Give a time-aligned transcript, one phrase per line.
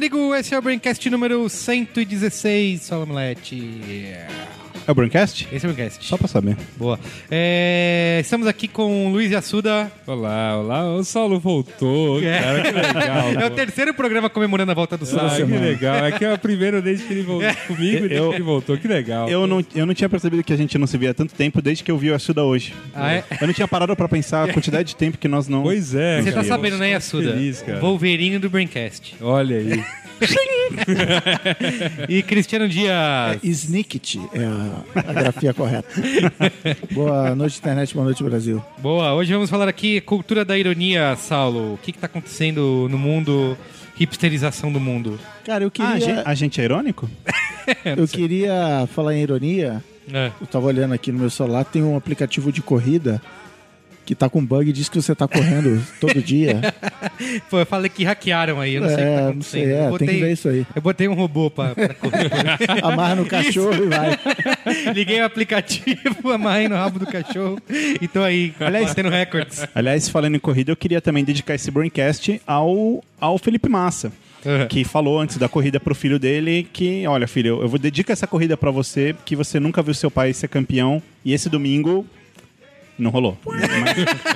[0.00, 4.16] Merigo, esse é o Braincast número 116, Saulo Milete.
[4.86, 5.46] É o Braincast?
[5.52, 6.04] Esse é o Braincast.
[6.04, 6.56] Só pra saber.
[6.76, 6.98] Boa.
[7.30, 9.90] É, estamos aqui com o Luiz Assuda.
[10.06, 10.94] Olá, olá.
[10.94, 12.38] O Saulo voltou, É.
[12.40, 12.62] cara.
[12.62, 13.30] Que legal.
[13.40, 15.30] É o terceiro programa comemorando a volta do Ah, Saulo.
[15.46, 15.96] que legal.
[16.06, 18.42] É que é a primeira desde que ele voltou comigo e desde Eu- que ele
[18.44, 18.76] voltou.
[18.76, 19.28] Que legal.
[19.28, 21.60] Eu não, eu não tinha percebido que a gente não se via há tanto tempo
[21.62, 22.74] desde que eu vi o Assuda hoje.
[22.94, 23.24] Ah, é?
[23.40, 25.62] Eu não tinha parado pra pensar a quantidade de tempo que nós não.
[25.62, 26.20] Pois é.
[26.22, 26.46] Você tá cara.
[26.46, 27.32] sabendo, né, Assuda?
[27.32, 27.78] Feliz, cara.
[27.80, 29.14] Wolverine do Braincast.
[29.20, 29.84] Olha aí.
[32.08, 33.38] E Cristiano Dias.
[33.42, 35.88] Snicket é a, a grafia correta.
[36.92, 37.94] boa noite, internet.
[37.94, 38.62] Boa noite, Brasil.
[38.78, 41.74] Boa, hoje vamos falar aqui cultura da ironia, Saulo.
[41.74, 43.56] O que está acontecendo no mundo,
[43.98, 45.18] hipsterização do mundo?
[45.44, 47.08] Cara, eu Ah, a, queria, gente, a gente é irônico?
[47.96, 49.82] eu queria falar em ironia.
[50.12, 50.32] É.
[50.40, 53.22] Eu tava olhando aqui no meu celular, tem um aplicativo de corrida
[54.10, 56.60] que tá com bug e diz que você tá correndo todo dia.
[57.48, 59.62] Pô, eu falei que hackearam aí, eu não sei o que tá é, não acontecendo.
[59.62, 60.66] sei, é, eu, tem que ver botei, isso aí.
[60.74, 62.28] eu botei um robô pra, pra correr.
[62.82, 64.18] Amarra no cachorro e vai.
[64.92, 67.60] Liguei o aplicativo, amarrei no rabo do cachorro
[68.00, 69.64] e tô aí, batendo recordes.
[69.72, 74.10] Aliás, falando em corrida, eu queria também dedicar esse Braincast ao, ao Felipe Massa.
[74.44, 74.66] Uhum.
[74.66, 78.26] Que falou antes da corrida pro filho dele que, olha, filho, eu vou dedicar essa
[78.26, 81.00] corrida pra você, que você nunca viu seu pai ser campeão.
[81.24, 82.04] E esse domingo
[83.00, 83.36] não rolou.
[83.46, 83.60] Mas,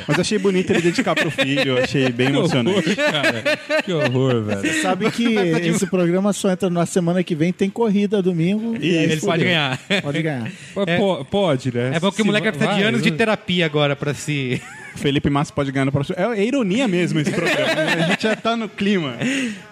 [0.09, 2.97] mas achei bonito ele dedicar pro filho, achei bem Que horror, emocionante.
[2.97, 3.83] cara.
[3.85, 4.83] Que horror, velho.
[4.83, 8.77] Sabe que esse programa só entra na semana que vem, tem corrida domingo.
[8.81, 9.21] e fudeu.
[9.21, 9.79] pode ganhar.
[10.03, 10.53] Pode ganhar.
[10.75, 11.93] Po- Pode, né?
[11.95, 14.61] É bom que o moleque vai precisar de vai, anos de terapia agora pra se.
[14.97, 16.15] Felipe Massa pode ganhar no próximo.
[16.17, 17.75] É, é ironia mesmo esse programa.
[17.75, 18.05] né?
[18.05, 19.15] A gente já tá no clima.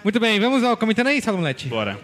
[0.03, 1.67] Muito bem, vamos ao comentando aí, Saulo Milete.
[1.69, 1.97] Bora.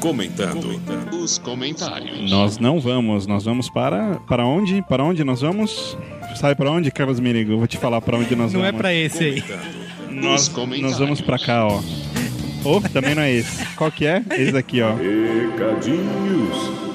[0.00, 0.80] Comentando
[1.22, 2.30] os comentários.
[2.30, 4.82] Nós não vamos, nós vamos para para onde?
[4.82, 5.96] Para onde nós vamos?
[6.36, 7.52] Sabe para onde, Carlos Mirigo?
[7.52, 8.80] Eu vou te falar para onde nós Não é vamos.
[8.80, 9.44] pra esse aí.
[10.10, 10.50] nós,
[10.80, 11.80] nós vamos para cá, ó.
[12.64, 13.64] Ou também não é esse.
[13.74, 14.22] Qual que é?
[14.32, 14.94] Esse daqui, ó.
[14.94, 16.89] Recadinhos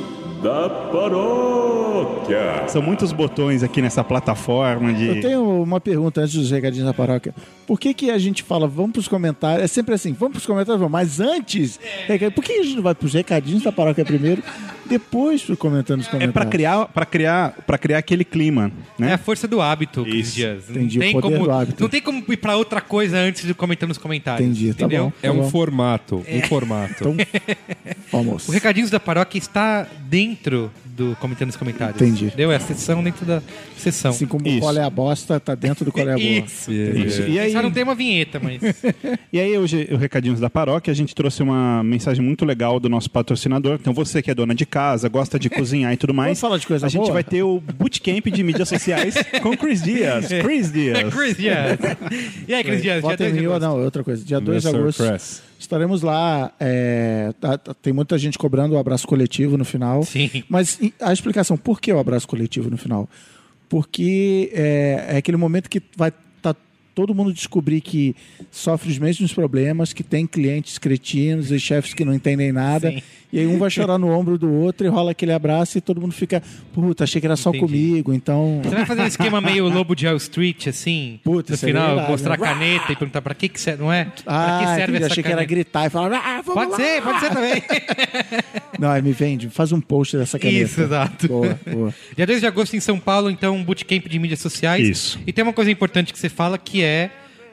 [0.45, 2.67] da paróquia.
[2.67, 6.93] São muitos botões aqui nessa plataforma de Eu tenho uma pergunta antes dos recadinhos da
[6.93, 7.33] paróquia.
[7.65, 9.63] Por que, que a gente fala, vamos pros comentários?
[9.63, 10.91] É sempre assim, vamos pros comentários, vamos.
[10.91, 14.43] Mas antes, reca- por que a gente não vai pros recadinhos da paróquia primeiro,
[14.87, 16.33] depois comentando os é comentários?
[16.33, 19.17] para criar para criar para criar aquele clima, É a né?
[19.17, 20.35] força do hábito, Cris Isso.
[20.35, 20.63] Dias.
[20.69, 21.83] Não Entendi, o tem poder como, do hábito.
[21.83, 24.45] Não tem como ir pra outra coisa antes de comentar nos comentários.
[24.47, 25.05] Entendi, tá entendeu?
[25.05, 25.13] bom.
[25.21, 25.49] É um bom.
[25.49, 26.23] formato.
[26.29, 26.93] Um formato.
[26.99, 27.15] Então,
[28.11, 28.47] vamos.
[28.47, 32.01] O Recadinhos da Paróquia está dentro do Comentando nos Comentários.
[32.01, 32.31] Entendi.
[32.35, 32.51] Deu?
[32.51, 33.41] É a sessão dentro da
[33.77, 34.11] sessão.
[34.11, 34.59] Assim como Isso.
[34.61, 36.27] qual é a bosta, tá dentro do qual é a boa.
[36.27, 36.71] Isso.
[36.71, 37.21] Isso.
[37.23, 38.61] E aí, Só não tem uma vinheta, mas...
[39.31, 42.87] E aí, hoje, o Recadinhos da Paróquia, a gente trouxe uma mensagem muito legal do
[42.87, 43.77] nosso patrocinador.
[43.81, 46.27] Então, você que é dona de casa, gosta de cozinhar e tudo mais.
[46.27, 47.13] Vamos falar de coisa A gente boa?
[47.13, 50.27] vai ter o bootcamp de mídias sociais com Chris Dias.
[50.27, 51.13] Chris Dias.
[51.13, 51.79] Cris Dias.
[52.47, 53.01] E aí, Cris Dias?
[53.03, 53.67] Dia em dois de mil, agosto?
[53.67, 54.23] não, outra coisa.
[54.23, 55.03] Dia 2 de agosto.
[55.03, 55.41] Press.
[55.59, 56.51] Estaremos lá.
[56.59, 60.03] é, tá- tá- tem muita gente cobrando o abraço coletivo no final.
[60.03, 60.43] Sim.
[60.49, 63.09] Mas a explicação, por que o abraço coletivo no final?
[63.69, 66.11] Porque é, é aquele momento que vai
[66.95, 68.15] todo mundo descobrir que
[68.49, 72.89] sofre os mesmos problemas, que tem clientes cretinos e chefes que não entendem nada.
[72.91, 73.01] Sim.
[73.33, 75.99] E aí um vai chorar no ombro do outro e rola aquele abraço e todo
[75.99, 76.41] mundo fica,
[76.73, 77.65] puta, achei que era só Entendi.
[77.65, 78.61] comigo, então.
[78.63, 81.19] Você vai fazer um esquema meio Lobo de Wall Street, assim?
[81.21, 82.43] Puta, no seria final, irado, mostrar a né?
[82.47, 84.05] caneta e perguntar pra que que serve, não é?
[84.05, 85.53] pra que Ah, serve entendi, achei que era caneta?
[85.53, 86.77] gritar e falar, ah, vamos Pode lá.
[86.77, 87.63] ser, pode ser também.
[88.79, 90.63] Não, aí me vende, faz um post dessa caneta.
[90.65, 91.27] Isso, exato.
[91.27, 91.93] Boa, boa.
[92.15, 94.87] Dia 2 de agosto em São Paulo, então, um bootcamp de mídias sociais.
[94.87, 95.19] Isso.
[95.25, 96.84] E tem uma coisa importante que você fala que é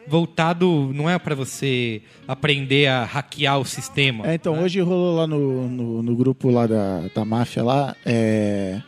[0.06, 4.26] voltado, não é pra você aprender a hackear o sistema.
[4.26, 8.80] É, então, hoje rolou lá no, no, no grupo lá da, da máfia lá, é,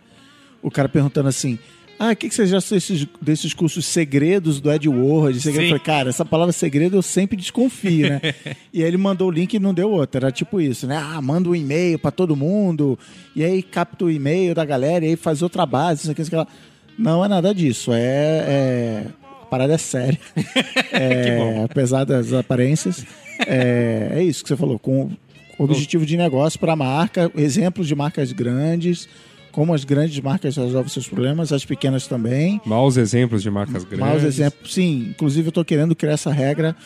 [0.62, 1.58] o cara perguntando assim,
[1.98, 5.40] ah, o que, que você já sabe desses, desses cursos segredos do Ed Ward?
[5.40, 5.68] Segredo?
[5.68, 8.20] Falei, cara, essa palavra segredo eu sempre desconfio, né?
[8.72, 10.18] e aí ele mandou o link e não deu outro.
[10.18, 10.96] Era tipo isso, né?
[10.96, 12.98] Ah, manda um e-mail pra todo mundo,
[13.34, 16.36] e aí capta o e-mail da galera, e aí faz outra base, isso aqui, isso
[16.36, 16.50] aqui.
[16.98, 17.98] Não é nada disso, é...
[18.00, 19.06] é...
[19.54, 20.18] Parada é séria.
[20.96, 23.04] É, apesar das aparências.
[23.48, 24.78] É, é isso que você falou.
[24.78, 25.10] Com
[25.58, 29.08] objetivo de negócio para a marca, exemplos de marcas grandes,
[29.50, 32.60] como as grandes marcas resolvem seus problemas, as pequenas também.
[32.64, 34.06] Maus exemplos de marcas grandes.
[34.06, 35.08] Maus exemplos, sim.
[35.10, 36.76] Inclusive, eu estou querendo criar essa regra,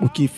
[0.00, 0.30] o que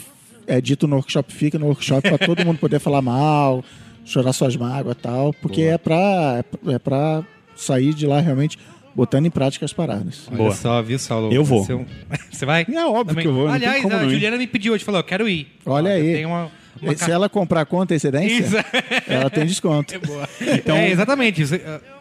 [0.46, 3.62] é dito no workshop fica no workshop para todo mundo poder falar mal,
[4.04, 7.22] chorar suas mágoas e tal, porque é para é para
[7.54, 8.58] sair de lá realmente
[8.94, 10.26] botando em prática as paradas.
[10.28, 10.54] Olha Boa.
[10.54, 11.32] só, viu, Saulo?
[11.32, 11.64] Eu vou.
[11.64, 11.74] Você,
[12.30, 12.66] você vai?
[12.72, 14.10] É óbvio que eu vou, tem Aliás, a não.
[14.10, 15.48] Juliana me pediu hoje, falou, eu quero ir.
[15.64, 16.14] Olha eu aí.
[16.14, 16.50] tenho uma,
[16.80, 18.56] uma Se ela comprar com antecedência, Isso.
[19.08, 19.94] ela tem desconto.
[20.40, 20.76] Então...
[20.76, 21.42] É, exatamente.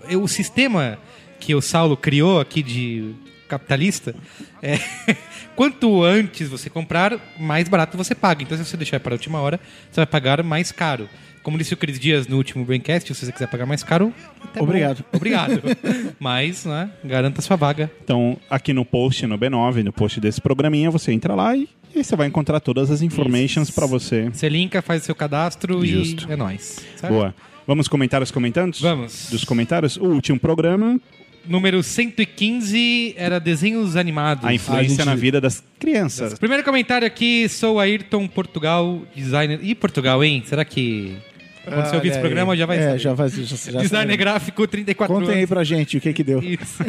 [0.10, 0.98] É, O sistema
[1.40, 3.14] que o Saulo criou aqui de
[3.50, 4.16] capitalista,
[4.62, 4.80] é,
[5.56, 8.44] quanto antes você comprar, mais barato você paga.
[8.44, 9.60] Então, se você deixar para a última hora,
[9.92, 11.10] você vai pagar mais caro.
[11.42, 14.14] Como disse o Cris Dias no último Braincast, se você quiser pagar mais caro,
[14.44, 14.66] até bom.
[14.66, 15.04] Obrigado.
[15.12, 15.62] Obrigado.
[16.20, 17.90] Mas, né, garanta sua vaga.
[18.04, 22.04] Então, aqui no post, no B9, no post desse programinha, você entra lá e, e
[22.04, 24.30] você vai encontrar todas as informations para você.
[24.30, 26.28] Você linka, faz o seu cadastro Justo.
[26.30, 26.86] e é nóis.
[26.98, 27.14] certo?
[27.14, 27.34] Boa.
[27.66, 28.82] Vamos comentar os comentantes?
[28.82, 29.30] Vamos.
[29.30, 29.96] Dos comentários?
[29.96, 31.00] O último programa,
[31.50, 34.46] Número 115 era desenhos animados.
[34.46, 36.38] a influência A gente- na vida das crianças.
[36.38, 39.60] Primeiro comentário aqui, sou Ayrton Portugal, designer.
[39.64, 40.44] Ih, Portugal, hein?
[40.46, 41.18] Será que.
[41.66, 42.60] Quando você ouvir esse programa, aí.
[42.60, 43.00] já vai É, saber.
[43.00, 43.30] já vai.
[43.30, 44.18] Já, já Designer sabe.
[44.18, 45.50] gráfico, 34 Contem aí anos.
[45.50, 46.40] pra gente o que que deu.
[46.42, 46.84] Isso.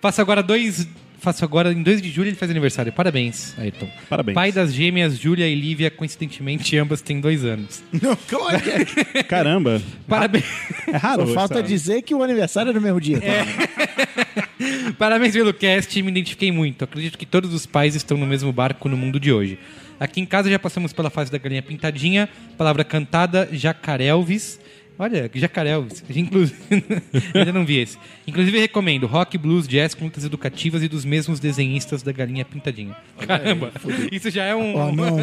[0.00, 0.86] Faço agora dois.
[1.22, 2.92] Faço agora em 2 de julho ele faz aniversário.
[2.92, 3.88] Parabéns, Ayrton.
[4.10, 4.34] Parabéns.
[4.34, 7.80] Pai das gêmeas Júlia e Lívia, coincidentemente, ambas têm dois anos.
[7.92, 9.22] Não, como é que é?
[9.22, 10.44] Caramba, Parabéns.
[10.88, 11.28] é raro.
[11.30, 13.20] Só falta dizer que o aniversário é no mesmo dia.
[14.98, 16.82] Parabéns pelo cast, me identifiquei muito.
[16.82, 19.60] Acredito que todos os pais estão no mesmo barco no mundo de hoje.
[20.00, 22.28] Aqui em casa já passamos pela fase da galinha pintadinha,
[22.58, 24.58] palavra cantada, jacarelvis.
[24.98, 26.04] Olha, jacarelvis.
[26.14, 26.56] Inclusive,
[27.34, 27.98] ainda não vi esse.
[28.26, 32.96] Inclusive recomendo rock, blues, jazz com lutas educativas e dos mesmos desenhistas da galinha pintadinha.
[33.18, 33.72] Caramba,
[34.10, 34.76] isso já é um...
[34.76, 35.16] Oh, não.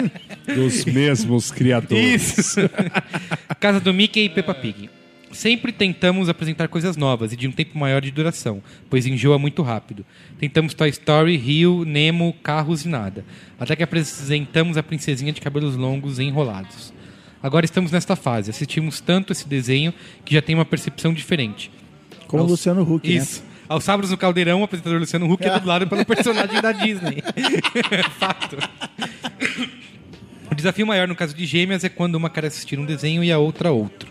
[0.54, 2.38] Dos mesmos criadores.
[2.38, 2.60] Isso.
[3.58, 4.90] Casa do Mickey e Peppa Pig.
[5.32, 9.62] Sempre tentamos apresentar coisas novas e de um tempo maior de duração, pois enjoa muito
[9.62, 10.06] rápido.
[10.38, 13.24] Tentamos Toy Story, Rio, Nemo, Carros e nada.
[13.58, 16.92] Até que apresentamos a princesinha de cabelos longos e enrolados.
[17.44, 18.48] Agora estamos nesta fase.
[18.48, 19.92] Assistimos tanto esse desenho
[20.24, 21.70] que já tem uma percepção diferente.
[22.26, 23.16] Como Aos- Luciano Huck, né?
[23.16, 23.44] Isso.
[23.68, 27.22] Aos sábados no Caldeirão, o apresentador Luciano Huck é dublado pelo personagem da Disney.
[28.18, 28.56] Fato.
[30.50, 33.30] O desafio maior no caso de gêmeas é quando uma quer assistir um desenho e
[33.30, 34.08] a outra outro.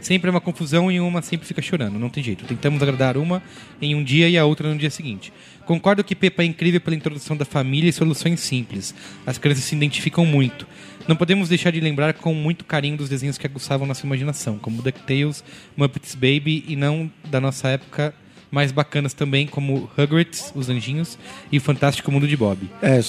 [0.00, 2.44] Sempre é uma confusão e uma sempre fica chorando, não tem jeito.
[2.44, 3.42] Tentamos agradar uma
[3.82, 5.32] em um dia e a outra no dia seguinte.
[5.64, 8.94] Concordo que Peppa é incrível pela introdução da família e soluções simples.
[9.26, 10.64] As crianças se identificam muito.
[11.08, 14.82] Não podemos deixar de lembrar com muito carinho dos desenhos que aguçavam nossa imaginação, como
[14.82, 15.44] DuckTales,
[15.76, 18.12] Muppets Baby e não da nossa época
[18.50, 21.18] mais bacanas também, como Rugrats, Os Anjinhos
[21.50, 22.70] e o Fantástico Mundo de Bob.
[22.80, 23.00] É,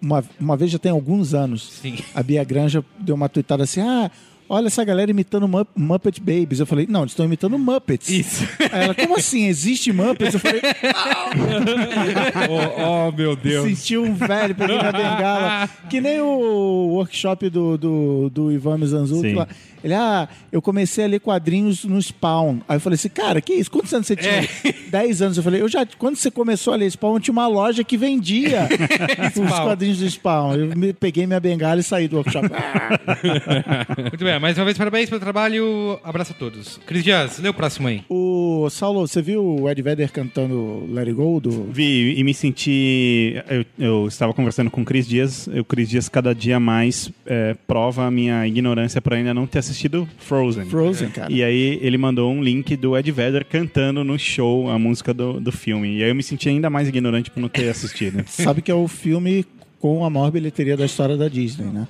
[0.00, 1.98] uma, uma vez já tem alguns anos, Sim.
[2.14, 4.10] a Bia Granja deu uma tuitada assim: ah,
[4.50, 6.58] olha essa galera imitando Mu- Muppet Babies.
[6.60, 8.08] Eu falei: não, eles estão imitando Muppets.
[8.10, 8.46] Isso.
[8.72, 9.46] Aí ela, como assim?
[9.46, 10.34] Existe Muppets?
[10.34, 10.60] Eu falei:
[12.50, 13.64] oh, oh, meu Deus.
[13.68, 15.68] senti um velho pegando a bengala.
[15.88, 19.48] Que nem o workshop do, do, do Ivan Mizanzuki lá.
[19.82, 22.58] Ele, ah, eu comecei a ler quadrinhos no Spawn.
[22.68, 23.70] Aí eu falei assim, cara, que isso?
[23.70, 24.48] Quantos anos você tinha?
[24.90, 25.36] 10 anos.
[25.36, 28.68] Eu falei, eu já, quando você começou a ler Spawn, tinha uma loja que vendia
[29.34, 30.54] os quadrinhos do Spawn.
[30.54, 32.48] Eu me- peguei minha bengala e saí do workshop.
[34.10, 35.98] Muito bem, mais uma vez parabéns pelo trabalho.
[36.04, 36.78] Abraço a todos.
[36.86, 38.02] Cris Dias, lê o próximo aí.
[38.08, 41.40] o Saulo, você viu o Ed Vedder cantando Let It Go?
[41.40, 41.64] Do...
[41.72, 43.34] Vi e me senti.
[43.48, 45.46] Eu, eu estava conversando com o Cris Dias.
[45.48, 49.58] O Cris Dias, cada dia mais, é, prova a minha ignorância por ainda não ter
[49.60, 49.69] assistido
[50.18, 50.64] Frozen.
[50.66, 51.32] Frozen, cara.
[51.32, 55.40] E aí ele mandou um link do Ed Vedder cantando no show a música do,
[55.40, 55.98] do filme.
[55.98, 58.24] E aí eu me senti ainda mais ignorante por não ter assistido.
[58.26, 59.44] Sabe que é o filme
[59.78, 61.86] com a maior bilheteria da história da Disney, né?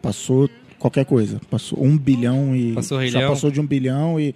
[0.00, 1.40] Passou qualquer coisa.
[1.50, 2.72] Passou um bilhão e.
[2.72, 3.30] Passou Rei já Leão.
[3.32, 4.34] passou de um bilhão e.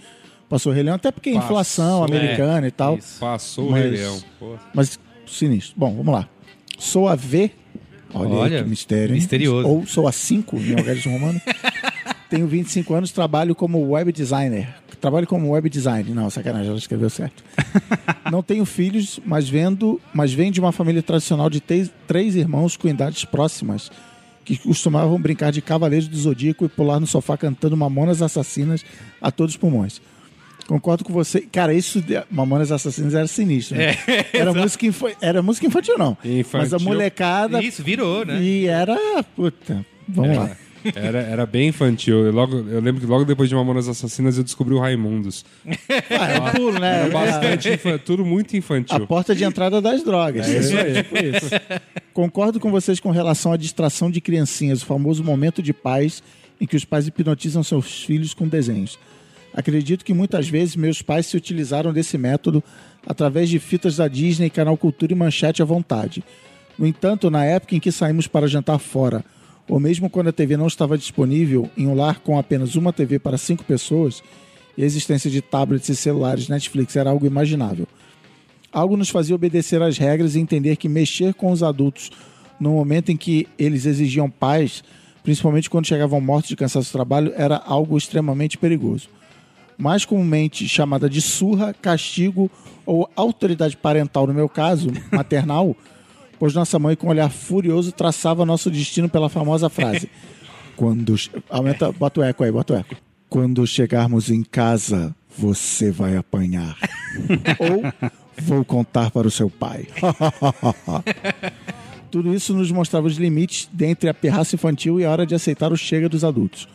[0.49, 2.97] Passou o Rei Leão, até porque a inflação Passou, americana e tal.
[2.97, 3.21] Isso.
[3.21, 4.19] Passou Mas- o Rei Leão.
[4.39, 4.55] Pô.
[4.75, 5.75] Mas sinistro.
[5.77, 6.27] Bom, vamos lá.
[6.79, 7.51] Sou a V.
[8.15, 9.15] Olha, Olha, aí que mistério.
[9.15, 9.21] hein?
[9.21, 9.69] misterioso.
[9.69, 11.39] Ou sou a 5 em algarismo romano.
[12.31, 14.69] Tenho 25 anos, trabalho como web designer.
[15.01, 16.11] Trabalho como web design.
[16.13, 17.43] Não, sacanagem, ela escreveu certo.
[18.31, 22.77] Não tenho filhos, mas vendo, mas venho de uma família tradicional de três, três irmãos
[22.77, 23.91] com idades próximas
[24.45, 28.85] que costumavam brincar de Cavaleiros do Zodíaco e pular no sofá cantando Mamonas Assassinas
[29.23, 30.01] a todos os pulmões.
[30.67, 31.41] Concordo com você.
[31.43, 33.77] Cara, isso de Mamonas Assassinas era sinistro.
[33.79, 33.97] Né?
[34.35, 36.17] era, música infa- era música infantil, não.
[36.25, 36.59] Infantil.
[36.61, 37.63] Mas a molecada.
[37.63, 38.43] Isso, virou, né?
[38.43, 38.99] E era.
[39.35, 39.85] Puta.
[40.07, 40.51] Vamos lá.
[40.95, 42.27] Era, era bem infantil.
[42.27, 45.45] Eu, logo, eu lembro que logo depois de Mamonas Assassinas eu descobri o Raimundos.
[46.11, 47.03] Ah, é pulo, né?
[47.05, 49.07] Era bastante infa- tudo muito A infantil.
[49.07, 50.49] porta de entrada das drogas.
[50.49, 50.95] É isso aí.
[51.03, 51.51] Tipo isso.
[52.13, 56.23] Concordo com vocês com relação à distração de criancinhas, o famoso momento de paz
[56.61, 58.99] em que os pais hipnotizam seus filhos com desenhos.
[59.55, 62.63] Acredito que muitas vezes meus pais se utilizaram desse método
[63.07, 66.23] através de fitas da Disney, Canal Cultura e Manchete à vontade.
[66.79, 69.25] No entanto, na época em que saímos para jantar fora,
[69.69, 73.19] ou mesmo quando a TV não estava disponível em um lar com apenas uma TV
[73.19, 74.23] para cinco pessoas,
[74.77, 77.87] e a existência de tablets e celulares Netflix era algo imaginável.
[78.73, 82.11] Algo nos fazia obedecer às regras e entender que mexer com os adultos
[82.61, 84.83] no momento em que eles exigiam paz,
[85.23, 89.09] principalmente quando chegavam mortos de cansaço do trabalho, era algo extremamente perigoso.
[89.77, 92.51] mais comumente chamada de surra, castigo
[92.85, 95.77] ou autoridade parental, no meu caso, maternal,
[96.39, 100.09] pois nossa mãe, com um olhar furioso, traçava nosso destino pela famosa frase:
[100.77, 101.15] Quando.
[101.51, 102.97] Aumenta, bota o eco aí, bota o eco.
[103.29, 106.77] Quando chegarmos em casa, você vai apanhar.
[107.59, 109.87] ou vou contar para o seu pai.
[112.11, 115.73] Tudo isso nos mostrava os limites dentre a pirraça infantil e a hora de aceitar
[115.73, 116.67] o chega dos adultos.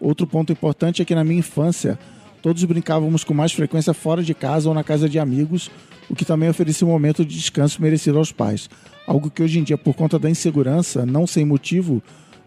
[0.00, 1.98] Outro ponto importante é que na minha infância,
[2.46, 5.68] todos brincávamos com mais frequência fora de casa ou na casa de amigos,
[6.08, 8.70] o que também oferecia um momento de descanso merecido aos pais.
[9.04, 12.00] Algo que hoje em dia, por conta da insegurança, não sem motivo,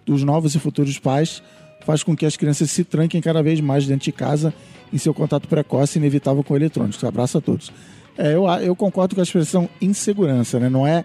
[0.06, 1.44] dos novos e futuros pais,
[1.82, 4.54] faz com que as crianças se tranquem cada vez mais dentro de casa
[4.94, 7.04] em seu contato precoce e inevitável com eletrônicos.
[7.04, 7.70] Abraço a todos.
[8.18, 10.70] É, eu, eu concordo com a expressão insegurança, né?
[10.70, 11.04] Não é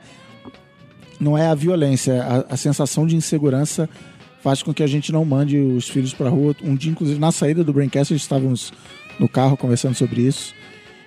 [1.19, 3.91] não é a violência, a, a sensação de insegurança
[4.45, 6.55] faz com que a gente não mande os filhos para rua.
[6.63, 8.73] Um dia, inclusive, na saída do Braincast, estávamos
[9.19, 10.55] no carro conversando sobre isso,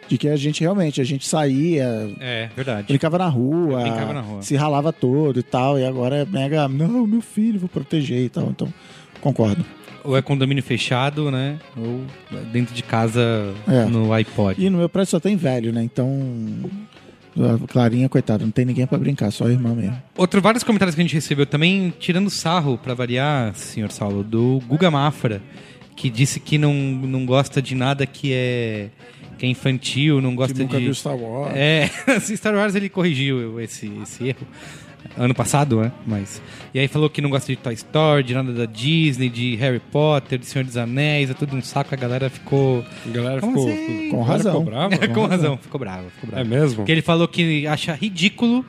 [0.10, 2.88] de que a gente realmente, a gente saía, É, verdade.
[2.88, 4.41] brincava na rua, Brincava na rua.
[4.41, 8.29] se ralava todo e tal, e agora é mega, não, meu filho, vou proteger e
[8.29, 8.50] tal.
[8.50, 8.74] Então,
[9.22, 9.63] concordo.
[10.03, 11.60] Ou é condomínio fechado, né?
[11.77, 12.01] Ou
[12.51, 13.86] dentro de casa É.
[13.86, 14.56] no iPod.
[14.60, 15.84] E no meu prédio só tem velho, né?
[15.84, 16.10] Então,
[17.46, 20.01] a Clarinha, coitada, não tem ninguém para brincar, só a irmã mesmo.
[20.15, 24.62] Outro, vários comentários que a gente recebeu também, tirando sarro, pra variar, senhor Saulo, do
[24.67, 25.41] Guga Mafra,
[25.96, 28.89] que disse que não, não gosta de nada que é,
[29.38, 30.86] que é infantil, não gosta Que nunca de...
[30.86, 31.53] viu Star Wars.
[31.56, 31.89] É,
[32.20, 34.48] Star Wars ele corrigiu esse, esse erro.
[35.16, 35.92] Ano passado, né?
[36.06, 36.42] Mas.
[36.74, 39.80] E aí falou que não gosta de Toy Story, de nada da Disney, de Harry
[39.80, 42.84] Potter, de Senhor dos Anéis, é tudo um saco, a galera ficou.
[43.06, 44.10] A galera Como ficou, assim?
[44.10, 44.52] Com razão.
[44.52, 45.08] ficou brava?
[45.08, 46.46] Com razão, ficou bravo, ficou bravo.
[46.46, 46.76] É mesmo?
[46.78, 48.66] Porque ele falou que acha ridículo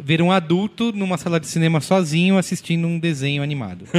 [0.00, 3.84] ver um adulto numa sala de cinema sozinho assistindo um desenho animado.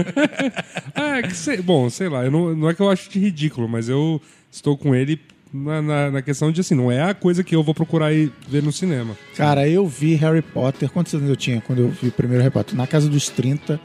[0.96, 3.70] É, que sei, bom, sei lá, eu não, não é que eu acho de ridículo,
[3.70, 5.20] mas eu estou com ele
[5.54, 8.32] na, na, na questão de assim, não é a coisa que eu vou procurar ir
[8.48, 9.18] ver no cinema.
[9.36, 10.90] Cara, eu vi Harry Potter.
[10.92, 12.76] Quantos anos eu tinha quando eu vi o primeiro Harry Potter?
[12.76, 13.80] Na casa dos 30.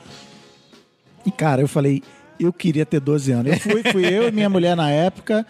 [1.27, 2.03] E, cara, eu falei,
[2.39, 3.53] eu queria ter 12 anos.
[3.53, 5.47] Eu fui, fui eu e minha mulher na época.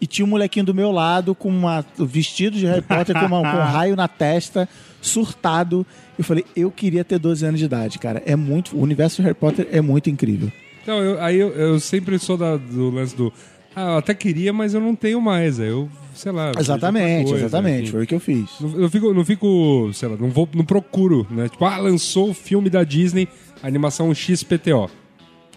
[0.00, 3.42] E tinha um molequinho do meu lado com uma, vestido de Harry Potter com, uma-
[3.42, 4.66] com um raio na testa,
[5.02, 5.86] surtado.
[6.16, 8.22] Eu falei, eu queria ter 12 anos de idade, cara.
[8.24, 8.74] É muito.
[8.74, 10.50] O universo de Harry Potter é muito incrível.
[10.82, 13.30] Então, eu- aí eu, eu sempre sou da- do lance do.
[13.74, 15.58] Ah, eu até queria, mas eu não tenho mais.
[15.58, 16.52] Eu, sei lá.
[16.58, 17.82] Exatamente, coisa, exatamente.
[17.82, 17.92] enfim.
[17.92, 18.50] Foi o que eu fiz.
[18.60, 21.48] Não, eu fico, não fico, sei lá, não vou, não procuro, né?
[21.48, 23.28] Tipo, ah, lançou o filme da Disney,
[23.62, 24.90] animação XPTO.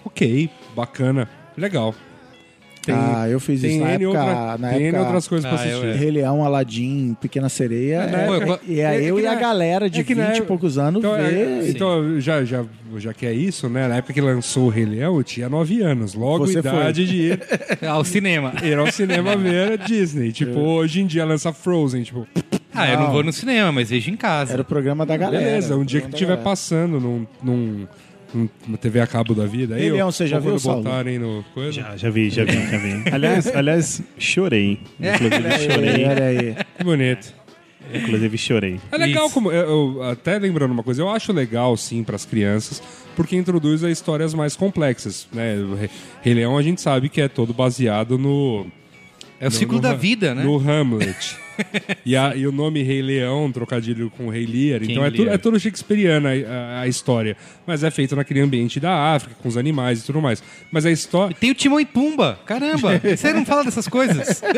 [0.06, 1.96] Ok, bacana, legal.
[2.86, 4.20] Tem, ah, eu fiz tem isso na N época.
[4.20, 6.00] outra- na tem época outras coisas pra Ah, eu- assistir.
[6.00, 8.02] Rei Leão, Aladim, Pequena Sereia.
[8.04, 10.38] É, é- época- e é, é eu e a galera de é que 20 na
[10.38, 11.70] e poucos anos Então, é, vê.
[11.70, 12.66] então já, já,
[12.98, 13.88] já que é isso, né?
[13.88, 16.14] Na época que lançou o Rei Leão, eu tinha 9 anos.
[16.14, 17.42] Logo Você idade de ir,
[17.88, 18.54] Ao cinema.
[18.62, 20.32] ir ao cinema ver a Disney.
[20.34, 22.28] Tipo, hoje em dia lança Frozen, tipo,
[22.76, 23.12] Ah, eu não Não.
[23.12, 24.54] vou no cinema, mas vejo em casa.
[24.54, 25.44] Era o programa da galera.
[25.46, 27.88] beleza, um dia que estiver passando num, num,
[28.34, 29.76] numa TV a cabo da vida.
[29.76, 30.84] Aí, Leão, você já ou viu, Saulo?
[30.84, 31.72] botarem no coisa.
[31.72, 33.04] Já, já vi, já vi, já vi.
[33.14, 34.80] Aliás, aliás chorei.
[35.00, 36.06] Inclusive, chorei.
[36.06, 36.56] Olha aí.
[36.78, 37.34] Que bonito.
[37.94, 38.80] Inclusive, chorei.
[38.92, 39.34] É legal Isso.
[39.34, 39.52] como.
[39.52, 42.82] Eu, eu- até lembrando uma coisa, eu acho legal, sim, para as crianças,
[43.16, 45.28] porque introduz a histórias mais complexas.
[45.34, 45.56] Né?
[46.22, 48.66] Rei- Leão a gente sabe que é todo baseado no.
[49.40, 50.44] É o ciclo da Ha- vida, né?
[50.44, 51.36] No Hamlet.
[52.06, 54.80] e, a- e o nome Rei Leão, trocadilho com Rei Lear.
[54.82, 55.36] King então é, tudo, Lear.
[55.36, 57.36] é todo shakespeariano a, a- história.
[57.66, 60.44] Mas é feito naquele ambiente da África, com os animais e tudo mais.
[60.72, 61.36] Mas a história.
[61.40, 62.40] Tem o Timão e Pumba.
[62.46, 64.42] Caramba, você não fala dessas coisas.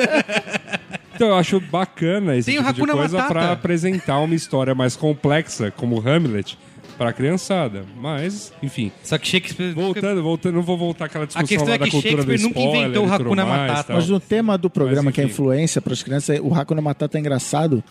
[1.16, 5.72] Então eu acho bacana esse Tem tipo de coisa pra apresentar uma história mais complexa,
[5.72, 6.58] como Hamlet,
[6.98, 7.84] pra criançada.
[8.00, 8.92] Mas, enfim.
[9.04, 9.74] Só que Shakespeare.
[9.74, 12.48] Voltando, voltando, não vou voltar àquela discussão questão lá é da que cultura do Shakespeare
[12.48, 13.94] nunca spoiler inventou o Hakuna Matata.
[13.94, 17.18] Mas no tema do programa, Mas, que é influência para as crianças, o Hakuna Matata
[17.18, 17.84] é engraçado,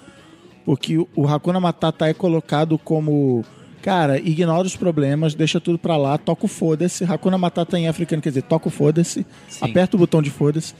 [0.64, 3.44] porque o- Hakuna Matata é colocado como.
[3.82, 7.04] Cara, ignora os problemas, deixa tudo pra lá, toca o foda-se.
[7.04, 9.26] Hakuna Matata em africano quer dizer toca o foda-se,
[9.60, 10.72] aperta o botão de foda-se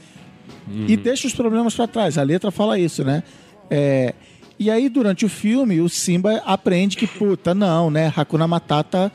[0.67, 0.85] Uhum.
[0.87, 2.17] e deixa os problemas pra trás.
[2.17, 3.21] A letra fala isso, né?
[3.69, 4.15] É,
[4.57, 8.11] e aí, durante o filme, o Simba aprende que, puta, não, né?
[8.15, 9.11] Hakuna Matata.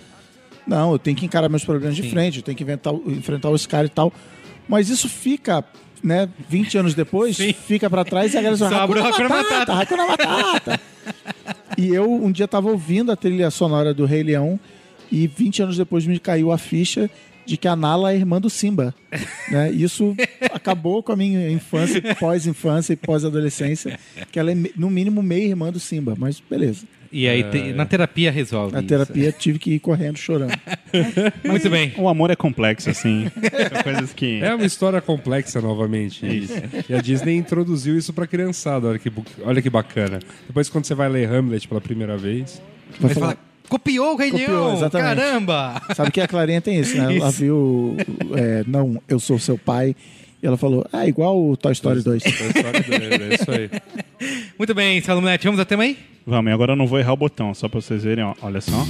[0.66, 3.66] Não, eu tenho que encarar meus problemas de frente, eu tenho que inventar, enfrentar os
[3.66, 4.12] caras e tal.
[4.68, 5.64] Mas isso fica,
[6.02, 10.06] né, 20 anos depois, fica pra trás e a galera fala, Hakuna Hakuna Matata, Hakuna
[10.06, 10.80] Matata.
[11.76, 14.60] e eu um dia tava ouvindo a trilha sonora do Rei Leão
[15.10, 17.10] e 20 anos depois me caiu a ficha
[17.50, 18.94] de que a Nala é irmã do Simba.
[19.50, 19.72] né?
[19.72, 20.14] Isso
[20.52, 23.98] acabou com a minha infância, pós-infância e pós-adolescência,
[24.30, 26.14] que ela é, no mínimo, meia irmã do Simba.
[26.16, 26.86] Mas beleza.
[27.12, 28.72] E aí, te- na terapia resolve.
[28.72, 28.86] Na isso.
[28.86, 30.56] terapia tive que ir correndo chorando.
[31.44, 31.92] Muito bem.
[31.98, 33.26] O amor é complexo, assim.
[33.68, 34.40] São coisas que.
[34.40, 36.24] É uma história complexa novamente.
[36.88, 38.86] E a Disney introduziu isso pra criançada.
[38.86, 39.10] Olha que,
[39.42, 40.20] olha que bacana.
[40.46, 42.62] Depois, quando você vai ler Hamlet pela primeira vez.
[43.00, 43.38] Vai falar, fala,
[43.70, 44.76] copiou o Rei Copiou, Leão!
[44.76, 45.16] exatamente.
[45.16, 45.82] Caramba!
[45.94, 47.16] Sabe que a Clarinha tem isso, né?
[47.16, 47.38] Ela Isso.
[47.38, 47.96] viu,
[48.36, 49.96] é, não, eu sou seu pai.
[50.42, 52.24] E ela falou, ah, igual o Toy Story 2.
[52.24, 53.70] A história dele, é isso aí.
[54.58, 55.98] Muito bem, Salomete, vamos até aí?
[56.26, 58.34] Vamos, e agora eu não vou errar o botão, só pra vocês verem, ó.
[58.42, 58.86] Olha só.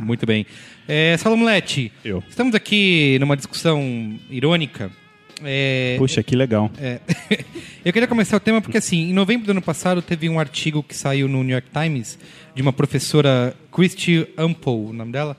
[0.00, 0.46] Muito bem.
[0.88, 2.22] É, Salomete, Eu.
[2.28, 4.90] estamos aqui numa discussão irônica.
[5.44, 6.70] É, Puxa, que legal.
[6.78, 7.00] É.
[7.84, 10.82] Eu queria começar o tema porque, assim, em novembro do ano passado teve um artigo
[10.82, 12.18] que saiu no New York Times
[12.54, 15.36] de uma professora, Christy Ample, o nome dela,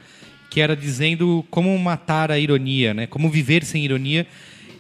[0.50, 3.08] que era dizendo como matar a ironia, né?
[3.08, 4.26] Como viver sem ironia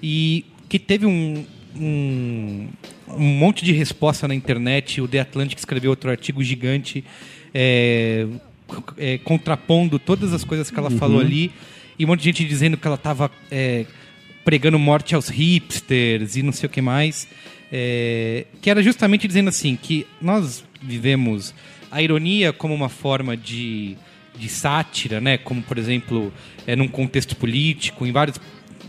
[0.01, 1.45] e que teve um,
[1.75, 2.67] um,
[3.09, 5.01] um monte de resposta na internet.
[5.01, 7.03] O The Atlantic escreveu outro artigo gigante
[7.53, 8.27] é,
[8.97, 11.51] é, contrapondo todas as coisas que ela falou ali
[11.97, 13.31] e um monte de gente dizendo que ela estava
[14.47, 17.27] pregando morte aos hipsters e não sei o que mais.
[17.69, 21.53] É, que era justamente dizendo assim, que nós vivemos
[21.91, 23.97] a ironia como uma forma de,
[24.39, 25.37] de sátira, né?
[25.37, 26.31] Como, por exemplo,
[26.65, 28.39] é, num contexto político, em vários...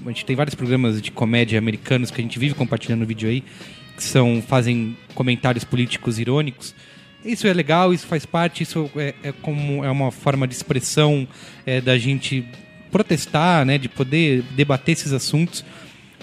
[0.07, 3.43] A gente tem vários programas de comédia americanos que a gente vive compartilhando vídeo aí,
[3.97, 6.73] que são, fazem comentários políticos irônicos.
[7.25, 11.27] Isso é legal, isso faz parte, isso é, é como é uma forma de expressão
[11.67, 12.47] é, da gente
[12.91, 15.65] protestar, né, de poder debater esses assuntos.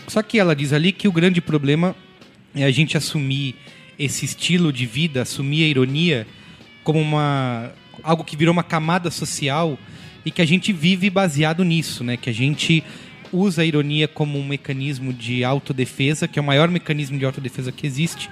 [0.07, 1.95] Só que ela diz ali que o grande problema
[2.55, 3.55] é a gente assumir
[3.97, 6.27] esse estilo de vida, assumir a ironia
[6.83, 7.71] como uma
[8.03, 9.79] algo que virou uma camada social
[10.25, 12.17] e que a gente vive baseado nisso, né?
[12.17, 12.83] Que a gente
[13.31, 17.71] usa a ironia como um mecanismo de autodefesa, que é o maior mecanismo de autodefesa
[17.71, 18.29] que existe,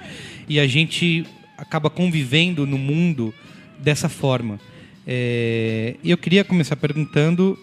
[0.48, 1.24] e a gente
[1.56, 3.32] acaba convivendo no mundo
[3.78, 4.58] dessa forma.
[5.06, 7.58] É, eu queria começar perguntando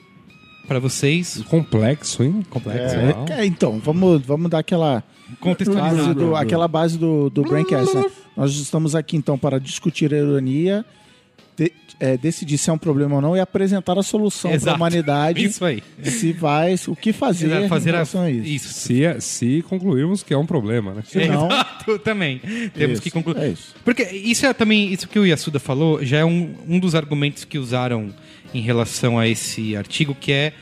[0.67, 2.43] para vocês, Complexo, hein?
[2.49, 3.41] complexo, É.
[3.41, 5.03] É, então, vamos, vamos dar aquela
[5.39, 5.95] contextualizar.
[6.07, 8.05] base do, aquela base do, do Braincast, né?
[8.35, 10.85] Nós estamos aqui, então, para discutir a ironia,
[11.57, 14.75] de- é, decidir se é um problema ou não e apresentar a solução para a
[14.75, 15.43] humanidade.
[15.43, 15.83] Isso aí.
[16.03, 18.47] Se vai, o que fazer, Exato, fazer em a, relação a isso.
[18.47, 18.73] isso.
[18.73, 21.03] Se, se concluirmos que é um problema, né?
[21.05, 22.39] Se não, Exato, também.
[22.73, 23.37] Temos isso, que concluir.
[23.39, 23.75] É isso.
[23.85, 27.43] Porque isso é também, isso que o Yasuda falou, já é um, um dos argumentos
[27.45, 28.09] que usaram
[28.53, 30.53] em relação a esse artigo, que é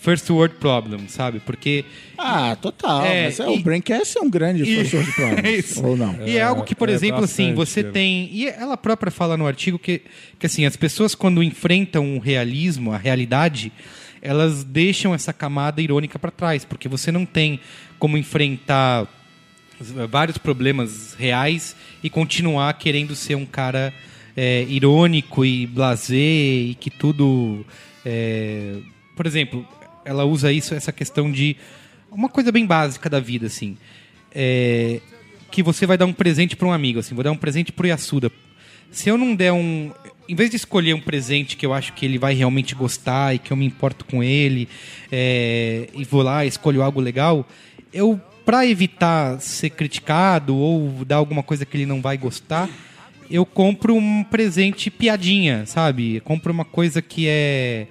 [0.00, 1.40] first world problem, sabe?
[1.40, 1.84] Porque
[2.18, 3.04] Ah, total.
[3.06, 5.44] É, mas é, e- o Braincast é um grande e- professor de provas.
[5.44, 5.86] Isso.
[5.86, 6.26] Ou não.
[6.26, 7.90] E é algo que, por é exemplo, assim, bastante, você é.
[7.90, 8.28] tem.
[8.32, 10.02] E ela própria fala no artigo que,
[10.38, 13.72] que assim, as pessoas, quando enfrentam o realismo, a realidade,
[14.20, 17.58] elas deixam essa camada irônica para trás, porque você não tem
[17.98, 19.06] como enfrentar
[20.08, 23.92] vários problemas reais e continuar querendo ser um cara
[24.36, 27.64] é, irônico e blasé e que tudo.
[28.04, 28.76] é,
[29.16, 29.66] Por exemplo,
[30.04, 31.56] ela usa isso, essa questão de
[32.10, 33.76] uma coisa bem básica da vida, assim.
[34.32, 35.00] É,
[35.50, 37.86] que você vai dar um presente para um amigo, assim, vou dar um presente pro
[37.86, 38.30] Yasuda.
[38.90, 39.92] Se eu não der um.
[40.28, 43.38] Em vez de escolher um presente que eu acho que ele vai realmente gostar e
[43.38, 44.68] que eu me importo com ele,
[45.12, 47.46] é, e vou lá escolho algo legal,
[47.92, 52.70] eu, para evitar ser criticado ou dar alguma coisa que ele não vai gostar,
[53.30, 56.16] eu compro um presente piadinha, sabe?
[56.16, 57.86] Eu compro uma coisa que é.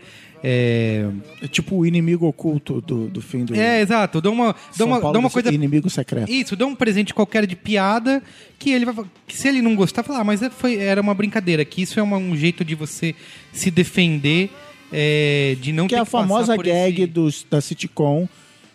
[0.46, 1.06] É,
[1.42, 3.56] É tipo o inimigo oculto do, do fim do.
[3.56, 6.30] é exato, dou uma, São uma, Paulo dou uma coisa Inimigo secreto.
[6.30, 8.22] isso, dá um presente qualquer de piada
[8.60, 11.14] que ele vai que se ele não gostar, falar, ah, mas é- foi, era uma
[11.14, 13.16] brincadeira, que isso é uma- um jeito de você
[13.54, 14.50] se defender
[14.92, 18.28] é, de não Que ter é a que famosa gag esse- dos, da sitcom,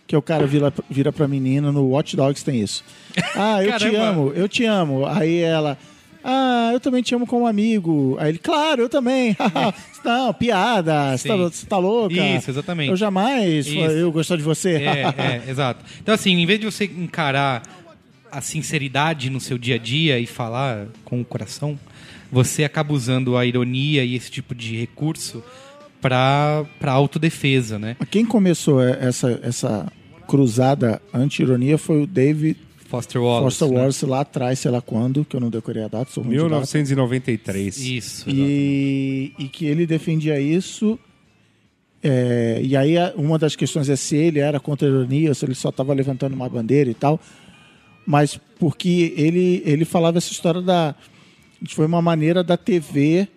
[0.07, 2.83] que o cara vira, vira pra menina, no Watch Dogs tem isso.
[3.37, 5.05] Ah, eu te amo, eu te amo.
[5.07, 5.77] Aí ela,
[6.23, 8.17] ah, eu também te amo como amigo.
[8.19, 9.37] Aí ele, claro, eu também.
[10.05, 12.15] Não, piada, você tá, você tá louca.
[12.15, 12.91] Isso, exatamente.
[12.91, 13.79] Eu jamais Isso.
[13.79, 14.77] eu gostar de você.
[14.77, 15.85] É, é, exato.
[16.01, 17.63] Então, assim, em vez de você encarar
[18.31, 21.79] a sinceridade no seu dia a dia e falar com o coração,
[22.31, 25.43] você acaba usando a ironia e esse tipo de recurso
[26.01, 27.97] para para autodefesa, né?
[28.11, 29.87] Quem começou essa, essa
[30.27, 33.45] cruzada anti-ironia foi o David Foster Wallace.
[33.45, 33.79] Foster né?
[33.81, 36.37] Wallace lá atrás, sei lá quando, que eu não decorei a data, sou ruim de
[36.39, 36.49] data.
[36.49, 37.77] 1993.
[37.79, 38.29] Isso.
[38.31, 40.99] E, e que ele defendia isso.
[42.03, 45.35] é, e aí a- uma das questões é se ele era contra a ironia, ou
[45.35, 47.21] se ele só estava levantando uma bandeira e tal.
[48.07, 50.95] Mas porque ele, ele falava essa história da.
[51.71, 53.29] Foi uma maneira da TV.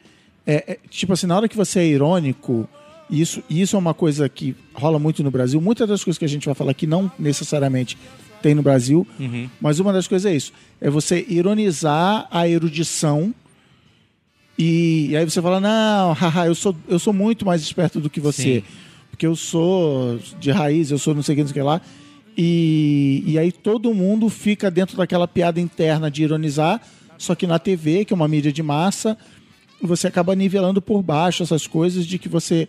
[0.46, 2.70] é, é, tipo assim, na hora que você é irônico,
[3.10, 5.60] Isso, e isso é uma coisa que rola muito no Brasil.
[5.60, 7.98] Muitas das coisas que a gente vai falar aqui não necessariamente
[8.42, 9.08] tem no Brasil,
[9.60, 13.34] mas uma das coisas é isso: é você ironizar a erudição.
[14.58, 18.10] E, e aí você fala, não, haha, eu sou, eu sou muito mais esperto do
[18.10, 18.62] que você.
[18.62, 18.64] Sim.
[19.10, 21.68] Porque eu sou de raiz, eu sou não sei o que, não sei o que
[21.68, 21.82] lá.
[22.38, 26.82] E, e aí todo mundo fica dentro daquela piada interna de ironizar,
[27.18, 29.18] só que na TV, que é uma mídia de massa,
[29.82, 32.68] você acaba nivelando por baixo essas coisas de que você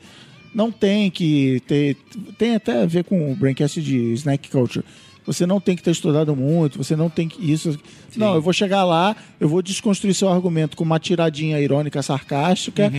[0.54, 1.96] não tem que ter.
[2.36, 4.84] Tem até a ver com o Braincast de Snack Culture.
[5.24, 7.50] Você não tem que ter estudado muito, você não tem que.
[7.52, 7.78] Isso.
[8.16, 12.92] Não, eu vou chegar lá, eu vou desconstruir seu argumento com uma tiradinha irônica, sarcástica,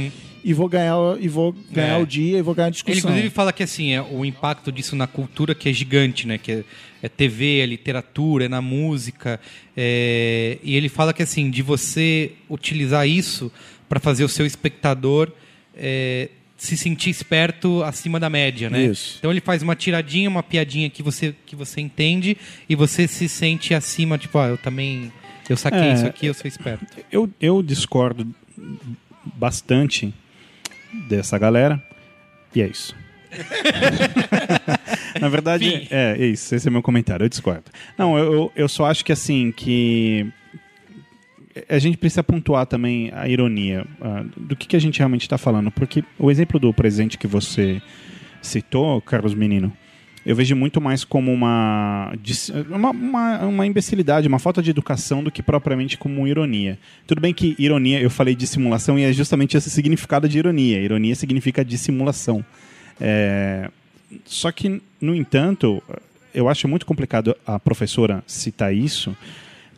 [0.43, 2.01] e vou ganhar, e vou ganhar É.
[2.01, 3.09] o dia e vou ganhar a Ele discussão.
[3.12, 6.38] inclusive fala que assim, é o impacto disso na cultura que é gigante, né?
[6.38, 6.63] Que é,
[7.01, 9.39] é TV, é literatura, é na música.
[9.75, 13.51] é- E ele fala que assim, de você utilizar isso
[13.89, 15.29] para fazer o seu espectador
[15.75, 16.29] é,
[16.63, 18.84] se sentir esperto acima da média, né?
[18.86, 19.17] Isso.
[19.19, 22.38] Então ele faz uma tiradinha, uma piadinha que você, que você entende
[22.69, 25.12] e você se sente acima, tipo, ah, eu também.
[25.49, 25.93] Eu saquei É.
[25.93, 26.86] isso aqui, eu sou esperto.
[27.12, 28.34] Eu, eu discordo
[29.36, 30.13] bastante
[31.10, 31.84] dessa galera.
[32.56, 32.95] E é isso.
[35.19, 35.88] Na verdade, Fim.
[35.89, 36.54] é, é isso.
[36.56, 37.23] Esse é meu comentário.
[37.26, 37.63] Eu discordo.
[37.97, 40.26] Não, eu, eu- eu só acho que assim, que
[41.70, 45.38] a gente precisa pontuar também a ironia ah, do que, que a gente realmente está
[45.38, 45.72] falando.
[45.72, 47.82] Porque o exemplo do presente que você
[48.42, 49.72] citou, Carlos Menino,
[50.26, 52.13] eu vejo muito mais como uma,
[52.70, 56.80] uma, uma, uma imbecilidade, uma falta de educação do que propriamente como ironia.
[57.06, 60.80] Tudo bem que ironia, eu falei dissimulação e é justamente esse significado de ironia.
[60.80, 62.44] Ironia significa dissimulação.
[63.02, 63.70] É,
[64.24, 65.84] só que, no entanto,
[66.34, 69.16] eu acho muito complicado a professora citar isso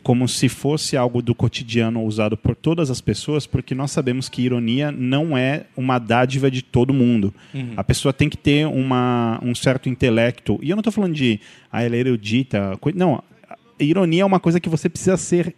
[0.06, 4.40] como se fosse algo do cotidiano usado por todas as pessoas, porque nós sabemos que
[4.40, 7.34] ironia não é uma dádiva de todo mundo.
[7.76, 10.60] A pessoa tem que ter uma, um certo intelecto.
[10.62, 11.40] E eu não estou falando de,
[11.72, 12.78] ah, ela é erudita.
[12.94, 13.20] Não,
[13.80, 15.52] ironia é uma coisa que você precisa ser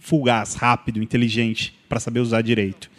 [0.00, 2.90] fugaz, rápido, inteligente, para saber usar direito.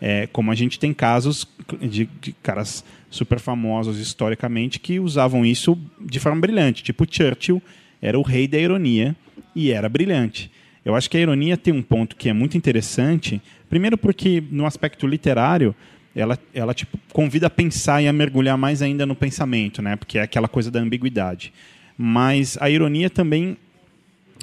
[0.00, 1.44] É, como a gente tem casos
[1.80, 6.84] de, de caras super famosos historicamente que usavam isso de forma brilhante.
[6.84, 7.60] Tipo Churchill
[8.00, 9.16] era o rei da ironia
[9.56, 10.50] e era brilhante.
[10.84, 13.42] Eu acho que a ironia tem um ponto que é muito interessante.
[13.68, 15.74] Primeiro porque no aspecto literário
[16.14, 19.96] ela, ela tipo, convida a pensar e a mergulhar mais ainda no pensamento, né?
[19.96, 21.52] Porque é aquela coisa da ambiguidade.
[21.98, 23.56] Mas a ironia também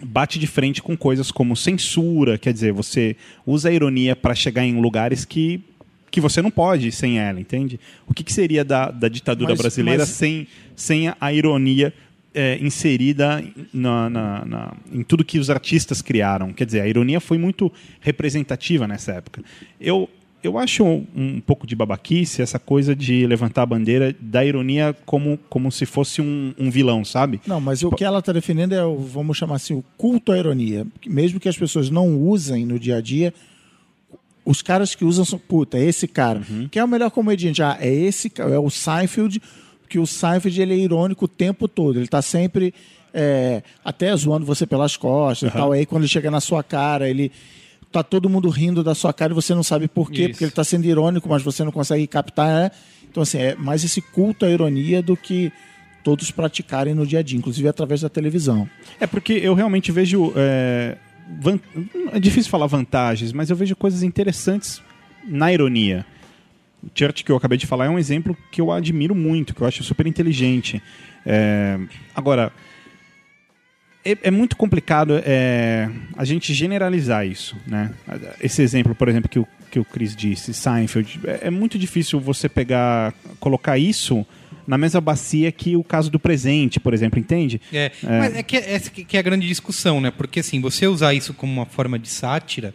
[0.03, 4.65] bate de frente com coisas como censura, quer dizer, você usa a ironia para chegar
[4.65, 5.61] em lugares que,
[6.11, 7.79] que você não pode sem ela, entende?
[8.07, 11.93] O que, que seria da, da ditadura Mas- brasileira mas- sem, sem a- a ironia
[12.33, 13.43] é, inserida
[13.73, 16.51] na, na- na- em tudo que os artistas criaram?
[16.53, 19.43] Quer dizer, a ironia foi muito representativa nessa época.
[19.79, 20.09] Eu,
[20.43, 24.95] eu acho um, um pouco de babaquice essa coisa de levantar a bandeira da ironia
[25.05, 27.39] como, como se fosse um, um vilão, sabe?
[27.47, 30.37] Não, mas o que ela está defendendo é o, vamos chamar assim, o culto à
[30.37, 30.85] ironia.
[31.07, 33.33] Mesmo que as pessoas não usem no dia a dia,
[34.45, 36.41] os caras que usam são, puta, é esse cara.
[36.69, 37.63] Quem é o melhor comediante?
[37.63, 39.41] Ah, é esse, é o Seinfeld,
[39.93, 41.97] que o Seinfeld ele é irônico o tempo todo.
[41.97, 42.73] Ele está sempre
[43.13, 45.71] é, até zoando você pelas costas e tal.
[45.71, 47.31] Aí quando ele chega na sua cara, ele
[47.91, 50.29] tá todo mundo rindo da sua cara e você não sabe por quê, Isso.
[50.31, 52.47] porque ele está sendo irônico, mas você não consegue captar.
[52.63, 52.71] né?
[53.07, 55.51] Então, assim, é mais esse culto à ironia do que
[56.03, 58.67] todos praticarem no dia a dia, inclusive através da televisão.
[58.99, 60.33] É porque eu realmente vejo.
[60.35, 60.97] É,
[61.39, 61.59] van-
[62.11, 64.81] é difícil falar vantagens, mas eu vejo coisas interessantes
[65.23, 66.03] na ironia.
[66.83, 69.61] O Church que eu acabei de falar é um exemplo que eu admiro muito, que
[69.61, 70.81] eu acho super inteligente.
[71.25, 71.79] É,
[72.13, 72.51] agora,
[74.05, 77.55] é, é muito complicado é, a gente generalizar isso.
[77.65, 77.91] Né?
[78.41, 82.19] Esse exemplo, por exemplo, que o, que o Chris disse, Seinfeld, é, é muito difícil
[82.19, 84.25] você pegar, colocar isso
[84.67, 87.59] na mesma bacia que o caso do presente, por exemplo, entende?
[87.71, 90.09] É, mas é que essa que que é a grande discussão, né?
[90.09, 92.73] Porque assim, você usar isso como uma forma de sátira,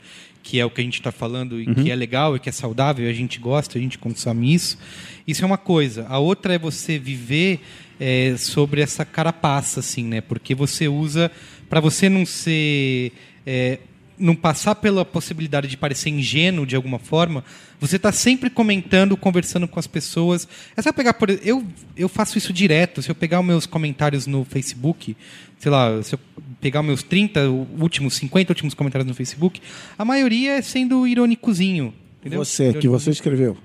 [0.48, 2.52] que é o que a gente está falando e que é legal e que é
[2.52, 4.78] saudável, a gente gosta, a gente consome isso,
[5.26, 6.06] isso é uma coisa.
[6.08, 7.60] A outra é você viver
[8.00, 10.22] é, sobre essa carapaça, assim, né?
[10.22, 11.30] Porque você usa
[11.68, 13.12] para você não ser
[13.44, 13.80] é,
[14.18, 17.44] não passar pela possibilidade de parecer ingênuo de alguma forma,
[17.78, 20.48] você está sempre comentando, conversando com as pessoas.
[20.74, 21.62] É só pegar por eu
[21.94, 23.02] eu faço isso direto.
[23.02, 25.14] Se eu pegar os meus comentários no Facebook,
[25.58, 26.20] sei lá, se eu
[26.60, 27.48] pegar meus 30
[27.80, 29.60] últimos 50 últimos comentários no Facebook,
[29.96, 32.44] a maioria é sendo irônicozinho, entendeu?
[32.44, 33.56] Você, que você escreveu.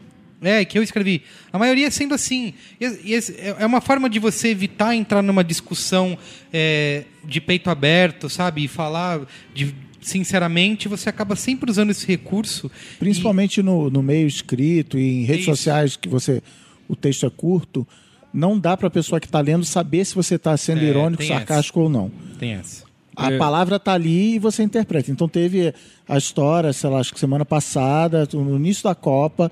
[0.42, 1.22] É, que eu escrevi.
[1.54, 2.54] A maioria sendo assim.
[2.80, 6.18] E, e é é uma forma de você evitar entrar numa discussão
[6.52, 8.66] é, de peito aberto, sabe?
[8.66, 9.22] E falar
[9.56, 12.70] de, sinceramente, você acaba sempre usando esse recurso.
[13.00, 15.56] Principalmente no, no meio escrito e em redes Isso.
[15.56, 16.42] sociais que você
[16.90, 17.88] o texto é curto,
[18.34, 21.24] não dá para a pessoa que está lendo saber se você está sendo É, irônico,
[21.24, 22.12] sarcástico ou não.
[22.38, 22.83] Tem essa.
[23.16, 23.38] A É.
[23.38, 25.12] palavra tá ali e você interpreta.
[25.12, 25.74] Então teve
[26.08, 29.52] a história, sei lá, acho que semana passada, no início da Copa,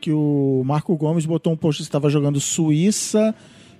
[0.00, 3.34] que o Marco Gomes botou um post que estava jogando Suíça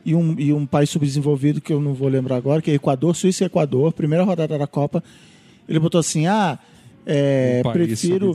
[0.04, 3.14] e um, e um país subdesenvolvido que eu não vou lembrar agora, que é Equador,
[3.16, 5.02] Suíça e Equador, primeira rodada da Copa.
[5.68, 6.58] Ele botou assim: ah,
[7.06, 8.26] é, Um país prefiro.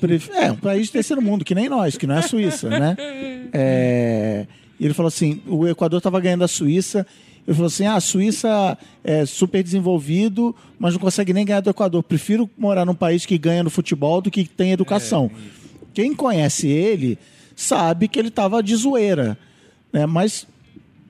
[0.00, 2.68] pref- é, um país de terceiro mundo, que nem nós, que não é a Suíça,
[2.68, 2.96] né?
[3.52, 4.46] É,
[4.78, 7.04] e ele falou assim: o Equador estava ganhando a Suíça.
[7.46, 11.70] Ele falou assim: ah, a Suíça é super desenvolvido, mas não consegue nem ganhar do
[11.70, 12.02] Equador.
[12.02, 15.30] Prefiro morar num país que ganha no futebol do que tem educação.
[15.92, 17.18] Quem conhece ele
[17.56, 19.36] sabe que ele estava de zoeira.
[19.92, 20.06] Né?
[20.06, 20.46] Mas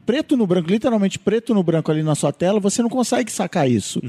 [0.06, 3.70] preto no branco, literalmente preto no branco ali na sua tela, você não consegue sacar
[3.70, 4.00] isso.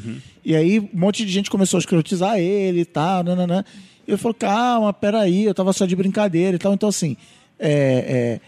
[0.43, 3.63] E aí um monte de gente começou a escrotizar ele e tal, nananã.
[4.07, 6.73] E ele falou, calma, peraí, eu tava só de brincadeira e tal.
[6.73, 7.15] Então, assim,
[7.59, 8.41] é, é,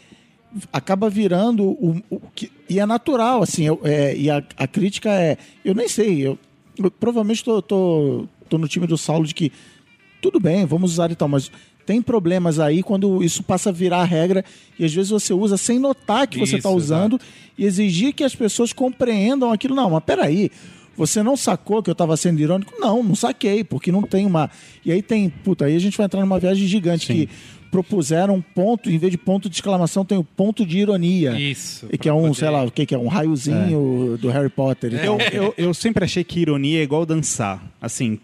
[0.72, 5.10] acaba virando o, o que, e é natural assim eu- é, e a, a crítica
[5.10, 6.38] é eu nem sei eu,
[6.78, 9.52] eu provavelmente tô, tô, tô no time do Saulo de que
[10.22, 11.52] tudo bem vamos usar e tal mas
[11.86, 14.46] tem problemas aí quando isso passa a virar a regra
[14.80, 17.20] e às vezes você usa sem notar que você está usando
[17.58, 20.50] e exigir que as pessoas compreendam aquilo não mas peraí
[20.96, 22.72] você não sacou que eu estava sendo irônico?
[22.78, 24.52] Não, não saquei, porque não tem uma.
[24.86, 25.28] E aí tem.
[25.28, 27.28] Puta, aí a gente vai entrar numa viagem gigante que
[27.74, 31.32] propuseram um ponto, em vez de ponto de exclamação, tem o ponto de ironia.
[31.32, 31.88] Isso.
[31.92, 32.98] E que é um, poder- sei lá, o que, que é?
[33.00, 34.94] Um raiozinho do Harry Potter.
[34.94, 37.60] e Eu, eu, eu sempre achei que ironia é igual dançar.
[37.82, 38.20] Assim,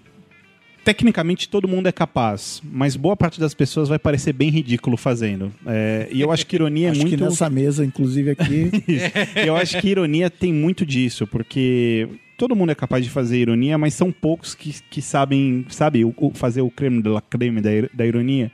[0.85, 5.51] tecnicamente todo mundo é capaz, mas boa parte das pessoas vai parecer bem ridículo fazendo.
[5.65, 7.17] É, e eu acho que ironia é Acho muito.
[7.17, 8.69] que nessa mesa, inclusive aqui.
[9.45, 12.07] Eu acho que ironia tem muito disso, porque
[12.37, 16.13] todo mundo é capaz de fazer ironia, mas são poucos que, que sabem, sabe, o,
[16.17, 18.51] o- fazer o creme de la creme da, da ironia.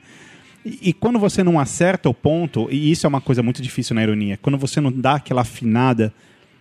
[0.66, 3.94] E, e quando você não acerta o ponto, e isso é uma coisa muito difícil
[3.94, 6.12] na ironia, quando você não dá aquela afinada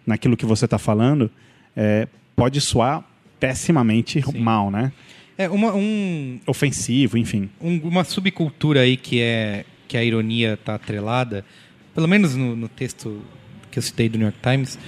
[0.05, 1.31] naquilo que você está falando,
[1.75, 3.03] é, pode soar
[3.39, 4.91] pessimamente mal, né?
[5.37, 7.49] É, uma, um, Ofensivo, enfim.
[7.59, 11.43] um- uma subcultura aí que é que a ironia está atrelada,
[11.93, 13.21] pelo menos no, no texto
[13.71, 14.79] que eu citei do New York Times,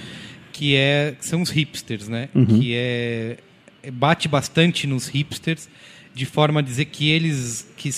[0.54, 2.30] que é que são os hipsters, né?
[2.60, 3.38] Que é
[3.84, 5.68] é- bate bastante nos hipsters
[6.16, 7.90] de forma a dizer que eles que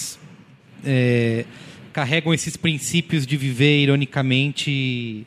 [0.86, 1.46] é,
[1.92, 5.26] carregam esses princípios de viver ironicamente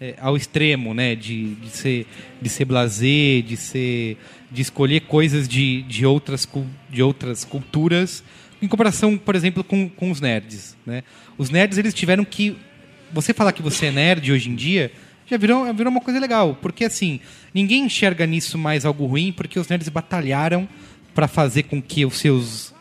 [0.00, 1.14] é, ao extremo, né?
[1.14, 2.06] De, de ser
[2.40, 4.16] de ser blasé, de ser
[4.50, 6.48] de escolher coisas de, de outras
[6.90, 8.22] de outras culturas
[8.62, 11.02] em comparação, por exemplo, com, com os nerds, né?
[11.36, 12.56] Os nerds eles tiveram que
[13.12, 14.90] você falar que você é nerd hoje em dia
[15.26, 17.20] já virou, virou uma coisa legal, porque assim
[17.52, 20.68] ninguém enxerga nisso mais algo ruim, porque os nerds batalharam
[21.14, 22.73] para fazer com que os seus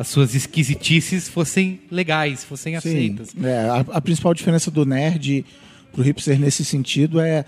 [0.00, 2.88] as suas esquisitices fossem legais, fossem Sim.
[2.88, 3.28] aceitas.
[3.42, 5.44] É, a, a principal diferença do nerd
[5.92, 7.44] pro hipster nesse sentido é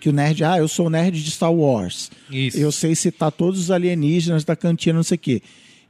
[0.00, 2.10] que o nerd, ah, eu sou o nerd de Star Wars.
[2.30, 2.56] Isso.
[2.56, 5.42] Eu sei citar todos os alienígenas da cantina, não sei o quê.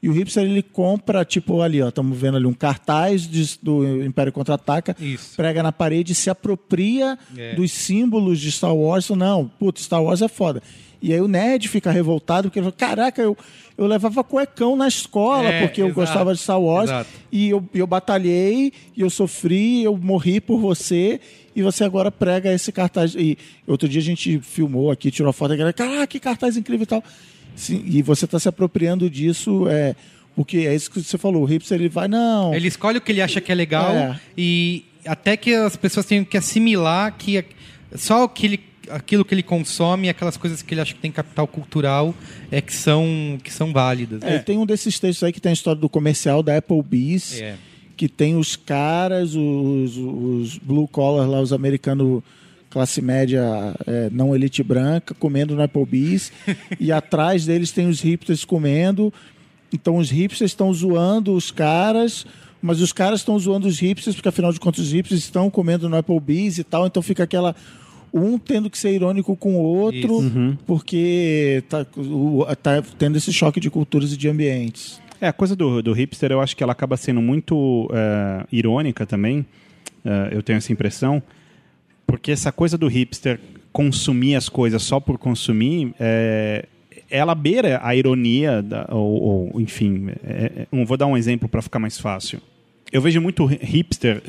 [0.02, 4.02] E o hipster, ele compra, tipo, ali, ó, estamos vendo ali um cartaz de- do
[4.02, 4.96] Império Contra-Ataca,
[5.36, 7.54] prega na parede, se apropria É.
[7.54, 9.08] dos símbolos de Star Wars.
[9.10, 10.60] Não, putz, Star Wars é foda.
[11.02, 13.36] E aí o nerd fica revoltado, porque ele fala, caraca, eu,
[13.80, 16.90] eu levava cuecão na escola, É, porque eu exato, gostava de Star Wars.
[16.90, 17.08] exato.
[17.32, 21.18] E eu, eu batalhei, e eu sofri, eu morri por você,
[21.56, 23.14] e você agora prega esse cartaz.
[23.14, 26.84] E outro dia a gente filmou aqui, tirou foto, e galera, caraca, que cartaz incrível
[26.84, 27.02] e tal.
[27.56, 29.96] Sim, e você está se apropriando disso, é,
[30.36, 32.54] porque é isso que você falou, o hipster ele vai, não.
[32.54, 34.20] Ele escolhe o que ele acha que é legal É.
[34.36, 37.44] e até que as pessoas tenham que assimilar que é
[37.96, 38.60] só o que ele,
[38.92, 42.14] aquilo que ele consome, aquelas coisas que ele acha que tem capital cultural,
[42.50, 44.22] é que são, que são válidas.
[44.22, 47.56] É, Tem um desses textos aí que tem a história do comercial da Applebee's, É.
[47.96, 52.22] que tem os caras, os, os blue collar lá, os americanos
[52.70, 53.42] classe média
[53.86, 56.30] é, não elite branca, comendo no Applebee's,
[56.78, 59.12] e atrás deles tem os hipsters comendo.
[59.72, 62.24] Então os hipsters estão zoando os caras,
[62.62, 65.88] mas os caras estão zoando os hipsters, porque afinal de contas os hipsters estão comendo
[65.88, 67.56] no Applebee's e tal, então fica aquela
[68.12, 70.20] um tendo que ser irônico com o outro,
[70.66, 75.00] porque tá, o- tá tendo esse choque de culturas e de ambientes.
[75.20, 79.04] É, a coisa do, do hipster, eu acho que ela acaba sendo muito é, irônica
[79.06, 79.44] também.
[80.04, 81.22] é, eu tenho essa impressão.
[82.06, 83.38] Porque essa coisa do hipster
[83.72, 86.64] consumir as coisas só por consumir, é,
[87.10, 90.08] ela beira a ironia, da- ou, ou, enfim.
[90.24, 92.40] é, é, vou dar um exemplo para ficar mais fácil.
[92.92, 94.20] Eu vejo muito hipster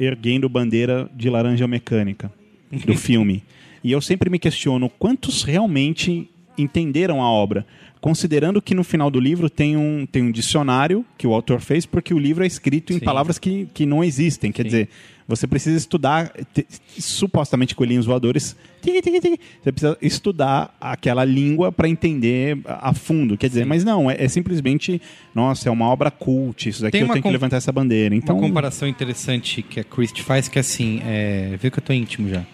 [0.00, 2.32] erguendo bandeira de laranja mecânica
[2.70, 3.42] do filme.
[3.82, 7.64] E eu sempre me questiono quantos realmente entenderam a obra,
[8.00, 11.86] considerando que no final do livro tem um, tem um dicionário que o autor fez,
[11.86, 13.04] porque o livro é escrito em Sim.
[13.04, 14.50] palavras que, que não existem.
[14.50, 14.68] Quer Sim.
[14.68, 14.88] dizer,
[15.28, 16.66] Você precisa estudar, te-
[16.98, 23.36] supostamente coelhinhos voadores, você precisa estudar aquela língua para entender a fundo.
[23.36, 25.00] Quer dizer, mas não, é, é simplesmente,
[25.34, 28.14] nossa, é uma obra cult, isso daqui eu tenho que levantar essa bandeira.
[28.14, 31.82] Então, Uma comparação interessante que a Christie faz, que é assim, é, viu que eu
[31.82, 32.44] tô íntimo já,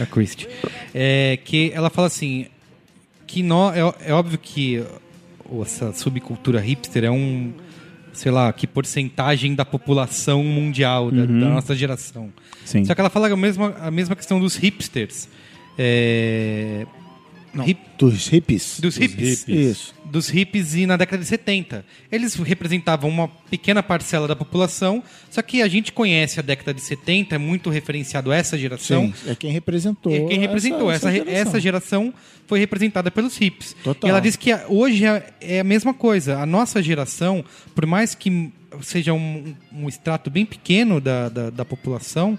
[0.00, 0.48] a Christie.
[0.94, 2.46] É, que ela fala assim,
[3.26, 4.84] que nó, é, é óbvio que
[5.62, 7.52] essa subcultura hipster é um,
[8.12, 12.32] sei lá, que porcentagem da população mundial, da, da nossa geração.
[12.64, 12.84] Sim.
[12.84, 15.28] Só que ela fala a mesma, a mesma questão dos hipsters.
[15.78, 16.86] É,
[17.66, 18.78] hip- Dos hippies.
[18.80, 19.46] dos hippies.
[19.48, 19.94] Isso.
[20.10, 21.84] Dos hippies e na década de 70.
[22.10, 26.80] Eles representavam uma pequena parcela da população, só que a gente conhece a década de
[26.80, 29.12] 70, é muito referenciado a essa geração.
[29.14, 30.12] Sim, é quem representou.
[30.12, 31.60] E quem representou essa, essa, geração.
[31.60, 32.14] geração
[32.46, 33.76] foi representada pelos hips.
[33.84, 34.08] Total.
[34.08, 36.38] E ela diz que hoje é, é a mesma coisa.
[36.38, 37.44] A nossa geração,
[37.74, 38.50] por mais que
[38.82, 42.38] seja um, um extrato bem pequeno da, da, da população,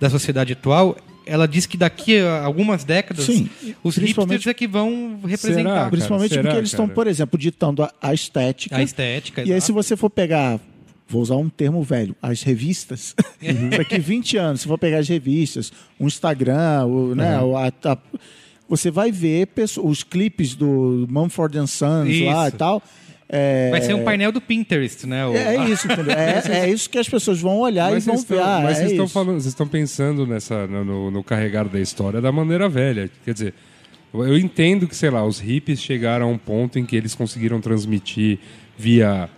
[0.00, 3.48] da sociedade atual, ela diz que daqui a algumas décadas, Sim,
[3.82, 5.28] os principalmente- hipsters é que vão Será?
[5.28, 8.76] representar Principalmente Cara, porque será, eles estão, por exemplo, ditando a, a estética.
[8.76, 9.40] a estética.
[9.42, 9.66] E aí, exato.
[9.66, 10.58] se você for pegar,
[11.08, 13.70] vou usar um termo velho, as revistas, Uhum.
[13.76, 17.50] daqui 20 anos, se for pegar as revistas, o Instagram, o, né, Uhum.
[17.52, 17.98] o- a- a-
[18.68, 22.56] você vai ver pesso- os clipes do Mumford and Sons lá e Isso.
[22.56, 22.82] tal.
[23.34, 25.26] É, Vai ser um painel do Pinterest, né?
[25.26, 26.12] O- é isso, entendeu?
[26.14, 28.34] É, é isso que as pessoas vão olhar Mas e vão vocês ver.
[28.36, 29.14] estão, Ah, mas é vocês estão isso.
[29.14, 33.10] falando, vocês estão pensando nessa no, no- carregar da história da maneira velha.
[33.24, 33.54] Quer dizer,
[34.12, 37.58] eu entendo que, sei lá, os hippies chegaram a um ponto em que eles conseguiram
[37.58, 38.38] transmitir
[38.76, 39.30] via,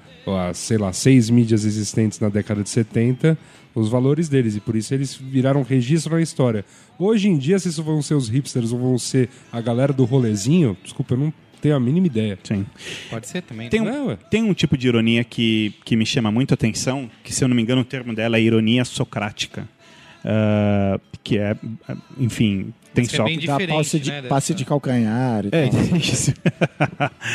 [0.55, 3.39] sei lá, seis mídias existentes na década de 70
[3.77, 6.65] os valores deles e por isso eles viraram registro na história.
[6.99, 10.05] Hoje em dia, se isso vão ser os hipsters ou vão ser a galera do
[10.05, 11.33] rolezinho, desculpa, eu não
[11.65, 12.39] tenho a mínima ideia.
[12.45, 12.67] sim.
[13.09, 13.71] Pode ser também.
[13.71, 13.89] Tem né?
[13.89, 14.19] É, um, ué.
[14.31, 17.49] tem um tipo de ironia que, que me chama muito a atenção, que se eu
[17.49, 19.67] não me engano o termo dela é ironia socrática.
[20.23, 21.57] Ah, que é,
[22.19, 23.25] enfim, tem Que é só...
[23.25, 25.47] Dá diferente, passe de, né, passe de calcanhar.
[25.47, 25.81] e É, tal.
[25.97, 26.35] isso.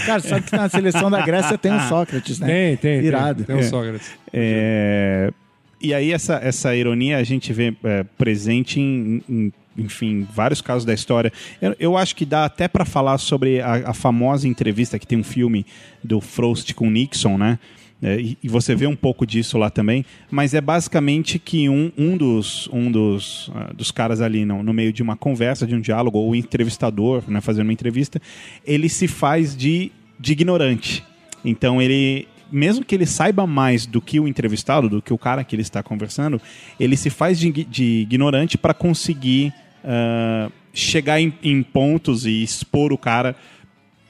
[0.06, 2.48] Cara, sabe que na seleção da Grécia tem o Sócrates, né?
[2.48, 3.06] Tem, tem.
[3.06, 3.44] Irado.
[3.44, 3.70] Tem, tem um É.
[3.70, 4.12] Sócrates.
[4.32, 5.34] É,
[5.82, 10.86] e aí essa, essa ironia a gente vê é, presente em, em, enfim, vários casos
[10.86, 11.32] da história.
[11.62, 15.18] Eu, eu acho que dá até para falar sobre a, a famosa entrevista que tem
[15.18, 15.66] um filme
[16.04, 17.60] do Frost com Nixon, né?
[18.02, 21.92] É, e, e você vê um pouco disso lá também, mas é basicamente que um,
[21.98, 25.76] um dos, um dos, ah, dos caras ali no, no meio de uma conversa, de
[25.76, 28.22] um diálogo, ou o entrevistador, né, fazendo uma entrevista,
[28.66, 31.04] ele se faz de, de ignorante.
[31.44, 35.44] Então ele, mesmo que ele saiba mais do que o entrevistado, do que o cara
[35.44, 36.42] que ele está conversando,
[36.80, 42.92] ele se faz de, de ignorante para conseguir ah, chegar em, em pontos e expor
[42.94, 43.36] o cara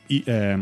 [0.09, 0.59] e, é,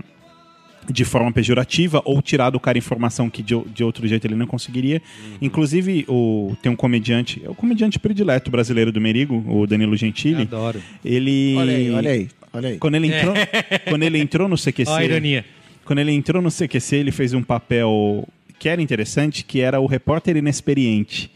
[0.89, 4.47] de forma pejorativa ou tirar do cara informação que de, de outro jeito ele não
[4.47, 5.01] conseguiria.
[5.41, 10.43] Inclusive, o, tem um comediante, é o comediante predileto brasileiro do Merigo, o Danilo Gentili.
[10.43, 10.81] Adoro.
[11.03, 11.55] Ele.
[11.57, 12.77] Olha aí, olha aí, olha aí.
[12.77, 13.33] Quando ele entrou,
[13.89, 14.89] quando ele entrou no CQC.
[14.89, 15.45] Ó a ironia.
[15.87, 18.27] Quando ele entrou no CQC, ele fez um papel
[18.59, 21.31] que era interessante, que era o repórter inexperiente.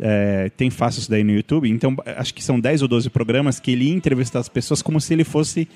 [0.00, 1.68] É, tem fácil isso daí no YouTube.
[1.68, 4.98] Então, acho que são 10 ou 12 programas que ele ia entrevistar as pessoas como
[4.98, 5.68] se ele fosse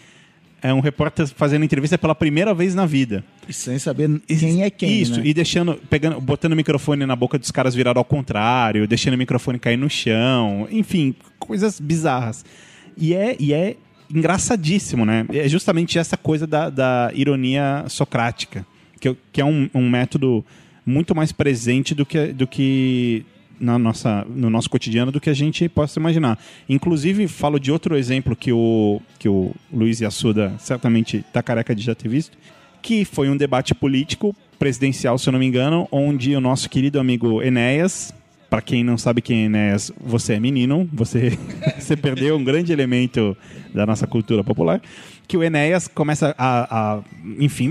[0.63, 3.23] é, um repórter fazendo entrevista pela primeira vez na vida.
[3.47, 5.27] E sem saber quem é quem, Isso, né?
[5.27, 9.19] e deixando, pegando, botando o microfone na boca dos caras virado ao contrário, deixando o
[9.19, 12.47] microfone cair no chão, enfim, coisas bizarras.
[12.97, 13.77] E é, e é
[14.13, 15.27] engraçadíssimo, né?
[15.33, 18.67] É justamente essa coisa da, da ironia socrática,
[19.01, 20.45] que, que é um, um método
[20.85, 23.25] muito mais presente do que, do que
[23.61, 26.39] na nossa, no nosso cotidiano do que a gente possa imaginar.
[26.69, 31.83] Inclusive, falo de outro exemplo que o, que o Luiz Yassuda certamente está careca de
[31.83, 32.39] já ter visto,
[32.83, 37.01] que foi um debate político presidencial, se eu não me engano, onde o nosso querido
[37.01, 38.15] amigo Enéas,
[38.49, 41.37] para quem não sabe quem é Enéas, você é menino, você,
[41.79, 43.37] você perdeu um grande elemento
[43.75, 44.81] da nossa cultura popular,
[45.27, 47.01] que o Enéas começa a, a
[47.39, 47.69] enfim,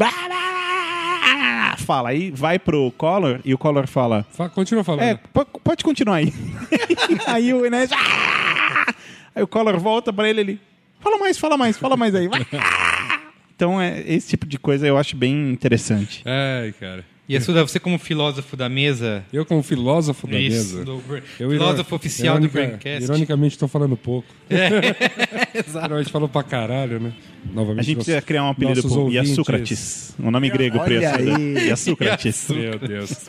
[1.77, 5.03] fala, aí vai pro Collor e o Collor fala, Fa- Continua falando.
[5.03, 6.33] é, po- pode continuar aí.
[7.27, 7.91] aí o Enéas.
[7.91, 8.93] "Ah!"
[9.35, 10.59] Aí o Collor volta pra ele ele.
[10.99, 12.27] Fala mais, fala mais, fala mais aí.
[12.27, 12.45] vai."
[13.57, 16.21] Então, é, esse tipo de coisa eu acho bem interessante.
[16.25, 17.05] Ai, cara.
[17.27, 19.25] E Assuda, você como filósofo da mesa...
[19.33, 20.85] Eu, como filósofo da Isso, mesa.
[20.85, 21.01] do,
[21.39, 23.03] eu filósofo oficial do ironica- Braincast.
[23.03, 24.27] Ironicamente, estou falando pouco.
[25.55, 25.93] Exato.
[25.95, 27.11] A gente falou pra caralho, né?
[27.51, 27.79] Novamente.
[27.79, 29.29] A gente precisa criar um apelido pro ouvintes.
[29.29, 30.13] Yassucrates.
[30.19, 31.67] Um nome grego Olha aí.
[31.67, 32.47] Yassucrates.
[32.49, 33.27] Meu Deus.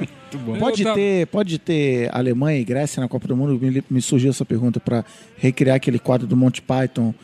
[0.59, 3.59] Pode Eu tava- ter, pode ter Alemanha e Grécia na Copa do Mundo?
[3.59, 5.07] Me, me surgiu essa pergunta para
[5.39, 7.15] recriar aquele quadro do Monty Python,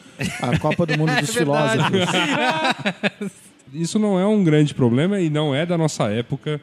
[0.40, 2.00] a Copa do Mundo dos Filósofos.
[3.72, 6.60] Isso não é um grande problema e não é da nossa época.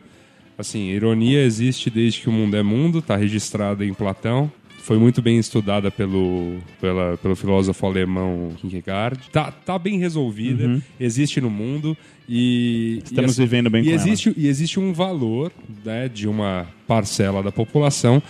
[0.57, 4.51] Assim, ironia existe desde que o mundo é mundo, tá registrado em Platão.
[4.81, 9.29] foi muito bem estudada pelo, pela- pelo filósofo alemão Kierkegaard.
[9.31, 11.95] Tá, tá bem resolvida, existe no mundo
[12.27, 12.99] e...
[13.05, 14.01] Estamos e, vivendo bem e com ela.
[14.01, 15.51] existe, E existe um valor
[15.85, 18.21] né, de uma parcela da população,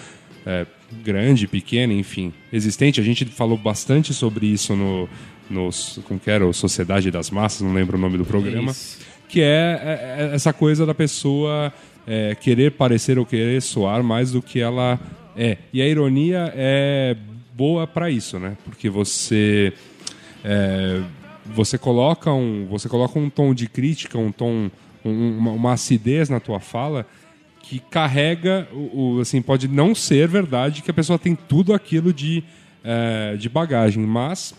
[0.45, 0.65] é,
[1.03, 2.99] grande, pequena, enfim, existente.
[2.99, 5.07] A gente falou bastante sobre isso no...
[5.49, 6.45] Nos, como que era?
[6.45, 8.99] O Sociedade das Massas, não lembro o nome do programa Isso.
[9.27, 11.73] que é, é- é essa coisa da pessoa
[12.07, 14.99] é, querer parecer ou querer soar mais do que ela
[15.35, 15.57] é.
[15.73, 17.15] E a ironia é
[17.55, 18.55] boa para isso, né?
[18.65, 19.73] Porque você
[20.43, 21.01] é,
[21.45, 24.69] você coloca um você coloca um tom de crítica, um tom
[25.03, 27.05] um- uma, uma acidez na tua fala
[27.61, 32.13] que carrega o, o- assim pode não ser verdade que a pessoa tem tudo aquilo
[32.13, 32.43] de
[32.83, 34.53] é, de bagagem, mas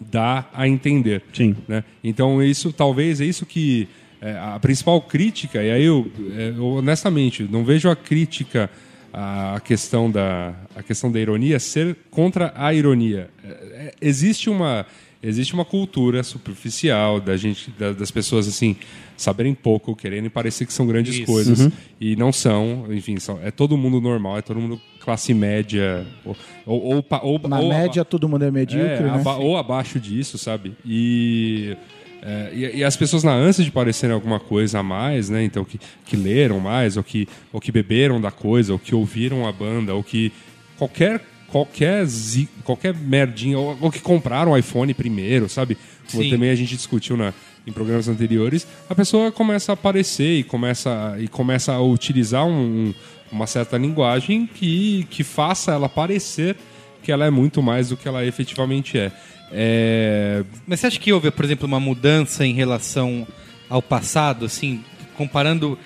[0.00, 1.22] dá a entender.
[1.32, 1.54] Sim.
[1.68, 1.84] Né?
[2.02, 3.86] Então, isso talvez é isso que.
[4.20, 8.70] é, a principal crítica, e aí eu, é, eu, honestamente não vejo a crítica
[9.12, 13.28] à à questão da, a questão da ironia ser contra a ironia.
[13.44, 14.86] É, é, existe uma.
[15.22, 18.74] Existe uma cultura superficial da gente, da- das pessoas assim
[19.18, 21.26] saberem pouco, querendo parecer que são grandes Isso.
[21.26, 21.68] coisas
[22.00, 22.86] e não são.
[22.90, 26.36] Enfim, são, é todo mundo normal, é todo mundo classe média ou,
[26.66, 29.14] ou, ou, ou- Na ou- média, todo mundo é medíocre, é, né?
[29.20, 30.72] aba- ou abaixo disso, sabe?
[30.84, 31.76] E,
[32.22, 35.42] é, e, e as pessoas na ânsia de parecerem alguma coisa a mais, né?
[35.42, 39.46] Então, que, que leram mais, ou que, ou que beberam da coisa, ou que ouviram
[39.48, 40.32] a banda, ou que
[40.76, 45.76] qualquer qualquer zi- qualquer merdinha, ou, ou que compraram o iPhone primeiro, sabe?
[46.08, 46.30] Como Sim.
[46.30, 47.34] também a gente discutiu na,
[47.66, 52.52] em programas anteriores, a pessoa começa a aparecer e começa, e começa a utilizar um-
[52.90, 52.94] um-
[53.32, 56.56] uma certa linguagem que, que faça ela parecer
[57.02, 59.10] que ela é muito mais do que ela efetivamente é.
[59.52, 63.26] É, Mas você acha que houve, por exemplo, uma mudança em relação
[63.68, 64.84] ao passado, assim,
[65.16, 65.78] comparando,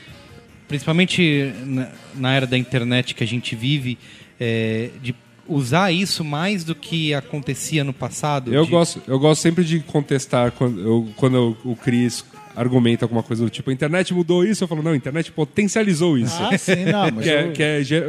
[0.69, 3.99] principalmente na, na era da internet que a gente vive,
[4.41, 5.15] é, de
[5.47, 8.53] usar isso mais do que acontecia no passado?
[8.53, 12.25] Eu de- gosto, eu gosto sempre de contestar quando, eu- quando eu- o Cris
[12.57, 16.17] argumenta alguma coisa do tipo, a internet mudou isso, eu falo, não, a internet potencializou
[16.19, 16.37] isso.
[16.41, 18.03] Ah, sim, não, mas que é, eu- que é ge-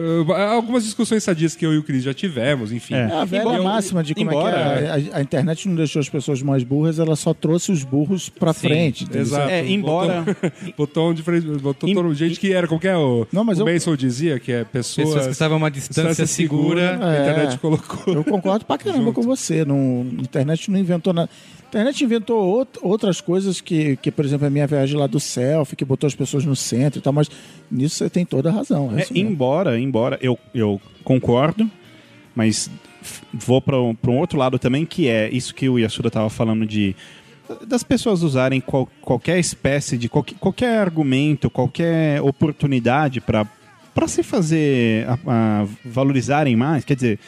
[0.52, 2.94] algumas discussões sadias que eu e o Cris já tivemos, enfim.
[2.96, 3.00] É.
[3.10, 5.14] É a velha Embora- máxima de como embora- é que é.
[5.14, 8.54] A, a internet não deixou as pessoas mais burras, ela só trouxe os burros pra
[8.54, 9.08] Sim, frente.
[9.14, 9.50] Exato.
[9.50, 10.24] É, embora-
[10.78, 13.74] Botou, de frente, botou Em- todo gente que era, qualquer o, Não, mas o eu-
[13.74, 16.98] Mason dizia, que é pessoas, Pessoas que estavam a uma distância segura.
[17.02, 17.22] a É.
[17.22, 18.14] internet colocou.
[18.14, 19.66] Eu concordo pra caramba com você.
[19.66, 21.30] Não, a internet não inventou nada.
[21.76, 25.20] A internet inventou out- outras coisas que, que, por exemplo, a minha viagem lá do
[25.20, 27.30] selfie, que botou as pessoas no centro e tal, mas
[27.70, 28.98] nisso você tem toda a razão.
[28.98, 31.70] É É, embora, embora eu, eu concordo,
[32.34, 32.70] mas
[33.34, 36.96] vou para um outro lado também, que é isso que o Yasuda estava falando de
[37.68, 43.46] das pessoas usarem qual- qualquer espécie de qualquer, qualquer argumento, qualquer oportunidade para
[43.94, 45.20] para se fazer a-
[45.62, 47.20] a valorizarem mais, quer dizer,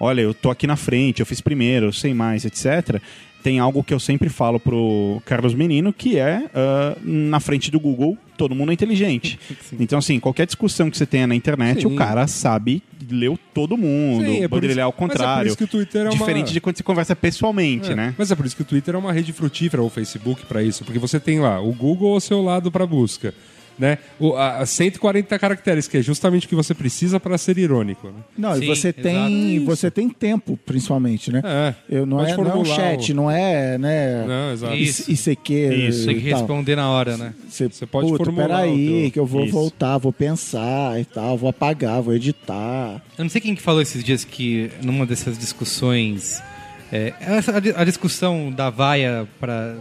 [0.00, 3.00] olha, eu tô aqui na frente, eu fiz primeiro, eu sei mais, etc.
[3.48, 7.80] Tem algo que eu sempre falo pro Carlos Menino, que é ah, na frente do
[7.80, 9.38] Google, todo mundo é inteligente.
[9.80, 11.86] Então, assim, qualquer discussão que você tenha na internet, Sim.
[11.86, 15.48] o cara sabe, leu todo mundo, Sim, é poderia ler ao é por contrário.
[15.48, 18.14] isso que o Twitter é uma- Diferente de quando você conversa pessoalmente, É, né?
[18.18, 20.62] Mas é por isso que o Twitter é uma rede frutífera, ou o Facebook, para
[20.62, 20.84] isso.
[20.84, 23.32] Porque você tem lá o Google ao seu lado para busca.
[23.78, 23.98] Né?
[24.18, 28.08] O, a, a 140 caracteres, que é justamente o que você precisa para ser irônico.
[28.08, 28.14] Né?
[28.36, 29.66] Não, e Sim, você tem, exato.
[29.66, 31.40] você tem tempo, principalmente, né?
[31.44, 34.24] É, Eu, não, é, não é um chat, o- não é, né?
[34.26, 34.74] Não, exato.
[34.74, 35.08] Isso.
[35.10, 35.52] ICQ
[35.88, 36.40] Isso, Tem que e tal.
[36.40, 37.32] responder na hora, né?
[37.48, 39.52] Você, Você pode Puta, formular peraí, teu- que eu vou Isso.
[39.52, 43.00] voltar, vou pensar e tal, vou apagar, vou editar.
[43.16, 46.42] Eu não sei quem que falou esses dias que numa dessas discussões.
[46.90, 49.76] é, essa- a, di- a discussão da vaia pra,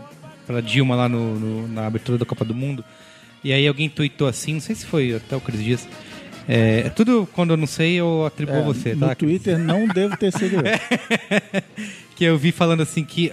[0.45, 2.83] pra Dilma lá no, no- na abertura da Copa do Mundo.
[3.43, 5.87] E aí alguém tweetou assim, não sei se foi até o Cris Dias.
[6.47, 9.15] É, é tudo quando eu não sei, eu atribuo a É, você, no tá?
[9.15, 10.63] Twitter não devo ter sido eu.
[12.15, 13.31] que eu vi falando assim que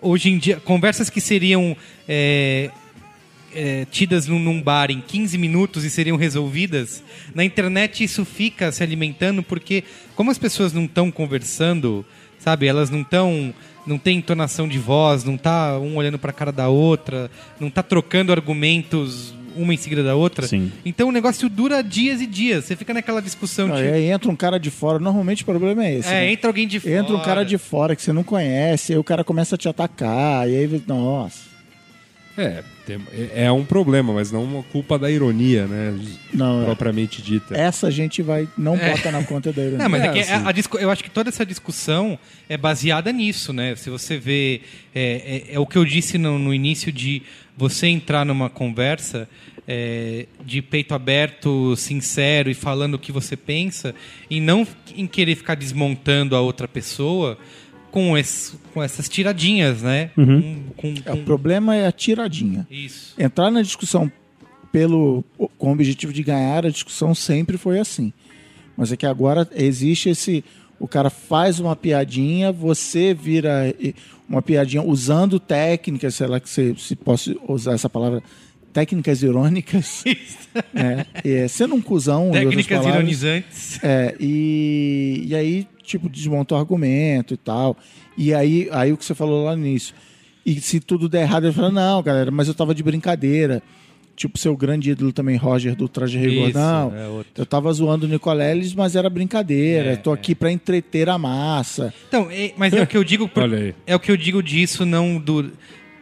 [0.00, 1.76] hoje em dia, conversas que seriam
[2.08, 2.70] é,
[3.54, 7.02] é, tidas num, num bar em 15 minutos e seriam resolvidas,
[7.34, 9.84] na internet isso fica se alimentando porque
[10.16, 12.04] como as pessoas não estão conversando,
[12.38, 13.54] sabe, elas não estão
[13.86, 17.30] não tem entonação de voz, não tá um olhando para a cara da outra,
[17.60, 20.46] não tá trocando argumentos uma em seguida da outra.
[20.46, 20.70] Sim.
[20.84, 22.64] Então o negócio dura dias e dias.
[22.64, 25.84] Você fica naquela discussão Não, de aí entra um cara de fora, normalmente o problema
[25.84, 26.08] é esse.
[26.08, 26.32] é, né?
[26.32, 26.94] entra alguém de fora.
[26.94, 29.68] Entra um cara de fora que você não conhece, aí o cara começa a te
[29.68, 31.54] atacar, e aí, nossa.
[32.36, 35.96] É, é- é um problema, mas não uma culpa da ironia, né?
[36.32, 36.64] Não, é.
[36.64, 37.56] propriamente dita.
[37.56, 38.48] Essa a gente vai.
[38.58, 39.78] Não bota na conta da ironia.
[39.78, 40.32] Não, mas é, É, que assim.
[40.32, 43.76] a- a discu- eu acho que toda essa discussão é baseada nisso, né?
[43.76, 44.62] Se você vê.
[44.92, 47.22] É, é- é o que eu disse no, no início de
[47.56, 49.28] você entrar numa conversa
[49.66, 53.94] é, de peito aberto, sincero e falando o que você pensa,
[54.28, 57.38] e não em querer ficar desmontando a outra pessoa
[57.90, 60.10] com, esse- com essas tiradinhas, né?
[60.14, 62.66] Com- com- É, o com- problema é a tiradinha.
[62.70, 63.14] Isso.
[63.18, 64.10] Entrar na discussão
[64.72, 65.24] pelo
[65.56, 68.12] com o objetivo de ganhar, a discussão sempre foi assim.
[68.76, 70.44] Mas é que agora existe esse.
[70.84, 73.74] O cara faz uma piadinha, você vira
[74.28, 78.22] uma piadinha usando técnicas, sei lá que você se posso usar essa palavra,
[78.70, 80.04] técnicas irônicas.
[80.76, 82.32] é, é, sendo um cuzão.
[82.32, 82.96] Técnicas palavras.
[82.96, 83.82] ironizantes.
[83.82, 87.78] É, e, e aí, tipo, desmonta o argumento e tal.
[88.14, 89.94] E aí, aí o que você falou lá no início.
[90.44, 93.62] E se tudo der errado, ele fala, não, galera, mas eu tava de brincadeira.
[94.16, 96.94] Tipo, seu grande ídolo também, Roger, do Traje Isso, Rigordão.
[96.96, 97.32] é outro.
[97.36, 99.90] eu tava zoando o Nicoleles, mas era brincadeira.
[99.92, 101.92] É, tô aqui pra entreter a massa.
[102.08, 103.28] Então, é- mas é o que eu digo.
[103.28, 103.74] por- Olha aí.
[103.86, 105.50] É o que eu digo disso, não do.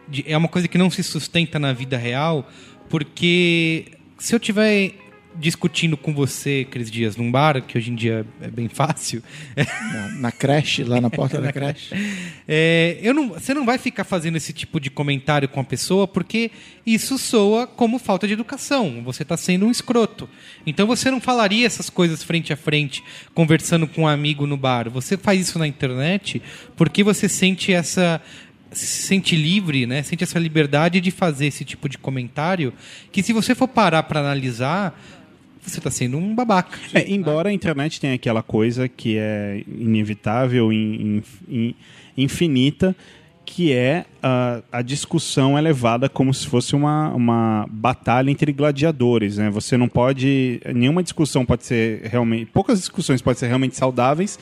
[0.09, 2.47] de- é uma coisa que não se sustenta na vida real,
[2.91, 3.87] porque
[4.19, 4.93] se eu tiver
[5.35, 9.23] discutindo com você, Cris Dias, num bar, que hoje em dia é bem fácil,
[9.93, 11.95] Na, na creche, lá na porta da creche.
[12.47, 16.07] é, eu não, você não vai ficar fazendo esse tipo de comentário com a pessoa,
[16.07, 16.51] porque
[16.85, 19.03] isso soa como falta de educação.
[19.05, 20.29] Você está sendo um escroto.
[20.67, 23.03] Então você não falaria essas coisas frente a frente,
[23.35, 24.91] conversando com um amigo no bar.
[24.91, 26.43] Você faz isso na internet
[26.77, 28.21] porque você sente essa
[28.73, 30.03] se sente livre, né?
[30.03, 32.73] Sente essa liberdade de fazer esse tipo de comentário,
[33.11, 34.99] que se você for parar para analisar,
[35.65, 36.79] você está sendo um babaca.
[36.93, 41.75] É, embora a internet tenha aquela coisa que é inevitável, in- in- in-
[42.17, 42.95] infinita,
[43.45, 49.37] que é a, a discussão é levada como se fosse uma, uma batalha entre gladiadores,
[49.37, 49.51] né?
[49.51, 50.61] Você não pode...
[50.75, 52.47] Nenhuma discussão pode ser realmente...
[52.47, 54.39] Poucas discussões podem ser realmente saudáveis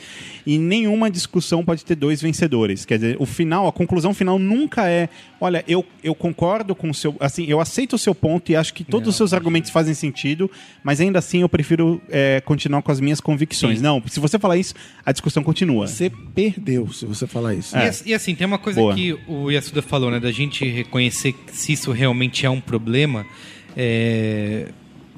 [0.46, 2.84] e nenhuma discussão pode ter dois vencedores.
[2.84, 5.08] Quer dizer, o final, a conclusão final nunca é
[5.40, 7.16] olha, eu, eu concordo com o seu...
[7.18, 10.50] Assim, eu aceito o seu ponto e acho que todos os seus argumentos fazem sentido,
[10.84, 13.80] mas ainda assim eu prefiro é, continuar com as minhas convicções.
[13.80, 14.74] Não, se você falar isso,
[15.04, 15.86] a discussão continua.
[15.86, 17.76] Você perdeu se você falar isso.
[17.76, 18.94] E, as- e assim, tem uma coisa Boa.
[18.94, 20.20] que o Yasuda falou, né?
[20.20, 23.24] Da gente reconhecer se isso realmente é um problema.
[23.76, 24.68] é,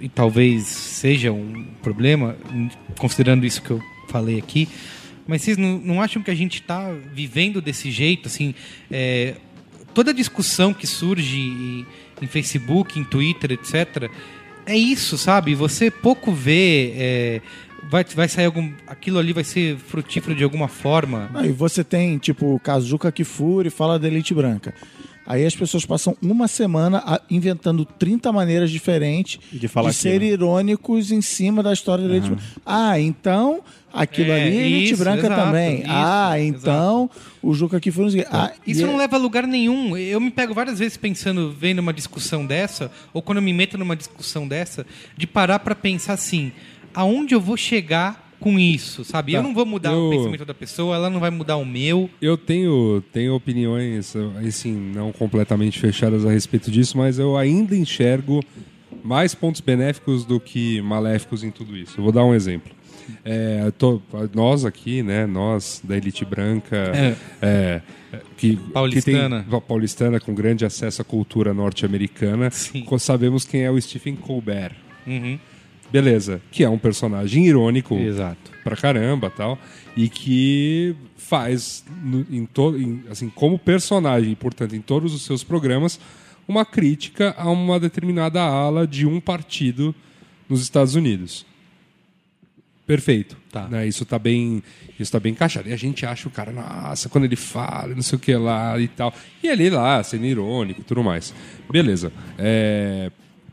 [0.00, 2.36] e talvez seja um problema,
[2.98, 4.68] considerando isso que eu falei aqui.
[5.26, 8.26] Mas vocês não, não acham que a gente está vivendo desse jeito?
[8.26, 8.52] Assim,
[8.90, 9.36] é,
[9.94, 11.86] toda discussão que surge
[12.20, 14.10] em, Facebook, em Twitter, etc.,
[14.64, 15.54] é isso, sabe?
[15.54, 16.92] Você pouco vê.
[16.96, 17.40] é,
[17.90, 18.72] vai, vai sair algum.
[18.86, 21.30] Aquilo ali vai ser frutífero de alguma forma.
[21.34, 24.72] Aí você tem, tipo, o Kazuka Kifuri fala da elite branca.
[25.24, 30.24] Aí as pessoas passam uma semana inventando 30 maneiras diferentes De falar ser aquilo.
[30.24, 32.42] irônicos em cima da história da elite branca.
[32.66, 33.60] Ah, então
[33.92, 35.78] aquilo É, ali é elite isso, branca exato, também.
[35.82, 37.08] isso, ah, então
[37.40, 37.78] o Juca
[38.10, 38.28] sei o quê.
[38.32, 39.96] Ah, Isso não é- leva a lugar nenhum.
[39.96, 43.78] Eu me pego várias vezes pensando, vendo uma discussão dessa, ou quando eu me meto
[43.78, 44.84] numa discussão dessa,
[45.16, 46.50] de parar pra pensar assim,
[46.92, 49.32] aonde eu vou chegar com isso, sabe?
[49.32, 49.46] Eu Tá.
[49.48, 52.10] não vou mudar Eu- o pensamento da pessoa, ela não vai mudar o meu.
[52.20, 54.14] Eu tenho, tenho opiniões,
[54.46, 58.42] assim, não completamente fechadas a respeito disso, mas eu ainda enxergo
[59.02, 61.98] mais pontos benéficos do que maléficos em tudo isso.
[61.98, 62.72] Eu vou dar um exemplo.
[63.24, 64.00] É, eu tô-
[64.32, 67.80] nós aqui, né, nós da elite branca, é,
[68.36, 69.42] que, Paulistana.
[69.42, 72.48] que tem, paulistana com grande acesso à cultura norte-americana,
[72.98, 74.74] sabemos quem é o Stephen Colbert.
[75.06, 75.38] Uhum.
[75.92, 78.50] Beleza, que é um personagem irônico Exato.
[78.64, 79.58] pra caramba tal
[79.96, 82.48] e que faz no- em
[82.80, 86.00] em- assim como personagem portanto em todos os seus programas
[86.48, 89.94] uma crítica a uma determinada ala de um partido
[90.48, 91.44] nos Estados Unidos.
[92.86, 93.68] Perfeito Tá.
[93.68, 93.86] né?
[93.86, 94.62] isso tá bem
[94.98, 95.68] isso tá bem encaixado.
[95.68, 98.78] E a gente acha o cara nossa quando ele fala não sei o que lá
[98.78, 99.14] e tal.
[99.42, 101.32] E ele lá sendo irônico e tudo mais.
[101.70, 102.12] Beleza.
[102.38, 103.10] É,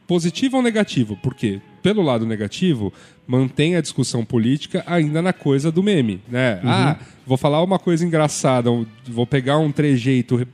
[0.07, 1.17] positivo ou negativo?
[1.21, 2.91] Porque pelo lado negativo
[3.27, 6.59] mantém a discussão política ainda na coisa do meme né?
[6.63, 8.69] Ah vou falar uma coisa engraçada
[9.07, 10.47] vou pegar um trejeito re-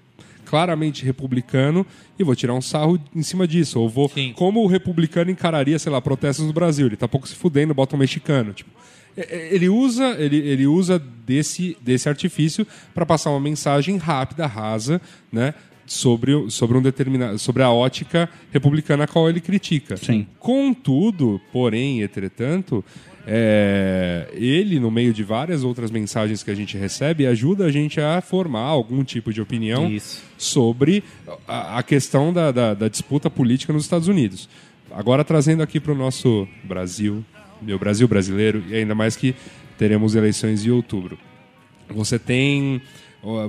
[0.46, 1.86] claramente republicano
[2.20, 4.34] e vou tirar um sarro em cima disso ou vou Sim.
[4.36, 7.96] como o republicano encararia sei lá protestos no Brasil ele tá pouco se fudendo bota
[7.96, 8.70] um mexicano tipo.
[9.18, 14.46] É- é- ele usa ele, ele usa desse desse artifício para passar uma mensagem rápida
[14.46, 15.02] rasa
[15.32, 15.54] né
[15.86, 20.26] sobre sobre um determinado sobre a ótica republicana a qual ele critica Sim.
[20.40, 22.84] contudo porém entretanto
[23.28, 28.00] é, ele, no meio de várias outras mensagens que a gente recebe, ajuda a gente
[28.00, 30.22] a formar algum tipo de opinião Isso.
[30.38, 31.04] sobre
[31.48, 34.48] a, a questão da, da- da disputa política nos Estados Unidos.
[34.92, 37.26] Agora trazendo aqui para o nosso Brasil,
[37.62, 39.34] meu Brasil brasileiro, e ainda mais que
[39.76, 41.18] teremos eleições em outubro.
[41.90, 42.80] Você tem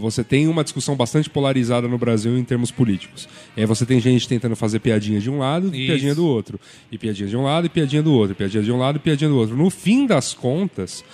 [0.01, 3.29] você tem uma discussão bastante polarizada no Brasil em termos políticos.
[3.57, 6.59] Aí você tem gente tentando fazer piadinha de um lado e piadinha do outro.
[6.91, 8.33] E piadinha de um lado e piadinha do outro.
[8.33, 9.55] E piadinha de um lado e piadinha do outro.
[9.55, 11.05] No fim das contas,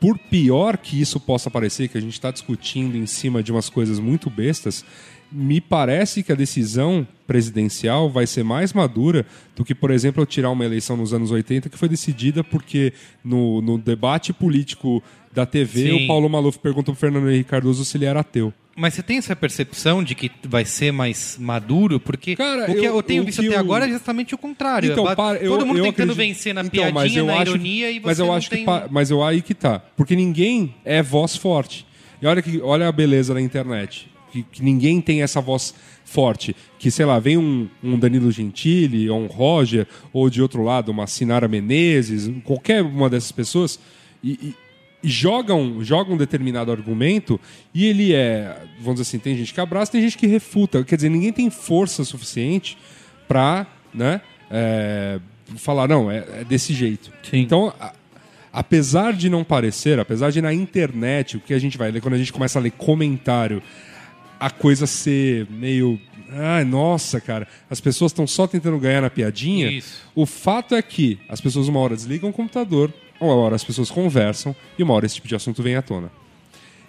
[0.00, 3.70] por pior que isso possa parecer, que a gente está discutindo em cima de umas
[3.70, 4.84] coisas muito bestas,
[5.30, 9.24] me parece que a decisão presidencial vai ser mais madura
[9.56, 12.92] do que, por exemplo, eu tirar uma eleição nos anos 80 que foi decidida porque
[13.24, 15.02] no, no debate político
[15.32, 16.04] da TV Sim.
[16.04, 18.52] o Paulo Maluf perguntou pro Fernando Henrique Cardoso se ele era ateu.
[18.74, 22.00] Mas você tem essa percepção de que vai ser mais maduro?
[22.00, 24.90] Porque Cara, o que eu, eu- tenho visto até eu- agora é justamente o contrário.
[24.92, 27.50] Então, Ba- para- eu- Todo mundo eu tentando acredito- vencer na Então, piadinha, na acho-
[27.50, 28.60] ironia e você mas eu não acho tem...
[28.60, 31.86] que pa- mas eu aí que tá, porque ninguém é voz forte.
[32.20, 35.74] E olha que olha a beleza da internet, que, que ninguém tem essa voz
[36.04, 40.62] forte, que sei lá, vem um, um Danilo Gentili, ou um Roger, ou de outro
[40.62, 43.78] lado uma Sinara Menezes, qualquer uma dessas pessoas
[44.24, 44.54] e
[45.02, 47.40] jogam, jogam um determinado argumento
[47.74, 50.84] e ele é, vamos dizer assim, tem gente que abraça, tem gente que refuta.
[50.84, 52.78] Quer dizer, ninguém tem força suficiente
[53.26, 55.18] para, né, é,
[55.56, 57.10] falar não, é, é desse jeito.
[57.28, 57.38] Sim.
[57.40, 57.92] Então, a-
[58.52, 62.14] apesar de não parecer, apesar de na internet o que a gente vai ler quando
[62.14, 63.62] a gente começa a ler comentário,
[64.38, 65.98] a coisa ser meio
[66.34, 69.70] Ai, nossa, cara, as pessoas estão só tentando ganhar na piadinha.
[69.70, 70.00] Isso.
[70.14, 72.90] O fato é que as pessoas uma hora desligam o computador,
[73.22, 76.10] uma hora as pessoas conversam e uma hora esse tipo de assunto vem à tona.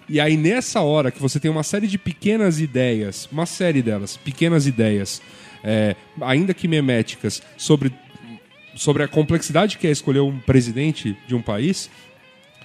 [0.08, 4.18] E aí, nessa hora que você tem uma série de pequenas ideias, uma série delas,
[4.18, 5.22] pequenas ideias,
[5.62, 7.90] é, ainda que meméticas, sobre,
[8.74, 11.90] sobre a complexidade que é escolher um presidente de um país,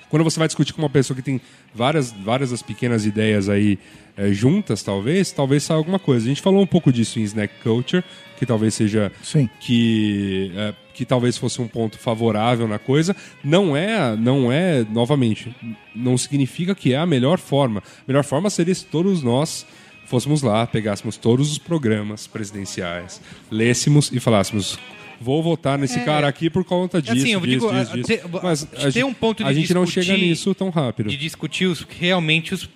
[0.10, 1.40] quando você vai discutir com uma pessoa que tem
[1.74, 3.80] várias, várias das pequenas ideias aí
[4.18, 6.26] é, juntas, talvez, talvez saia alguma coisa.
[6.26, 8.04] A gente falou um pouco disso em Snack Culture,
[8.38, 9.50] que talvez seja Sim.
[9.62, 15.56] que é, que talvez fosse um ponto favorável na coisa não é não é novamente
[15.96, 17.80] não significa que é a melhor forma.
[17.80, 19.66] A melhor forma seria se todos nós
[20.08, 24.78] fôssemos lá pegássemos todos os programas presidenciais lêssemos e falássemos
[25.22, 28.08] vou votar nesse cara aqui por conta disso, assim, eu disso, digo, disso, a- disso.
[28.08, 30.70] te- mas tem a, gente- um ponto de a gente não discutir- chega nisso tão
[30.70, 32.70] rápido de discutir os, realmente os,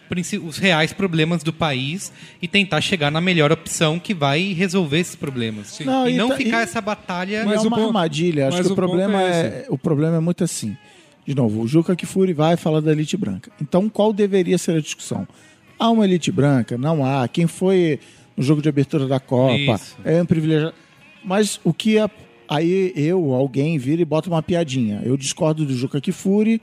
[0.43, 5.15] os reais problemas do país e tentar chegar na melhor opção que vai resolver esses
[5.15, 5.79] problemas.
[5.79, 7.39] Não, e e não tá- ficar e- essa batalha.
[7.45, 8.47] Mas Mas é uma ponto- armadilha.
[8.49, 10.75] Acho que o problema é é, o problema é muito assim.
[11.25, 13.49] De novo, o Juca Kifuri vai falar da elite branca.
[13.61, 15.25] Então, qual deveria ser a discussão?
[15.79, 16.77] Há uma elite branca?
[16.77, 17.25] Não há.
[17.29, 17.99] Quem foi
[18.35, 19.55] no jogo de abertura da Copa?
[19.55, 19.95] Isso.
[20.03, 20.73] É um privilegiado.
[21.23, 22.09] Mas o que é.
[22.53, 25.01] Aí eu, alguém, vira e bota uma piadinha.
[25.03, 26.61] Eu discordo do Juca Kifuri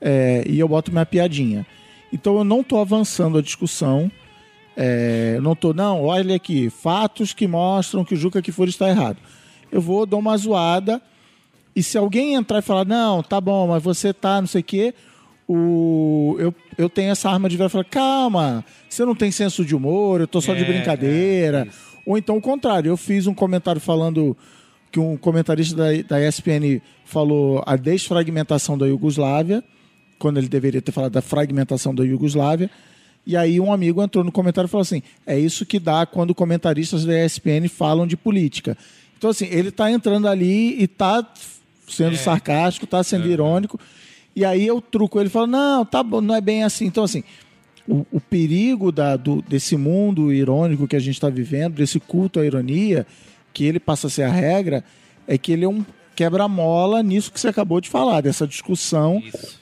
[0.00, 1.64] é, e eu boto minha piadinha.
[2.12, 4.10] Então eu não estou avançando a discussão.
[4.76, 8.88] É, eu não tô, não, olha aqui, fatos que mostram que o Juca Kifuri está
[8.88, 9.18] errado.
[9.70, 11.00] Eu vou, dou uma zoada,
[11.76, 14.64] e se alguém entrar e falar, não, tá bom, mas você tá, não sei o
[14.64, 14.94] quê,
[15.46, 19.64] o, eu, eu tenho essa arma de ver e falar, calma, você não tem senso
[19.64, 21.68] de humor, eu tô só de É, brincadeira.
[22.04, 24.36] Ou então o contrário, eu fiz um comentário falando
[24.90, 29.62] que um comentarista da, da ESPN falou a desfragmentação da Iugoslávia,
[30.18, 32.70] quando ele deveria ter falado da fragmentação da Iugoslávia.
[33.26, 36.34] E aí um amigo entrou no comentário e falou assim: é isso que dá quando
[36.34, 38.76] comentaristas da ESPN falam de política.
[39.16, 41.26] Então, assim, ele está entrando ali e está
[41.86, 43.78] sendo sarcástico, está sendo irônico.
[44.34, 46.86] E aí eu truco ele falo: não, tá bom, não é bem assim.
[46.86, 47.22] Então, assim,
[47.86, 52.40] o, o perigo da, do- desse mundo irônico que a gente está vivendo, desse culto
[52.40, 53.06] à ironia,
[53.52, 54.84] que ele passa a ser a regra,
[55.26, 55.84] é que ele é um
[56.14, 59.58] quebra-mola nisso que você acabou de falar, dessa discussão Isso.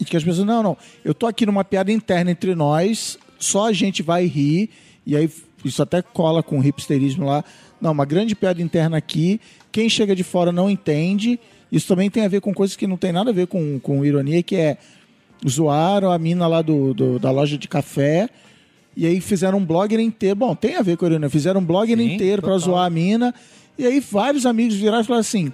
[0.00, 3.68] e que as pessoas, não, não, eu tô aqui numa piada interna entre nós, só
[3.68, 4.70] a gente vai rir,
[5.06, 5.30] e aí
[5.64, 7.44] isso até cola com o hipsterismo lá.
[7.80, 11.38] Não, uma grande piada interna aqui, quem chega de fora não entende.
[11.70, 14.04] Isso também tem a ver com coisas que não tem nada a ver com, com
[14.04, 14.76] ironia, que é
[15.48, 18.28] zoaram a mina lá do, do- da loja de café.
[18.96, 20.36] E aí fizeram um blogger inteiro.
[20.36, 21.28] Bom, tem a ver com a ironia.
[21.30, 22.66] Fizeram um blogger Sim, inteiro pra total.
[22.66, 23.34] zoar a mina.
[23.78, 25.52] E aí vários amigos viraram e falaram assim: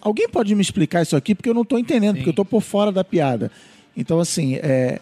[0.00, 1.34] alguém pode me explicar isso aqui?
[1.34, 3.50] Porque eu não tô entendendo, porque eu tô por fora da piada.
[3.96, 5.00] Então, assim, é,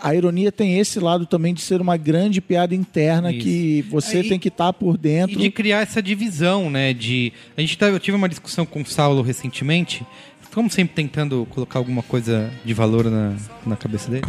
[0.00, 3.44] a ironia tem esse lado também de ser uma grande piada interna Isso.
[3.44, 5.38] que você Aí- tem que estar por E dentro.
[5.38, 6.92] de criar essa divisão, né?
[6.92, 10.04] De a gente tá, eu tive uma discussão com o Saulo recentemente,
[10.52, 14.24] como sempre tentando colocar alguma coisa de valor na, na cabeça dele,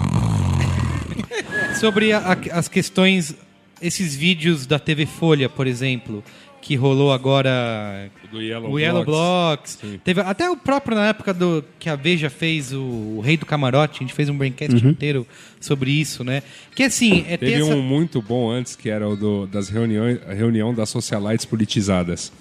[1.80, 3.36] sobre a- a- as questões,
[3.82, 6.24] esses vídeos da TV Folha, por exemplo,
[6.62, 9.78] que rolou agora Do Yellow o Yellow Blocks.
[9.82, 10.00] Sim.
[10.04, 12.80] Teve até o próprio na época do que a Veja fez o,
[13.18, 15.28] o Rei do Camarote, a gente fez um braincast inteiro
[15.60, 16.42] sobre isso, né?
[16.74, 17.76] Que assim, é ter Teve essa...
[17.76, 22.32] um muito bom antes, que era o do, das reuniões, a reunião das socialites politizadas.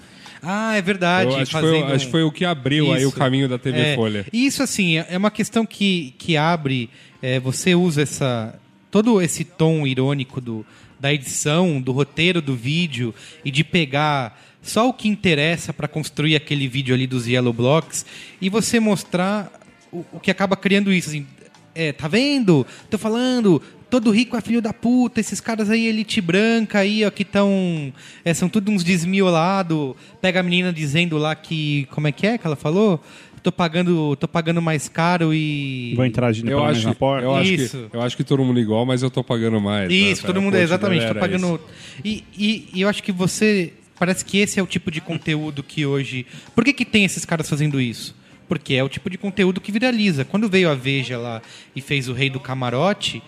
[0.41, 1.29] Ah, é verdade.
[1.31, 3.17] Eu acho, que foi, acho que foi o que abriu aí o Isso.
[3.17, 4.25] caminho da TV É, Folha.
[4.31, 6.89] e Isso, assim, é é uma questão que, que abre.
[7.21, 8.53] é, você usa essa
[8.93, 10.63] todo esse tom irônico do,
[10.99, 13.11] da edição, do roteiro do vídeo
[13.43, 18.05] e de pegar só o que interessa para construir aquele vídeo ali dos Yellow Blocks
[18.39, 19.51] e você mostrar
[19.91, 21.09] o, o que acaba criando isso.
[21.09, 21.25] Assim,
[21.73, 22.67] é, tá vendo?
[22.87, 23.59] Tô falando.
[23.89, 27.91] Todo rico é filho da puta, esses caras aí, elite branca aí, ó, que estão.
[28.35, 29.95] são tudo uns desmiolados.
[30.21, 31.87] Pega a menina dizendo lá que.
[31.89, 33.03] Como é que é que ela falou?
[33.43, 35.93] Tô pagando, tô pagando mais caro e.
[35.97, 37.25] Vou entrar agindo Eu acho, mesma porta.
[37.25, 37.87] eu, acho Isso.
[37.91, 39.89] que, eu acho que todo mundo igual, mas eu tô pagando mais.
[39.89, 39.93] né?
[39.95, 41.59] Isso, todo A mundo é exatamente, tô era pagando.
[42.03, 43.73] E, e, e eu acho que você.
[43.99, 46.25] Parece que esse é o tipo de conteúdo que hoje.
[46.55, 48.15] Por que, que tem esses caras fazendo isso?
[48.47, 50.23] Porque é o tipo de conteúdo que viraliza.
[50.25, 51.41] Quando veio a Veja lá
[51.75, 53.21] e fez o Rei do Camarote,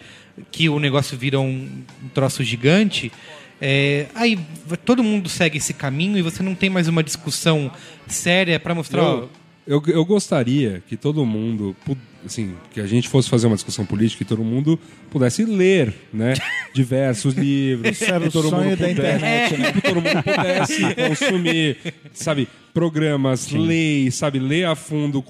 [0.52, 1.70] que o negócio virou um,
[2.04, 3.12] um troço gigante,
[3.62, 4.38] é, aí
[4.84, 7.72] todo mundo segue esse caminho e você não tem mais uma discussão
[8.08, 9.04] séria para mostrar.
[9.04, 9.30] ó, Eu,
[9.68, 11.76] eu, eu gostaria que todo mundo,
[12.26, 16.34] assim, que a gente fosse fazer uma discussão política e todo mundo pudesse ler, né?
[16.74, 17.92] Diversos livros.
[17.92, 19.72] Isso era que o todo sonho mundo da pudesse- internet, né?
[19.72, 21.78] Que todo mundo pudesse consumir,
[22.14, 25.24] sabe, programas, leis, sabe, ler a fundo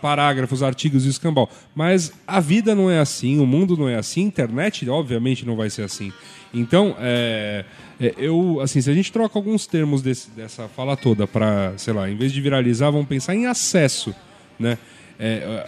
[0.00, 1.48] parágrafos, artigos e escambau.
[1.74, 5.56] Mas a vida não é assim, o mundo não é assim, a internet, obviamente, não
[5.56, 6.12] vai ser assim.
[6.52, 7.64] Então, é,
[8.00, 11.92] é, eu, assim, se a gente troca alguns termos desse- dessa fala toda para, sei
[11.92, 14.14] lá, em vez de viralizar, vamos pensar em acesso,
[14.58, 14.78] né?
[15.22, 15.66] É,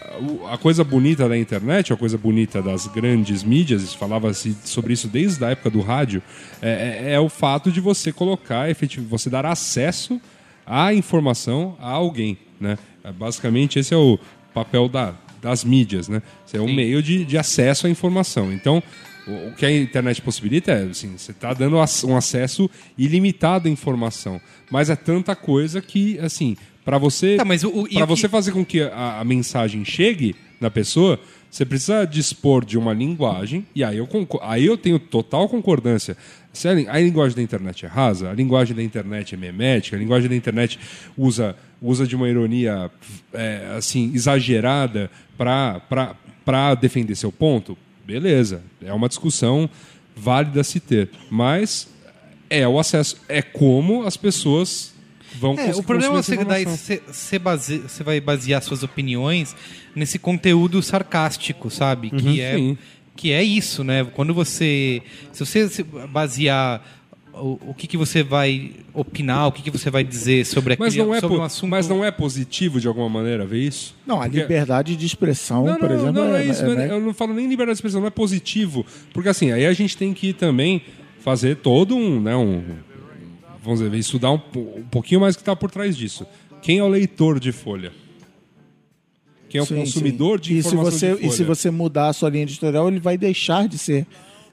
[0.50, 5.44] a coisa bonita da internet, a coisa bonita das grandes mídias, falava-se sobre isso desde
[5.44, 6.22] a época do rádio,
[6.62, 10.18] é, é- é o fato de você colocar, efetivo, você dar acesso
[10.66, 12.78] à informação a alguém, né?
[13.04, 14.18] É, Basicamente esse é o
[14.54, 16.22] papel da, das mídias, né?
[16.46, 18.50] Você é um meio de, de acesso à informação.
[18.52, 18.82] Então,
[19.26, 22.68] o, que a internet possibilita é, assim, você está dando um acesso
[22.98, 28.04] ilimitado à informação, mas é tanta coisa que, assim, para você, Tá, para o que-
[28.06, 31.18] você fazer com que a, a mensagem chegue na pessoa,
[31.50, 34.08] você precisa dispor de uma linguagem, e aí eu,
[34.40, 36.16] aí eu tenho total concordância.
[36.52, 39.98] Se a, a linguagem da internet é rasa, a linguagem da internet é memética, a
[39.98, 40.78] linguagem da internet
[41.16, 42.90] usa, usa de uma ironia
[43.32, 49.68] é, assim exagerada para defender seu ponto, beleza, é uma discussão
[50.16, 51.10] válida a se ter.
[51.30, 51.88] Mas
[52.50, 54.92] é o acesso, é como as pessoas
[55.38, 59.56] vão É, o problema é essa daí, você, base- vai basear suas opiniões
[59.94, 62.10] nesse conteúdo sarcástico, sabe?
[62.10, 62.78] que, é, sim.
[63.16, 64.04] que é isso, né?
[64.04, 65.02] Quando você.
[65.32, 66.82] Se você se basear
[67.34, 70.92] o, o que, que você vai opinar, o que, que você vai dizer sobre, Mas
[70.94, 71.70] aquele, não, é sobre um assunto.
[71.70, 73.94] mas não é positivo de alguma maneira ver isso?
[74.06, 76.64] Não, a Porque- liberdade de expressão, Não, por não, exemplo, não, não é, é isso.
[76.64, 78.84] é- Eu não falo nem liberdade de expressão, não é positivo.
[79.12, 80.82] Porque assim, aí a gente tem que também
[81.20, 82.62] fazer todo um, né, um
[83.62, 86.26] vamos dizer, estudar um, um pouquinho mais o que está por trás disso.
[86.60, 87.92] Quem é o leitor de folha?
[89.48, 90.44] Quem é o Sim, consumidor sim.
[90.44, 91.26] de e se informação você de folha?
[91.26, 94.06] E se você mudar a sua linha editorial, ele vai deixar de ser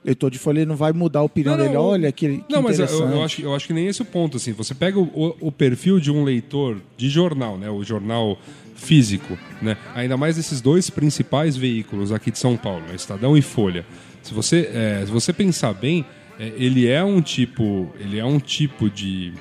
[0.03, 1.77] leitor de folha, ele não vai mudar a opinião Não, não, dele.
[1.83, 3.13] Olha, que, que Não, mas eu, interessante.
[3.15, 4.37] eu acho, eu acho que nem esse é o ponto.
[4.37, 4.53] Assim.
[4.53, 7.69] Você pega o, o- o perfil de um leitor de jornal, né?
[7.69, 8.37] o jornal
[8.75, 9.75] físico, né?
[9.93, 12.95] ainda mais esses dois principais veículos aqui de São Paulo, né?
[12.95, 13.85] Estadão e Folha.
[14.23, 16.05] Se você, é, se você pensar bem,
[16.39, 19.33] é, ele é um tipo, ele é um tipo de,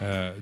[0.00, 0.32] é,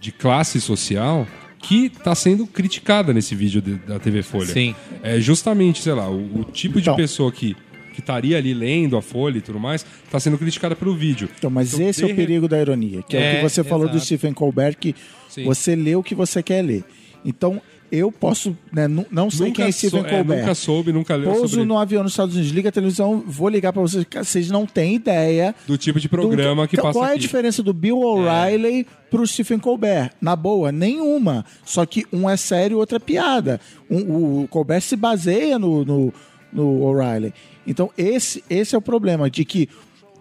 [0.00, 1.26] de classe social
[1.58, 4.46] que está sendo criticada nesse vídeo de- da TV Folha.
[4.52, 4.74] Sim.
[5.02, 6.96] É justamente, sei lá, o, o tipo de Então.
[6.96, 7.56] pessoa que
[7.92, 11.28] que estaria ali lendo a Folha e tudo mais, está sendo criticada pelo vídeo.
[11.38, 13.42] Então, mas Então, esse é o re- perigo da ironia, que é, o É, que
[13.42, 14.00] você falou do.
[14.00, 14.94] Stephen Colbert, que
[15.28, 15.44] Sim.
[15.44, 16.84] você lê o que você quer ler.
[17.24, 20.38] Então, eu posso, né, não sei Nunca quem é sou- Stephen é, Colbert.
[20.40, 23.48] nunca soube, nunca leu Pouso sobre no avião nos Estados Unidos, liga a televisão, vou
[23.50, 27.04] ligar pra vocês, vocês não têm ideia do tipo de programa do- que passa Qual
[27.06, 30.10] é a diferença do Bill O'Reilly pro Stephen Colbert?
[30.22, 31.44] Na boa, nenhuma.
[31.66, 33.60] Só que um é sério e outro é piada.
[33.90, 36.14] Um- o Colbert se baseia no, no,
[36.50, 37.34] no O'Reilly.
[37.66, 39.68] Então, esse, esse é o problema, de que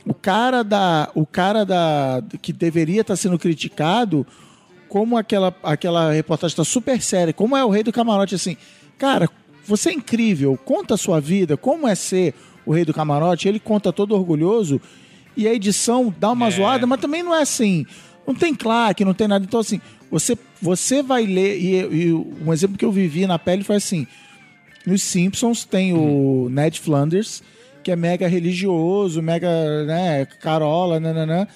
[0.06, 1.10] o cara da.
[1.14, 2.24] O cara da.
[2.42, 4.26] que deveria estar sendo criticado,
[4.92, 8.58] como aquela, aquela reportagem está super séria, como é o rei do camarote, assim,
[8.98, 9.30] cara,
[9.66, 12.34] você é incrível, conta a sua vida, como é ser
[12.66, 14.82] o rei do camarote, ele conta todo orgulhoso,
[15.36, 17.86] e a edição dá uma zoada, mas também não é assim,
[18.28, 19.80] não tem claque, não tem nada, então assim,
[20.12, 24.06] você, você vai ler, e, e um exemplo que eu vivi na pele foi assim,
[24.86, 27.44] nos Simpsons tem o Ned Flanders,
[27.84, 31.48] que é mega religioso, mega, né, carola, nananã.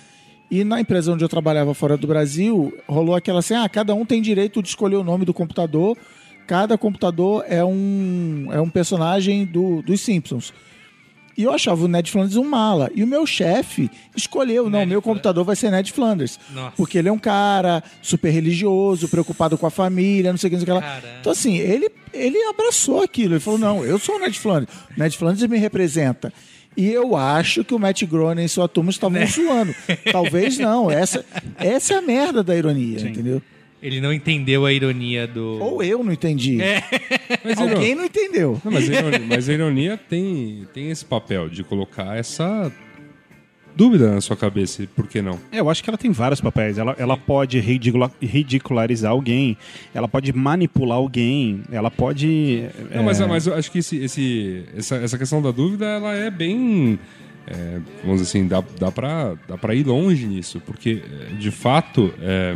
[0.49, 4.05] E na empresa onde eu trabalhava fora do Brasil, rolou aquela assim: ah, cada um
[4.05, 5.97] tem direito de escolher o nome do computador.
[6.47, 10.53] Cada computador é um, é um personagem do, dos Simpsons.
[11.37, 12.89] E eu achava o Ned Flanders um mala.
[12.95, 15.03] E o meu chefe escolheu, não, Ned meu Flanders.
[15.03, 16.39] computador vai ser Ned Flanders.
[16.53, 16.73] Nossa.
[16.77, 20.57] Porque ele é um cara super religioso, preocupado com a família, não sei o que,
[20.57, 21.01] não sei o que lá.
[21.19, 23.33] Então, assim, ele, ele abraçou aquilo.
[23.33, 24.69] Ele falou: não, eu sou o Ned Flanders.
[24.95, 26.31] O Ned Flanders me representa.
[26.77, 29.25] E eu acho que o Matt Groening e sua turma estavam Né?
[29.27, 29.73] zoando.
[30.11, 30.91] Talvez não.
[30.91, 31.25] Essa,
[31.57, 33.41] essa é a merda da ironia, entendeu?
[33.85, 35.59] Ele não entendeu a ironia do.
[35.61, 36.57] Ou eu não entendi.
[37.43, 38.61] Mas, Alguém ironia, não entendeu.
[38.65, 42.71] não, mas, a ironia, mas a ironia tem, tem esse papel de colocar essa
[43.75, 44.83] dúvida na sua cabeça.
[44.83, 45.39] e Por que não?
[45.51, 46.77] É, eu acho que ela tem vários papéis.
[46.77, 49.57] Ela, ela pode ridicula- ridicularizar alguém,
[49.93, 52.63] ela pode manipular alguém, ela pode.
[52.93, 56.31] Não, mas, mas eu acho que esse, esse- essa, essa questão da dúvida, ela é
[56.31, 56.97] bem.
[57.47, 61.51] é, vamos dizer assim, dá, dá, pra, dá pra ir longe nisso, porque, é, de
[61.51, 62.55] fato, é,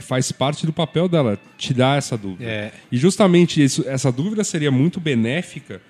[0.00, 2.44] faz parte do papel dela te dar essa dúvida.
[2.44, 2.72] É.
[2.90, 5.80] E justamente isso, essa dúvida seria muito benéfica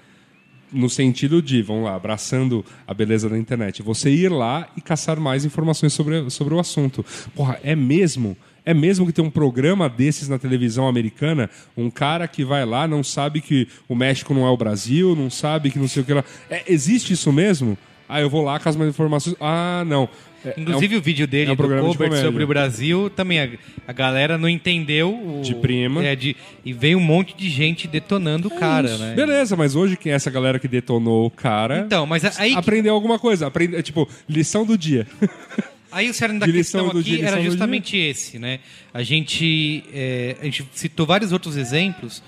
[0.72, 5.18] no sentido de, vamos lá, abraçando a beleza da internet, você ir lá e caçar
[5.18, 7.04] mais informações sobre, sobre o assunto.
[7.34, 8.36] Porra, é mesmo?
[8.64, 11.50] É mesmo que tem um programa desses na televisão americana?
[11.76, 15.30] Um cara que vai lá, não sabe que o México não é o Brasil, não
[15.30, 16.24] sabe que não sei o que lá.
[16.48, 17.76] É, existe isso mesmo?
[18.08, 19.36] Ah, eu vou lá com as mais informações.
[19.40, 20.08] Ah, não.
[20.44, 23.48] É- Inclusive é o vídeo dele é um do Colbert sobre o Brasil, também a,
[23.86, 25.10] a galera não entendeu.
[25.12, 26.02] O, De prima.
[26.04, 26.34] É, de,
[26.64, 29.14] e veio um monte de gente detonando o cara, né?
[29.14, 32.58] Beleza, mas hoje quem é essa galera que detonou o cara Então, mas aí, que-
[32.58, 33.46] aprendeu alguma coisa.
[33.46, 35.06] Aprende, é, tipo, lição do dia.
[35.92, 38.60] aí o cerne da questão aqui dia, era justamente esse, né?
[38.94, 42.22] A gente, é, a gente citou vários outros exemplos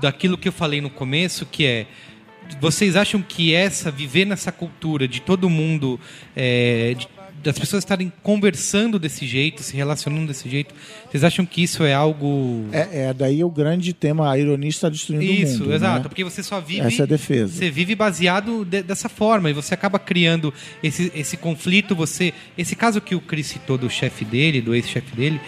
[0.00, 1.86] daquilo que eu falei no começo, que é
[2.60, 5.98] vocês acham que essa viver nessa cultura de todo mundo
[6.36, 7.08] é, de-
[7.44, 10.74] das pessoas estarem conversando desse jeito, se relacionando desse jeito,
[11.08, 14.88] vocês acham que isso é algo É, é daí o grande tema, a ironia está
[14.88, 15.74] destruindo Isso, o mundo.
[15.74, 16.02] exato.
[16.02, 16.08] né?
[16.08, 16.80] Porque você só vive.
[16.80, 17.52] Essa é a defesa.
[17.52, 21.94] Você vive baseado de- dessa forma e você acaba criando esse, esse conflito.
[21.94, 25.40] Você, esse caso que o Chris citou do chefe dele, do ex-chefe dele,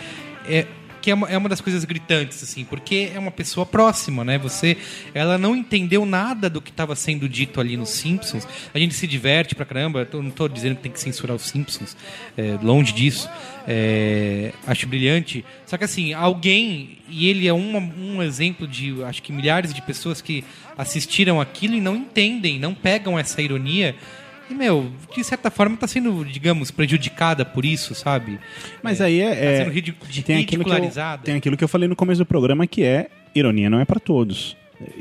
[0.49, 0.67] é
[1.07, 4.39] que é uma, é uma das coisas gritantes assim, porque é uma pessoa próxima, né?
[4.39, 4.77] Você,
[5.15, 8.45] ela não entendeu nada do que estava sendo dito ali nos Simpsons.
[8.75, 10.09] A gente se diverte pra caramba.
[10.13, 11.97] Eu não estou dizendo que tem que censurar os Simpsons,
[12.37, 13.31] é, longe disso.
[13.69, 15.45] É, acho brilhante.
[15.65, 19.81] Só que assim, alguém, e ele é uma- um exemplo de, acho que milhares de
[19.83, 20.43] pessoas que
[20.77, 23.95] assistiram aquilo e não entendem, não pegam essa ironia.
[24.51, 28.39] E, meu, de certa forma está sendo, digamos, prejudicada por isso, sabe?
[28.83, 29.29] Mas aí é.
[29.35, 31.23] Tá é- sendo ridic- tem, aquilo que eu, ridicularizada.
[31.23, 33.99] tem aquilo que eu falei no começo do programa que é ironia não é pra
[34.01, 34.57] todos.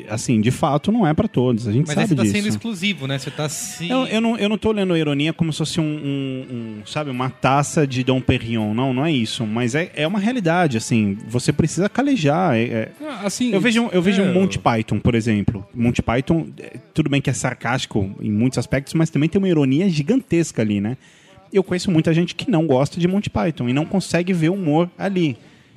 [0.08, 1.68] Assim, de fato, não é pra todos.
[1.68, 2.36] A gente Mas sabe você tá disso.
[2.36, 3.18] sendo exclusivo, né?
[3.20, 3.90] Você tá se.
[3.90, 6.46] Eu, eu não, eu não tô lendo a ironia como se fosse um, um-
[6.82, 8.74] um, sabe, uma taça de Dom Perignon.
[8.74, 9.46] Não, não é isso.
[9.46, 11.18] Mas é, é uma realidade, assim.
[11.28, 12.56] Você precisa calejar.
[12.56, 15.66] é- é- Ah, Assim, Eu vejo, eu vejo é, um Monty Python, por exemplo.
[15.74, 19.50] Monty Python, é, tudo bem que é sarcástico em muitos aspectos, mas também tem uma
[19.50, 20.96] ironia gigantesca ali, né?
[21.52, 24.90] Eu conheço muita gente que não gosta de Monty Python e não consegue ver humor
[24.98, 25.36] ali.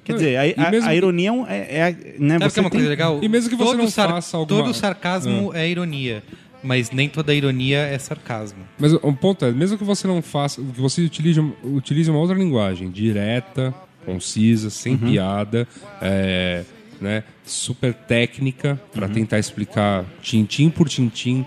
[0.08, 2.70] Quer Não, dizer, a, a- a que- ironia é, é, né, Sabe que é uma
[2.70, 3.18] tem- coisa legal?
[3.22, 6.22] E mesmo que você Todo não sar- faça alguma- Todo sarcasmo é ironia.
[6.62, 8.60] Mas nem toda ironia é sarcasmo.
[8.78, 12.34] Mas um ponto é, mesmo que você não faça, que você utilize, utilize uma outra
[12.34, 13.72] linguagem, direta,
[14.06, 14.98] concisa, sem Uhum.
[15.10, 15.68] piada,
[16.00, 16.64] é,
[17.00, 19.12] né, super técnica, para Uhum.
[19.12, 21.44] tentar explicar tintim por tintim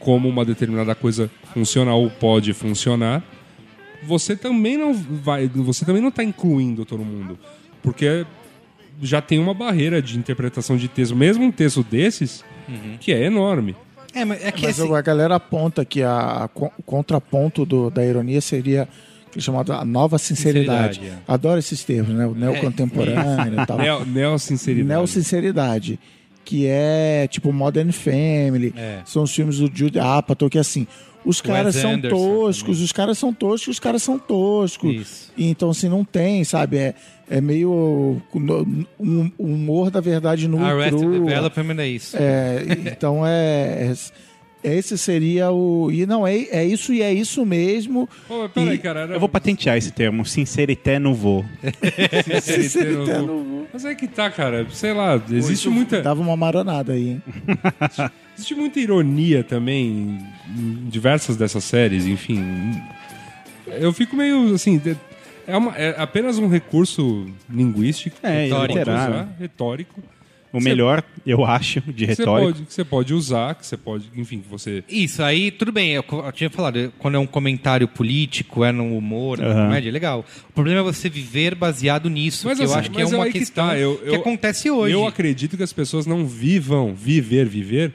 [0.00, 3.22] como uma determinada coisa funciona ou pode funcionar,
[4.02, 7.38] você também não vai, você também não está incluindo todo mundo,
[7.82, 8.26] porque
[9.02, 12.96] já tem uma barreira de interpretação de texto, mesmo um texto desses, Uhum.
[13.00, 13.74] que é enorme.
[14.14, 16.44] É, mas é que Mas assim, a galera aponta que a, a
[16.78, 18.88] o contraponto do- da ironia seria
[19.30, 20.96] que é chamado a nova sinceridade.
[20.96, 22.26] Sinceridade, Adoro esses termos, né?
[22.26, 23.78] O neocontemporâneo e tal.
[23.78, 24.88] Neo, neo-sinceridade.
[24.88, 25.98] Neo-sinceridade.
[26.44, 28.74] Que é tipo Modern Family.
[28.76, 29.00] É.
[29.04, 30.86] São os filmes do Jude Apatow, que assim.
[31.24, 32.84] Os caras são Anderson toscos, também.
[32.84, 34.94] os caras são toscos, os caras são toscos.
[34.94, 35.32] Isso.
[35.36, 36.78] Então, assim, não tem, sabe?
[36.78, 36.94] É,
[37.28, 38.20] é meio
[38.98, 41.08] um humor da verdade no Arrested.
[41.10, 42.16] Development é isso.
[42.18, 43.94] É, então é, é-
[44.62, 45.90] Esse seria o.
[45.90, 48.06] E não, é, é isso e é isso mesmo.
[48.28, 49.00] Pô, peraí, E- cara.
[49.00, 49.14] Era...
[49.14, 51.44] Eu vou patentear esse termo, sincerité nouveau.
[52.42, 54.66] Sincerité no- Mas é que tá, cara.
[54.70, 57.22] Sei lá, existe muita, Dava uma maronada aí, hein?
[58.36, 62.74] existe muita ironia também em diversas dessas séries, enfim.
[63.66, 64.80] Eu fico meio assim.
[65.46, 69.14] É, uma- é apenas um recurso linguístico, É, retórico, literário.
[69.14, 70.02] usar, retórico.
[70.52, 72.52] O melhor, eu acho, de Que você, retórica.
[72.52, 74.82] pode, que você pode usar, que você pode, enfim, que você.
[74.88, 78.96] Isso, aí tudo bem, eu, eu tinha falado, quando é um comentário político, é no
[78.96, 79.64] humor, na Aham.
[79.66, 80.24] comédia, legal.
[80.48, 83.24] O problema é você viver baseado nisso, Mas que eu assim, acho que é uma
[83.24, 84.94] aí que questão tá, eu- que eu- acontece hoje.
[84.94, 87.92] Eu acredito que as pessoas não vivam, viver, viver,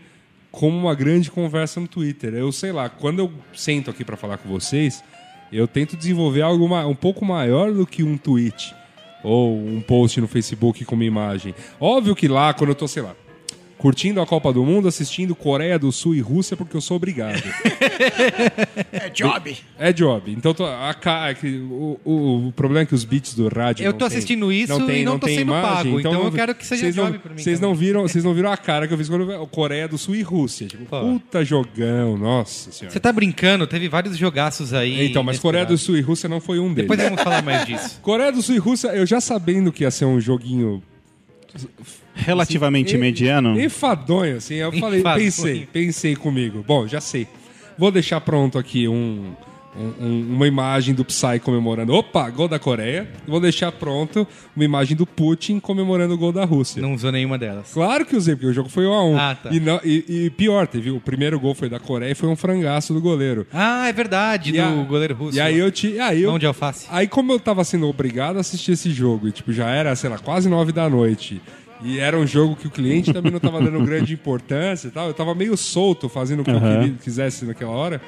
[0.51, 2.33] como uma grande conversa no Twitter.
[2.33, 5.03] Eu sei lá, quando eu sento aqui pra falar com vocês,
[5.51, 8.73] eu tento desenvolver algo um pouco maior do que um tweet
[9.25, 11.53] ou um post no Facebook com uma imagem.
[11.79, 13.15] Óbvio que lá, quando eu tô, sei lá,
[13.85, 17.43] curtindo a Copa do Mundo, assistindo Coreia do Sul e Rússia, porque eu sou obrigado.
[18.91, 19.55] É job.
[19.77, 20.31] É job.
[20.31, 23.83] Então tô- a, ca- é o, o- o problema é que os beats do rádio.
[23.85, 26.55] Eu não tô tem- assistindo isso e não tô tem sendo pago, então eu quero
[26.55, 28.93] que seja não- job pra mim Vocês não viram, vocês não viram a cara que
[28.93, 30.67] eu fiz quando eu- Coreia do Sul e Rússia.
[30.67, 30.99] Tipo, Pô.
[31.01, 32.91] puta jogão, nossa senhora.
[32.93, 35.05] Você tá brincando, teve vários jogaços aí.
[35.07, 35.77] Então, mas Coreia do.
[35.77, 36.89] Sul e Rússia não foi um deles.
[36.89, 37.99] Depois vamos falar mais disso.
[38.01, 40.81] Coreia do Sul e Rússia, eu já sabendo que ia ser um joguinho
[42.13, 43.59] Relativamente mediano.
[43.59, 45.25] enfadonho, assim, eu falei, Enfadonho.
[45.25, 46.63] pensei, pensei comigo.
[46.65, 47.27] Bom, já sei.
[47.77, 49.33] Vou deixar pronto aqui um,
[49.77, 51.93] um- um- uma imagem do Psy comemorando.
[51.93, 53.07] Opa, gol da Coreia.
[53.27, 56.81] Vou deixar pronto uma imagem do Putin comemorando o gol da Rússia.
[56.81, 57.71] Não usou nenhuma delas.
[57.73, 59.49] Claro que usei, porque o jogo foi 1 a 1 Ah, tá.
[59.51, 62.35] e, não- e- e pior, teve o primeiro gol foi da Coreia e foi um
[62.35, 63.45] frangaço do goleiro.
[63.53, 65.37] Ah, é verdade, E do a- goleiro russo.
[65.37, 65.99] E aí eu te.
[65.99, 66.87] Aí eu, Mão de alface.
[66.89, 70.09] Aí, como eu tava sendo obrigado a assistir esse jogo, e tipo, já era, sei
[70.09, 71.41] lá, quase nove da noite.
[71.83, 75.07] E era um jogo que o cliente também não tava dando grande importância e tal.
[75.07, 76.79] Eu tava meio solto fazendo o que eu Aham.
[76.79, 78.01] queria- quisesse naquela hora.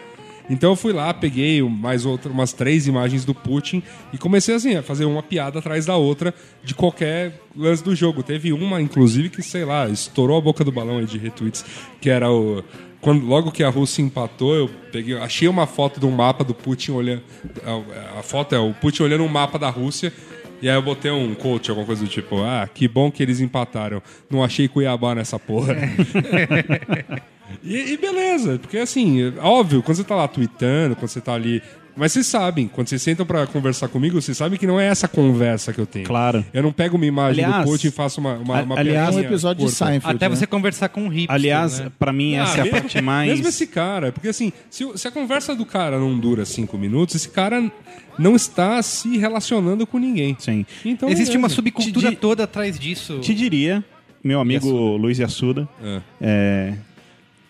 [0.50, 3.84] Então eu fui lá, peguei mais outra, umas três imagens do Putin
[4.14, 6.34] e comecei assim, a fazer uma piada atrás da outra
[6.64, 8.24] de qualquer lance do jogo.
[8.24, 11.66] Teve uma, inclusive, que, sei lá, estourou a boca do balão aí de retweets,
[12.00, 12.64] que era o.
[13.00, 16.54] Quando, logo que a Rússia empatou, eu peguei, achei uma foto de um mapa do
[16.54, 17.24] Putin olhando.
[17.64, 20.12] A, a foto é o Putin olhando um mapa da Rússia.
[20.60, 23.40] E aí eu botei um coach, alguma coisa do tipo, ah, que bom que eles
[23.40, 24.02] empataram.
[24.28, 25.76] Não achei Cuiabá nessa porra.
[27.64, 31.34] E, e beleza, porque assim, é óbvio, quando você tá lá tweetando, quando você tá
[31.34, 31.62] ali.
[32.00, 35.08] Mas vocês sabem, quando vocês sentam pra conversar comigo, vocês sabem que não é essa
[35.08, 36.06] conversa que eu tenho.
[36.06, 36.46] Claro.
[36.54, 39.20] Eu não pego uma imagem Aliás- do coach e faço uma, uma, uma aliás, É
[39.20, 39.72] um episódio de.
[39.72, 40.16] Seinfeld.
[40.16, 40.36] Até né?
[40.36, 41.92] você conversar com um hipster, Aliás, né?
[41.98, 43.32] pra mim, essa é a parte mais.
[43.32, 47.16] Mesmo esse cara, porque assim, se, se a conversa do cara não dura cinco minutos,
[47.16, 47.72] esse cara
[48.20, 50.36] não está se relacionando com ninguém.
[50.38, 50.68] Sim.
[50.86, 51.56] Então, Existe uma beleza.
[51.56, 53.18] subcultura toda atrás disso.
[53.22, 53.84] Te diria,
[54.24, 56.02] meu amigo Luiz Yassuda, É.
[56.22, 56.74] é,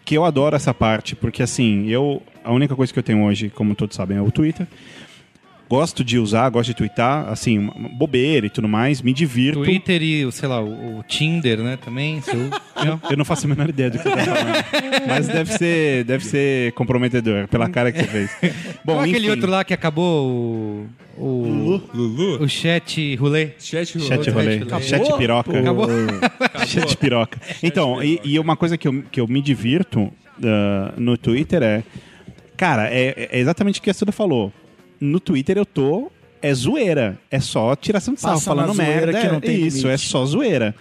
[0.08, 3.50] que eu adoro essa parte, porque assim, eu a única coisa que eu tenho hoje,
[3.50, 4.66] como todos sabem, é o Twitter.
[5.70, 9.62] Gosto de usar, gosto de twittar, assim, bobeira e tudo mais, me divirto.
[9.66, 12.22] Twitter e, o, sei lá, o, o Tinder, né, também.
[12.22, 12.40] Seu,
[12.86, 13.02] não?
[13.10, 15.06] Eu não faço a menor ideia do que você tá falando.
[15.06, 18.32] Mas deve ser, deve ser comprometedor, pela cara que você fez.
[18.86, 20.88] Bom, Qual aquele enfim, outro lá que acabou o...
[21.18, 22.44] O, Lulu?
[22.44, 23.50] o chat rolê?
[23.60, 24.58] Chat, Chat rolê.
[24.58, 24.82] Acabou?
[24.82, 25.60] Chat piroca.
[25.60, 25.88] Acabou?
[26.68, 27.40] Chat piroca.
[27.64, 30.12] Então, e, e uma coisa que eu, que eu me divirto
[30.44, 31.84] ah, no Twitter é.
[32.56, 34.52] Cara, é, é exatamente o que a Suda falou.
[35.00, 36.12] No Twitter eu tô.
[36.42, 37.18] É zoeira.
[37.32, 39.20] É só tiração de sarro, falando merda.
[39.20, 39.94] que não é tem isso, limite.
[39.94, 40.76] é só zoeira.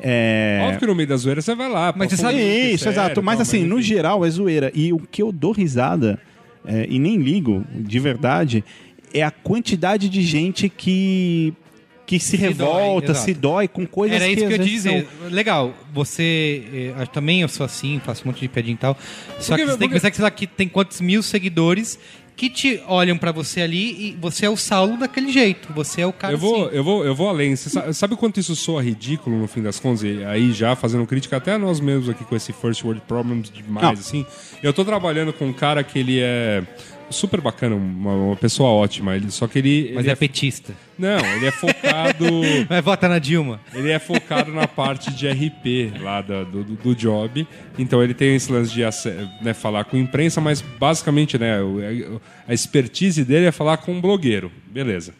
[0.00, 0.60] É.
[0.64, 1.92] Óbvio que no meio da zoeira você vai lá.
[1.96, 3.22] Mas você sabe- Isso, sério, exato.
[3.22, 4.72] Mas assim, no geral é zoeira.
[4.74, 6.18] E o que eu dou risada,
[6.66, 8.64] é, e nem ligo, de verdade,
[9.14, 11.52] é a quantidade de gente que.
[12.04, 12.48] Que se, Se dói,
[12.82, 13.24] revolta, exato.
[13.24, 15.08] se dói com coisas Era isso que eu ia dizer.
[15.30, 16.62] Legal, você.
[16.74, 18.98] eh, eu também eu sou assim, faço um monte de piadinha e tal.
[19.38, 21.98] Só Porque- que você tem porque- que pensar que, lá, que tem quantos mil seguidores
[22.36, 25.72] que te olham pra você ali e você é o Saulo daquele jeito.
[25.74, 26.76] Você é o cara Eu vou, assim.
[26.76, 27.54] eu, vou, eu vou além.
[27.54, 30.02] Você sabe, sabe o quanto isso soa ridículo no fim das contas?
[30.02, 33.48] E aí já fazendo crítica até a nós mesmos aqui com esse First World Problems
[33.48, 33.92] demais, Não.
[33.92, 34.26] assim.
[34.62, 36.62] Eu tô trabalhando com um cara que ele é
[37.12, 39.14] super bacana, uma, uma pessoa ótima.
[39.16, 39.92] Ele, só que ele.
[39.94, 40.74] Mas ele é petista.
[40.98, 42.24] Não, ele é focado.
[42.68, 43.60] Mas vota na Dilma.
[43.74, 47.46] Ele é focado na parte de RP lá do, do, do job.
[47.78, 48.82] Então ele tem esse lance de
[49.40, 54.00] né, falar com imprensa, mas basicamente né, o- a expertise dele é falar com um
[54.00, 54.50] blogueiro.
[54.66, 55.14] Beleza.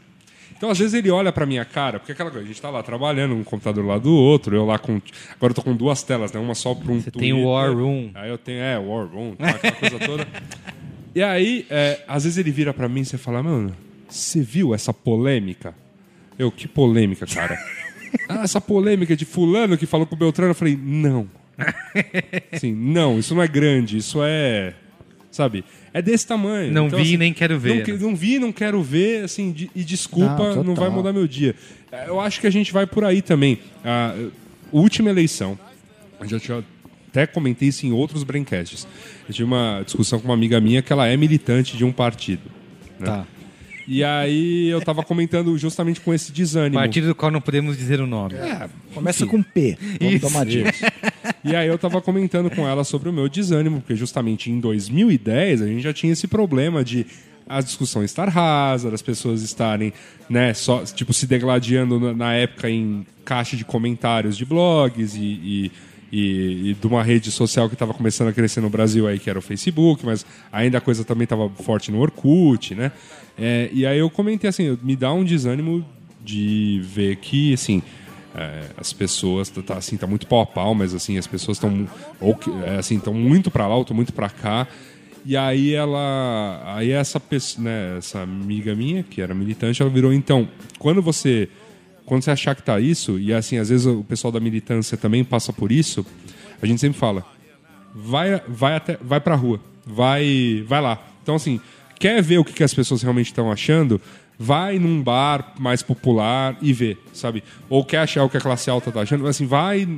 [0.56, 2.70] Então, às vezes, ele olha pra minha cara, porque é aquela coisa, a gente tá
[2.70, 5.02] lá trabalhando, um computador lá do outro, eu lá com.
[5.34, 6.38] Agora eu tô com duas telas, né?
[6.38, 8.12] Uma só pra um Você tem o War Room.
[8.14, 10.24] Aí eu tenho, é, War Room, tá, aquela coisa toda.
[11.14, 13.74] E aí, é, às vezes ele vira pra mim e você fala, mano,
[14.08, 15.74] você viu essa polêmica?
[16.38, 17.58] Eu, que polêmica, cara?
[18.28, 20.50] ah, essa polêmica de fulano que falou com o Beltrano.
[20.50, 21.28] Eu falei, não.
[22.50, 24.74] Assim, não, isso não é grande, isso é.
[25.30, 25.64] Sabe?
[25.94, 26.72] É desse tamanho.
[26.72, 28.00] Não vi assim, nem quero ver, Não, né?
[28.00, 31.54] não vi, não quero ver, assim, de- e desculpa, Não, não, vai mudar meu dia.
[32.06, 33.58] Eu acho que a gente vai por aí também.
[33.84, 34.14] A
[34.70, 35.58] última eleição,
[36.20, 36.64] eu já tinha
[37.12, 38.88] até comentei isso em outros braincasts.
[39.28, 42.50] Eu tive uma discussão com uma amiga minha que ela é militante de um partido.
[42.98, 43.06] né?
[43.06, 43.26] Tá.
[43.86, 46.80] E aí eu tava comentando justamente com esse desânimo.
[46.80, 48.34] Partido do qual não podemos dizer o nome.
[48.94, 49.76] Começa com P.
[50.00, 50.26] Vamos Isso.
[50.26, 50.72] tomar dica.
[51.44, 55.62] E aí eu tava comentando com ela sobre o meu desânimo, porque justamente em 2010
[55.62, 57.04] a gente já tinha esse problema de
[57.48, 59.92] a discussão estar rasa, das pessoas estarem,
[60.28, 65.20] né, só, tipo, se degladiando na, na época em caixa de comentários de blogs e,
[65.20, 65.72] e,
[66.12, 69.30] e- e de uma rede social que estava começando a crescer no Brasil aí, que
[69.30, 72.92] era o Facebook, mas ainda a coisa também estava forte no Orkut, né?
[73.38, 75.84] É, e aí eu comentei assim, me dá um desânimo
[76.22, 77.82] de ver que, assim,
[78.34, 81.56] é, as pessoas tá, tá, assim tá muito pau a pau mas assim as pessoas
[81.58, 81.86] estão
[82.18, 84.66] ou é, assim estão muito pra lá ou estão muito pra cá
[85.24, 87.20] e aí ela aí essa
[87.58, 90.48] né essa amiga minha que era militante ela virou então
[90.78, 91.46] quando você
[92.04, 95.24] quando você achar que tá isso e assim às vezes o pessoal da militância também
[95.24, 96.04] passa por isso
[96.60, 97.24] a gente sempre fala
[97.94, 101.02] vai vai até vai pra rua vai vai lá.
[101.22, 101.60] Então assim
[101.98, 104.00] quer ver o que, que as pessoas realmente estão achando?
[104.38, 107.44] Vai num bar mais popular e vê sabe?
[107.68, 109.26] Ou quer achar o que a classe alta tá achando?
[109.26, 109.88] Assim vai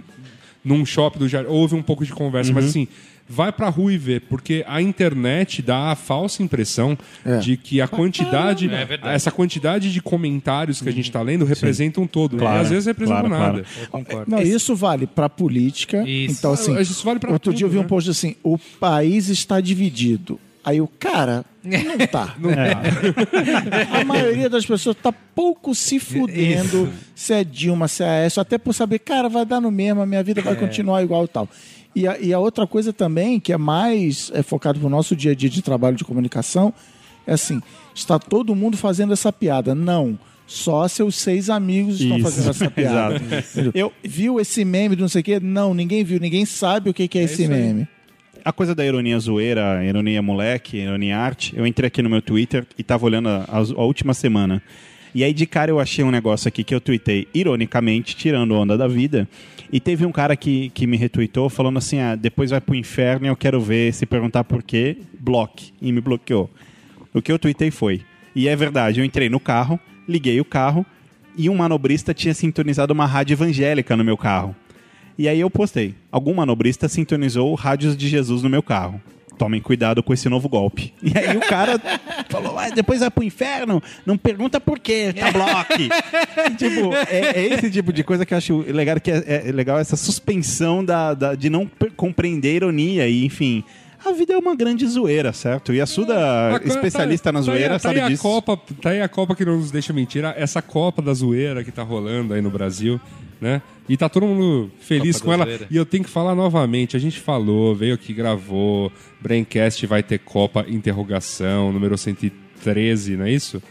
[0.65, 2.89] num shopping do jardim ouve um pouco de conversa mas assim
[3.29, 7.39] vai pra rua e vê porque a internet dá a falsa impressão É.
[7.39, 12.01] de que a quantidade É essa quantidade de comentários que a gente tá lendo representa
[12.01, 14.31] um todo Claro, e às vezes representa claro, nada concordo.
[14.31, 16.03] Não, isso vale pra política.
[16.07, 16.39] Isso.
[16.39, 17.89] Então, assim, Isso vale pra outro tudo, dia eu vi um né?
[17.89, 20.39] post assim: o país está dividido.
[20.65, 22.35] Aí o cara, não tá.
[23.93, 28.57] A maioria das pessoas tá pouco se fudendo se é Dilma, se é Aécio, até
[28.59, 31.49] por saber, cara, vai dar no mesmo, a minha vida vai continuar igual e tal.
[31.95, 35.33] E a, e a outra coisa também, que é mais é, focado pro nosso dia
[35.33, 36.73] a dia de trabalho de comunicação,
[37.27, 37.61] é assim:
[37.95, 39.75] está todo mundo fazendo essa piada.
[39.75, 40.19] Não.
[40.47, 42.25] Só seus seis amigos estão Isso.
[42.31, 43.21] fazendo essa piada.
[43.75, 45.41] Eu- Viu esse meme do não sei o quê?
[45.41, 47.59] Não, ninguém viu, ninguém sabe o que, que é, esse isso aí.
[47.59, 47.89] meme.
[48.45, 52.67] A coisa da ironia zoeira, ironia moleque, ironia arte, eu entrei aqui no meu Twitter
[52.77, 54.63] e tava olhando a, a- a última semana.
[55.15, 58.77] E aí de cara eu achei um negócio aqui que eu tuitei ironicamente, tirando onda
[58.77, 59.29] da vida.
[59.73, 63.27] E teve um cara que, que me retweetou falando assim: ah, depois vai pro inferno
[63.27, 65.73] e eu quero ver, se perguntar por quê, bloque.
[65.81, 66.51] E me bloqueou.
[67.13, 68.03] O que eu tuitei foi.
[68.35, 70.85] E é verdade, eu entrei no carro, liguei o carro
[71.37, 74.55] e um manobrista tinha sintonizado uma rádio evangélica no meu carro.
[75.17, 75.95] E aí eu postei.
[76.11, 79.01] Algum manobrista sintonizou rádios de Jesus no meu carro.
[79.39, 80.93] Tomem cuidado com esse novo golpe.
[81.03, 81.81] E aí o cara
[82.29, 85.89] falou, ah, depois vai pro inferno, não pergunta por quê, tá bloque.
[86.57, 89.79] Tipo, é, é esse tipo de coisa que eu acho legal, que é, é legal
[89.79, 93.65] essa suspensão da, da- de não compreender a ironia e, enfim...
[94.07, 95.73] A vida é uma grande zoeira, certo?
[95.73, 98.23] E a Suda, Ah, especialista tá- na tá zoeira, tá sabe aí a disso.
[98.23, 101.73] Copa, tá aí a Copa que não nos deixa mentir, essa Copa da zoeira que
[101.73, 103.01] tá rolando aí no Brasil,
[103.41, 103.63] né?
[103.89, 105.67] E tá todo mundo feliz Copa com ela.
[105.71, 110.19] E eu tenho que falar novamente, a gente falou, veio aqui, gravou, Braincast vai ter
[110.19, 113.63] Copa Interrogação, número 113, não é isso?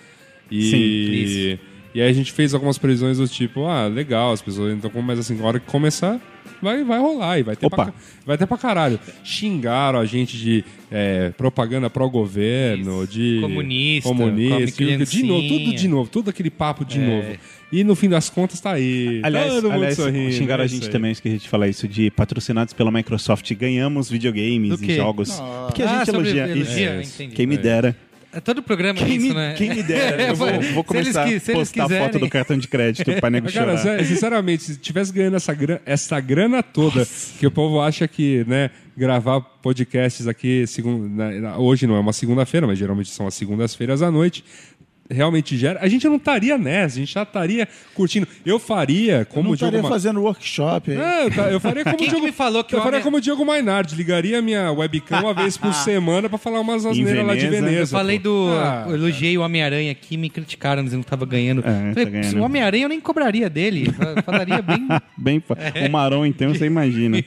[0.51, 1.59] E, Sim,
[1.93, 5.19] e aí a gente fez algumas previsões do tipo, ah, legal, as pessoas então, mas
[5.19, 6.19] assim, na hora que começar,
[6.61, 7.85] vai, vai rolar e vai ter, Opa.
[7.85, 7.93] pra,
[8.25, 8.99] vai ter pra caralho.
[9.23, 15.27] Xingaram a gente de é, propaganda pró-governo, de Comunista, comunista, de criancinha.
[15.27, 17.35] novo, tudo de novo, tudo aquele papo de novo.
[17.71, 19.19] E no fim das contas tá aí.
[19.23, 20.91] Aliás, todo mundo aliás sorrindo, xingaram é a gente aí.
[20.91, 25.41] também, esqueci de falar isso, de patrocinados pela Microsoft, ganhamos videogames e jogos.
[25.65, 26.55] Porque a Ah, gente sobre elogia.
[27.01, 27.13] isso.
[27.15, 27.35] entendi.
[27.35, 27.95] Quem me dera.
[28.35, 29.53] É todo programa Quem, isso, me, né?
[29.57, 30.21] quem me dera.
[30.29, 32.05] Eu vou, vou eles começar se a eles postar quiserem.
[32.07, 34.03] foto do cartão de crédito pra nego Cara, chorar.
[34.05, 37.07] sinceramente, se tivesse ganhando essa grana, essa grana toda,
[37.39, 41.99] que o povo acha que, né, gravar podcasts aqui segun- na- na- hoje não é
[41.99, 44.43] uma segunda-feira, mas geralmente são as segundas-feiras à noite.
[45.11, 45.79] Realmente gera.
[45.81, 48.25] A gente não estaria nessa, a gente já estaria curtindo.
[48.45, 50.97] Eu faria como Não o Diogo estaria Ma- fazendo workshop aí.
[50.97, 53.03] É, eu, eu faria como Quem o que Diogo me falou que Eu faria homem-
[53.03, 57.25] como o Diogo Mainardi, ligaria minha webcam uma vez por semana pra falar umas asneiras
[57.27, 57.65] lá de Veneza.
[57.65, 57.81] Veneza.
[57.95, 58.23] Eu falei pô.
[58.23, 58.47] do.
[58.53, 61.59] Ah, eu elogiei o Homem-Aranha aqui, me criticaram dizendo que tava ganhando.
[61.61, 62.39] É, Falei, tá ganhando.
[62.39, 63.91] O Homem-Aranha eu nem cobraria dele.
[63.91, 64.87] fa- Falaria bem.
[65.17, 67.23] Bem, fa- o Marão, então, você imagina.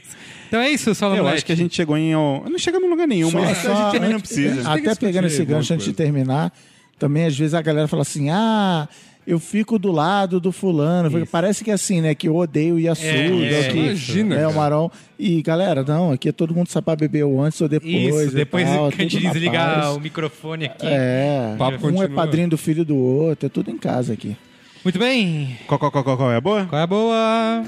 [0.49, 1.19] Então é isso, Solomon.
[1.23, 2.13] Eu acho que a gente chegou em.
[2.13, 4.71] Não chegamos em lugar nenhum, Só- mas só- a gente também não precisa.
[4.71, 6.53] Até pegando esse gancho antes de terminar,
[6.99, 8.89] também às vezes a galera fala assim: ah,
[9.27, 11.27] eu fico do lado do fulano.
[11.27, 12.15] Parece que é assim, né?
[12.15, 14.55] Que eu odeio o Yasuda, É, que imagina, é o.
[14.55, 14.91] Marão.
[15.19, 17.93] E galera, não, aqui todo mundo sabe pra beber ou antes ou depois.
[17.93, 19.87] Isso, depois tal, que a gente tudo na desliga paz.
[19.97, 20.87] o microfone aqui.
[20.87, 22.09] É, O papo um é continua.
[22.11, 24.37] padrinho do filho do outro, é tudo em casa aqui.
[24.85, 25.59] Muito bem.
[25.67, 26.65] Qual, qual, qual, qual, qual é a boa?
[26.67, 27.65] Qual é a boa?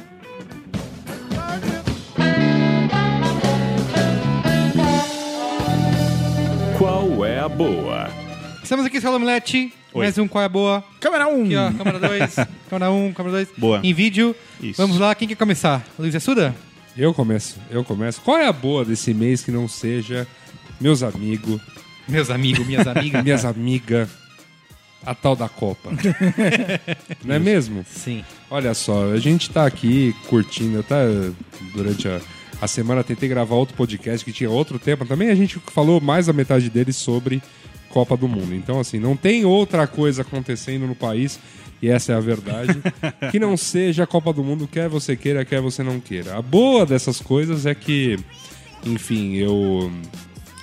[6.78, 8.08] Qual é a boa?
[8.68, 9.72] Estamos aqui, Solomilete.
[9.94, 10.04] Oi.
[10.04, 10.84] Mais um Qual é a boa?
[11.00, 11.42] Câmera 1!
[11.42, 12.36] Aqui, ó, câmera 2,
[12.68, 13.48] câmera 1, câmera 2.
[13.56, 13.80] Boa.
[13.82, 14.36] Em vídeo.
[14.62, 14.76] Isso.
[14.76, 15.82] Vamos lá, quem quer começar?
[15.98, 16.54] Luiz Assuda?
[16.94, 18.20] Eu começo, eu começo.
[18.20, 20.28] Qual é a boa desse mês que não seja
[20.78, 21.62] meus amigos,
[22.06, 23.24] Meus amigos, minhas amigas.
[23.24, 24.10] minhas amigas,
[25.02, 25.88] a tal da Copa.
[27.24, 27.86] Não é mesmo?
[27.88, 28.22] Sim.
[28.50, 30.96] Olha só, a gente tá aqui curtindo, tá?
[31.72, 32.20] Durante a,
[32.60, 35.06] a semana tentei gravar outro podcast que tinha outro tema.
[35.06, 37.42] Também a gente falou mais da metade dele sobre
[37.98, 38.54] Copa do Mundo.
[38.54, 41.40] Então, assim, não tem outra coisa acontecendo no país,
[41.82, 42.80] e essa é a verdade,
[43.32, 46.36] que não seja a Copa do Mundo, quer você queira, quer você não queira.
[46.36, 48.16] A boa dessas coisas é que,
[48.86, 49.90] enfim, eu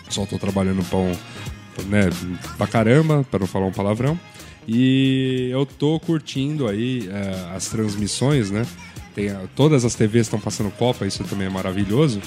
[0.09, 1.11] só tô trabalhando pão,
[1.87, 2.09] né,
[2.55, 4.17] pra caramba, pra não falar um palavrão.
[4.65, 8.65] E eu tô curtindo aí eh, as transmissões, né?
[9.15, 12.21] Tem, a- todas as TVs estão passando Copa, isso também é maravilhoso,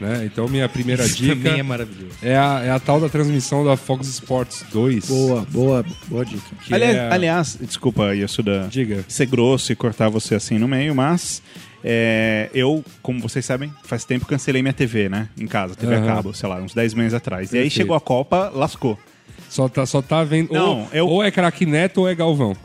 [0.00, 0.24] né?
[0.26, 2.16] Então minha primeira Isso dica também é maravilhoso.
[2.20, 5.06] é a, é a tal da transmissão da Fox Sports 2.
[5.06, 6.42] Boa, boa, boa dica.
[6.70, 7.08] Aliás, é...
[7.12, 9.04] aliás, desculpa, Yasuda, Diga.
[9.06, 11.40] ser grosso e cortar você assim no meio, mas
[11.84, 15.28] é, eu, como vocês sabem, faz tempo cancelei minha TV, né?
[15.38, 16.06] Em casa, TV a Aham.
[16.06, 17.52] cabo, sei lá, uns 10 meses atrás.
[17.52, 17.72] E aí Perfeito.
[17.74, 18.98] chegou a Copa, lascou.
[19.48, 20.52] Só tá, só tá vendo.
[20.52, 22.56] Não, ou, eu- ou é craque Neto ou é Galvão.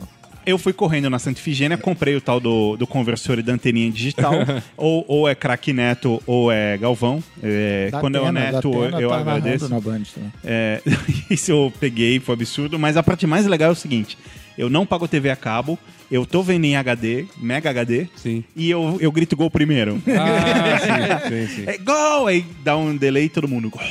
[0.48, 3.90] Eu fui correndo na Santa Ifigênia, comprei o tal do, do conversor e da anteninha
[3.90, 4.32] digital.
[4.78, 7.22] ou, ou é craque Neto ou é Galvão.
[7.42, 9.68] É, Da quando é o Neto, Atena eu tá agradeço.
[9.68, 10.32] Na Band também.
[10.42, 10.80] É,
[11.28, 12.78] isso eu peguei, foi absurdo.
[12.78, 14.16] Mas a parte mais legal é o seguinte:
[14.56, 15.78] eu não pago TV a cabo,
[16.10, 18.42] eu tô vendo em HD, Mega HD, Sim.
[18.56, 20.02] e eu, eu grito gol primeiro.
[20.08, 20.78] Ah,
[21.28, 21.64] sim, sim, sim.
[21.66, 22.26] É gol!
[22.26, 23.68] Aí dá um delay e todo mundo.
[23.68, 23.82] "Gol".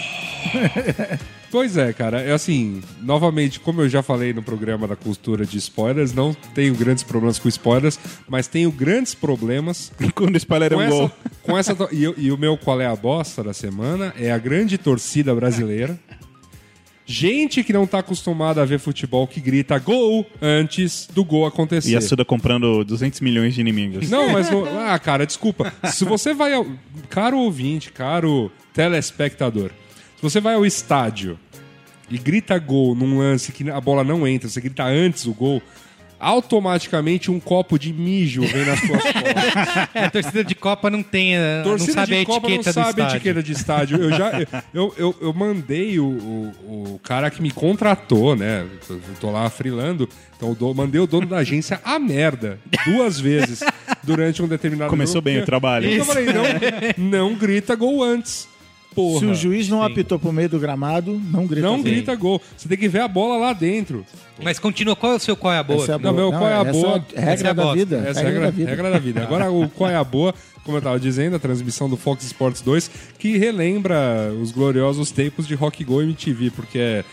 [1.49, 2.19] Pois é, cara.
[2.22, 6.76] É assim, novamente, como eu já falei no programa da cultura de spoilers, não tenho
[6.76, 7.98] grandes problemas com spoilers,
[8.28, 10.91] mas tenho grandes problemas Quando o spoiler é um essa.
[10.94, 11.11] gol.
[11.44, 14.78] Com essa e, e o meu qual é a bosta da semana é a grande
[14.78, 15.98] torcida brasileira.
[17.10, 21.91] Gente que não tá acostumada a ver futebol que grita gol antes do gol acontecer.
[21.91, 24.10] E a Suda comprando 200 milhões de inimigos.
[24.10, 24.52] Não, mas.
[24.52, 25.74] não- Ah, cara, desculpa.
[25.86, 26.68] Se você vai ao.
[27.10, 29.72] Caro ouvinte, caro telespectador,
[30.18, 31.39] se você vai ao estádio
[32.10, 35.61] e grita gol num lance que a bola não entra, você grita antes o gol,
[36.19, 39.23] automaticamente um copo de mijo vem nas suas costas.
[39.94, 41.35] É, a torcida de Copa não tem.
[41.35, 43.98] eh, Torcida não sabe a de Copa não etiqueta do sabe a etiqueta de estádio.
[44.02, 44.31] Eu já
[44.73, 48.65] eu, eu, eu mandei o, o, o cara que me contratou, né?
[48.89, 50.07] Eu tô lá frilando.
[50.35, 53.64] Então eu dou- mandei o dono da agência a merda duas vezes
[54.03, 55.89] durante um determinado Começou jogo, bem porque o trabalho.
[55.89, 56.44] Eu falei, não,
[57.30, 58.48] não grita gol antes.
[58.98, 59.19] Porra.
[59.19, 61.68] Se o juiz não apitou pro meio do gramado, não grita.
[61.68, 61.84] Não gol.
[61.84, 62.41] grita gol.
[62.57, 64.03] Você tem que ver a bola lá dentro.
[64.44, 65.84] Mas continua, qual é o seu qual é a boa?
[65.84, 66.30] Essa é a Não, boa.
[66.32, 67.06] meu, qual é a essa boa?
[67.14, 67.78] é a regra Essa é a da bosta.
[67.78, 67.95] vida.
[67.98, 68.69] Essa é a regra regra, da vida.
[68.69, 69.22] regra da vida.
[69.24, 70.34] Agora, o qual é a boa,
[70.64, 75.48] como eu tava dizendo, a transmissão do Fox Sports 2, que relembra os gloriosos tempos
[75.48, 77.03] de Rock Go MTV, porque é,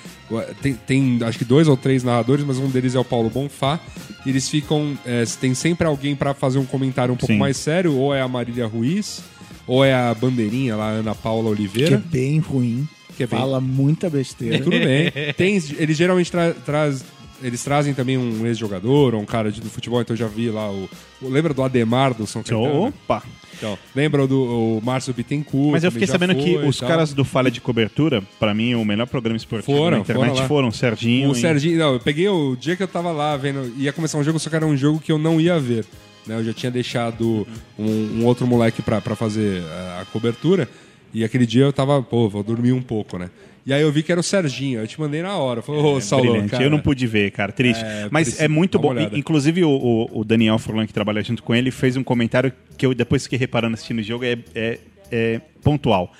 [0.62, 3.78] tem, tem, acho que dois ou três narradores, mas um deles é o Paulo Bonfá.
[4.26, 4.96] E eles ficam.
[5.06, 7.38] é, tem sempre alguém pra fazer um comentário um pouco Sim.
[7.38, 9.22] mais sério, ou é a Marília Ruiz,
[9.66, 12.02] ou é a bandeirinha lá, a Ana Paula Que é Oliveira.
[12.06, 12.88] bem ruim.
[13.16, 14.58] Que é bem- Fala muita besteira.
[14.58, 15.10] Tudo bem.
[15.36, 17.04] Tem, eles geralmente tra traz,
[17.42, 20.50] eles trazem também um ex-jogador ou um cara de, do futebol, então eu já vi
[20.50, 20.88] lá o.
[21.22, 22.86] lembra do Ademar do São Caetano?
[22.88, 23.22] Opa!
[23.56, 25.70] Então, lembra do o Márcio Bittencourt?
[25.70, 26.88] Mas eu fiquei sabendo que os tal.
[26.88, 30.48] caras do Falha de Cobertura, pra mim, o melhor programa esportivo Foram, na internet foram
[30.48, 31.28] foram, Serginho.
[31.30, 34.18] O e- Serginho, não, eu peguei o dia que eu tava lá vendo, ia começar
[34.18, 35.84] um jogo, só que era um jogo que eu não ia ver.
[36.26, 36.36] Né?
[36.36, 37.46] Eu já tinha deixado
[37.78, 40.68] um, um outro moleque pra fazer a, a cobertura,
[41.12, 43.30] e aquele dia eu tava, pô, vou dormir um pouco, né?
[43.66, 45.62] E aí eu vi que era o Serginho, eu te mandei na hora.
[45.62, 46.50] Falei, ô, Saulão, Brilhante.
[46.50, 46.64] cara.
[46.64, 47.82] Eu não pude ver, cara, triste.
[47.82, 48.88] É, Mas precisa- é muito bom.
[48.88, 49.16] olhada.
[49.18, 52.84] Inclusive, o, o- o Daniel Furlan, que trabalha junto com ele, fez um comentário que
[52.84, 54.78] eu depois fiquei reparando assistindo o jogo, é, é-
[55.10, 56.12] é pontual.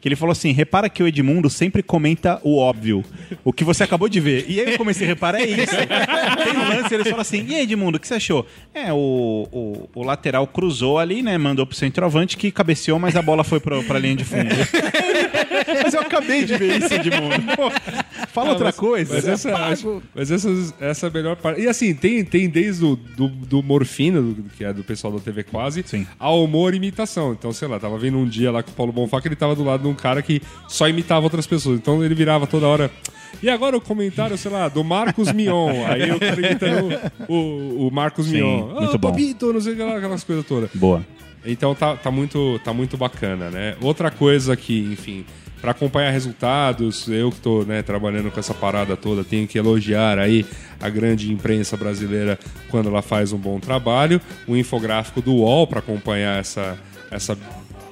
[0.00, 3.04] Que ele falou assim: repara que o Edmundo sempre comenta o óbvio,
[3.44, 4.44] o que você acabou de ver.
[4.48, 5.74] E aí eu comecei a reparar, é isso.
[6.44, 8.46] Tem um lance, ele fala assim: e aí, Edmundo, o que você achou?
[8.72, 11.36] É, o, o, o lateral cruzou ali, né?
[11.36, 14.48] Mandou pro centroavante que cabeceou, mas a bola foi pro, pra linha de fundo.
[15.82, 17.56] mas eu acabei de ver isso, Edmundo.
[17.56, 17.70] Pô,
[18.32, 19.14] fala outra coisa.
[19.14, 20.48] Mas essa, acho- mas essa,
[20.80, 21.60] essa é a melhor parte.
[21.60, 25.18] E assim, tem, tem desde o do, do Morfina, do- que é do pessoal da
[25.20, 26.06] TV Quase, Sim.
[26.18, 27.32] ao humor e imitação.
[27.32, 29.54] Então, sei lá, tava vendo um dia lá com o Paulo Bonfá que ele tava
[29.54, 31.78] do lado de um cara que só imitava outras pessoas.
[31.78, 32.90] Então ele virava toda hora.
[33.42, 35.84] E agora o comentário, sei lá, do Marcos Mion.
[35.86, 36.98] Aí eu cara imitando
[37.28, 38.66] o, o Marcos Sim, Mion.
[38.74, 39.10] muito Ah, bom.
[39.10, 40.70] Papito, não sei o que lá, aquelas coisas todas.
[40.74, 41.04] Boa.
[41.46, 43.76] Então tá, tá, muito, tá muito bacana, né?
[43.80, 45.24] Outra coisa que, enfim,
[45.60, 50.18] para acompanhar resultados, eu que tô né, trabalhando com essa parada toda, tenho que elogiar
[50.18, 50.46] aí
[50.80, 52.38] a grande imprensa brasileira
[52.70, 54.20] quando ela faz um bom trabalho.
[54.46, 56.78] O infográfico do UOL para acompanhar essa,
[57.10, 57.36] essa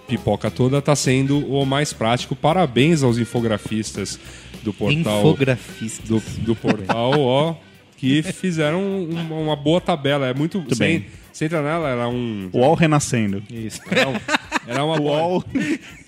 [0.07, 2.37] pipoca toda tá sendo o mais prático.
[2.37, 4.19] Parabéns aos infografistas
[4.63, 6.03] do portal Infografista.
[6.07, 7.55] do, do portal, ó,
[7.97, 10.27] que fizeram uma, uma boa tabela.
[10.27, 10.61] É muito.
[10.61, 11.07] você, bem.
[11.37, 12.49] Você entra nela, era um.
[12.53, 13.43] O UOL renascendo.
[13.51, 13.81] Isso.
[13.91, 14.15] Era, um-
[14.67, 15.19] era uma boa.
[15.27, 15.45] UOL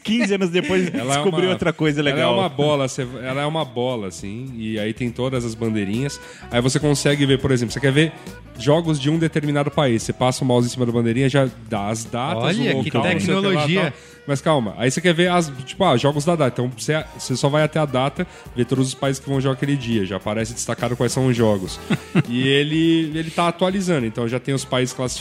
[0.03, 2.33] 15 anos depois Ela é descobriu uma- outra coisa Ela legal.
[2.35, 6.19] é uma bola, você- ela é uma bola, assim, e aí tem todas as bandeirinhas.
[6.51, 8.13] Aí você consegue ver, por exemplo, você quer ver
[8.59, 10.03] jogos de um determinado país.
[10.03, 12.91] Você passa o mouse em cima da bandeirinha, já dá as datas, Olha, o que
[12.91, 13.93] local, que tecnologia.
[14.27, 16.61] Mas calma, aí você quer ver as, tipo, ah, jogos da data.
[16.61, 19.55] Então você, você só vai até a data, ver todos os países que vão jogar
[19.55, 20.05] aquele dia.
[20.05, 21.79] Já aparece destacado quais são os jogos.
[22.29, 25.18] e ele, ele tá atualizando, então já tem os países classificados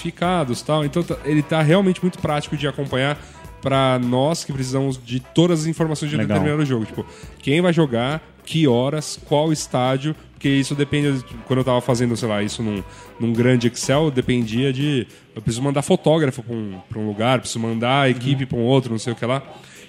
[0.65, 0.86] tal.
[0.86, 3.18] Então tá- ele tá realmente muito prático de acompanhar
[3.61, 6.86] para nós que precisamos de todas as informações de um determinado jogo.
[6.86, 7.06] Tipo,
[7.41, 11.11] quem vai jogar, que horas, qual estádio, porque isso depende.
[11.19, 12.84] de- Quando eu tava fazendo, sei lá, isso num,
[13.19, 15.07] num grande Excel, dependia de.
[15.36, 18.61] Eu preciso mandar fotógrafo pra um, pra um lugar, preciso mandar a equipe pra um
[18.61, 19.41] outro, não sei o que lá.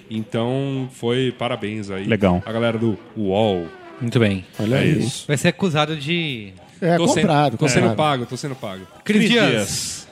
[0.09, 2.05] Então, foi parabéns aí.
[2.05, 2.41] Legal.
[2.45, 3.67] A galera do UOL.
[4.01, 4.43] Muito bem.
[4.59, 5.25] Olha É isso.
[5.27, 6.53] Vai ser acusado de.
[6.81, 7.57] É Tô sendo- comprado.
[7.57, 8.85] tô sendo pago, tô sendo pago.
[9.03, 10.07] Cris Dias.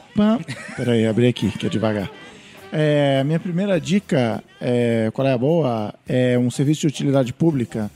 [0.76, 2.10] Peraí, abri aqui, que é devagar.
[2.74, 5.94] É, minha primeira dica, é, qual é a boa?
[6.08, 7.90] É um serviço de utilidade pública.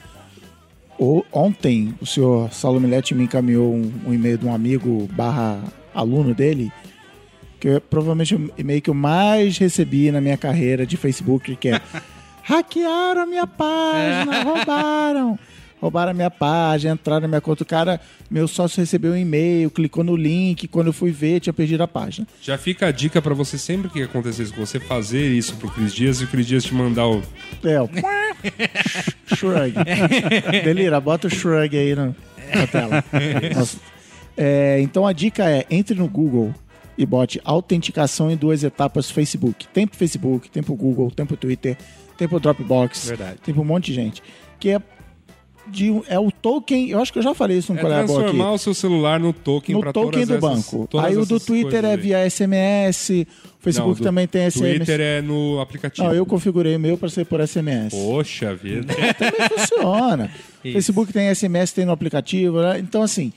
[0.97, 5.59] O- ontem, o senhor Salomilete me encaminhou um, um e-mail de um amigo barra
[5.93, 6.71] aluno dele,
[7.59, 11.69] que é provavelmente o e-mail que eu mais recebi na minha carreira de Facebook, que
[11.69, 11.81] é
[12.43, 15.37] hackearam a minha página, roubaram.
[15.81, 17.63] Roubaram a minha página, entraram na minha conta.
[17.63, 17.99] O cara,
[18.29, 21.87] meu sócio recebeu um e-mail, clicou no link, quando eu fui ver, tinha perdido a
[21.87, 22.27] página.
[22.39, 25.71] Já fica a dica pra você, sempre que acontecer isso com você, fazer isso pro
[25.71, 27.23] Cris Dias e o Cris Dias te mandar o.
[27.63, 27.89] É, o
[29.35, 29.73] shrug.
[30.63, 32.15] Delira, bota o shrug aí no,
[32.55, 33.03] na tela.
[34.37, 36.55] É, então a dica é, entre no Google
[36.97, 39.67] e bote autenticação em duas etapas Facebook.
[39.67, 41.77] Tem pro Facebook, tem pro Google, tem pro Twitter,
[42.17, 43.39] tem pro Dropbox, Verdade.
[43.43, 44.23] tem pro um monte de gente.
[44.59, 44.81] Que é,
[45.67, 48.03] de, um- é o token, eu acho que eu já falei isso no É Coreia
[48.03, 48.29] Boa aqui.
[48.29, 50.89] transformar o seu celular no token pra token do essas- banco.
[50.99, 53.09] Aí o do Twitter é via SMS,
[53.59, 54.77] o Facebook Não, também tem SMS.
[54.77, 56.07] Twitter é no aplicativo.
[56.07, 57.93] Não, eu configurei o meu para ser por SMS.
[57.95, 58.93] Poxa vida.
[58.93, 60.31] também funciona.
[60.63, 60.73] Isso.
[60.73, 62.61] Facebook tem SMS, tem no aplicativo.
[62.61, 62.79] né?
[62.79, 63.31] Então, assim,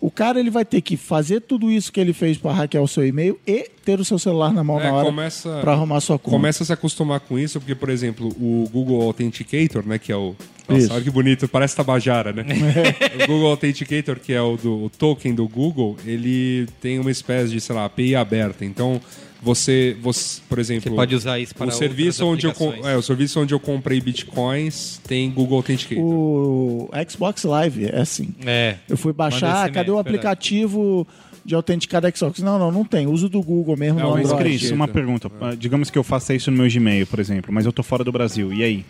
[0.00, 2.88] o cara ele vai ter que fazer tudo isso que ele fez para hackear o
[2.88, 5.30] seu e-mail e ter o seu celular na mão É, na hora
[5.60, 6.36] para arrumar sua conta.
[6.36, 10.16] Começa a se acostumar com isso, porque, por exemplo, o Google Authenticator, né, que é
[10.16, 10.36] o...
[10.68, 10.82] Isso.
[10.82, 12.44] Nossa, olha que bonito, parece Tabajara, né?
[13.24, 17.50] o Google Authenticator, que é o, do, o token do Google, ele tem uma espécie
[17.52, 18.66] de, sei lá, API aberta.
[18.66, 19.00] Então,
[19.42, 20.90] você, você por exemplo...
[20.90, 22.52] Você pode usar isso para o serviço onde eu
[22.84, 26.04] é, o serviço onde eu comprei bitcoins tem Google Authenticator.
[26.04, 28.34] O Xbox Live é assim.
[28.44, 28.76] É.
[28.88, 30.08] Eu fui baixar, cadê o verdade.
[30.08, 31.06] aplicativo
[31.44, 32.40] de autenticar da Xbox?
[32.40, 33.06] Não, não, não tem.
[33.06, 34.32] Uso do Google mesmo É, no o Mas.
[34.32, 35.30] Cris, uma pergunta.
[35.40, 38.04] Ah, Digamos que eu faça isso no meu Gmail, por exemplo, mas eu tô fora
[38.04, 38.52] do Brasil.
[38.52, 38.84] E aí?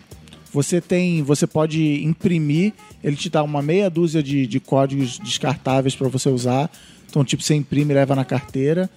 [0.51, 2.73] Você tem, você pode imprimir,
[3.03, 6.69] ele te dá uma meia dúzia de, de códigos descartáveis para você usar.
[7.07, 8.89] Então, tipo, você imprime e leva na carteira.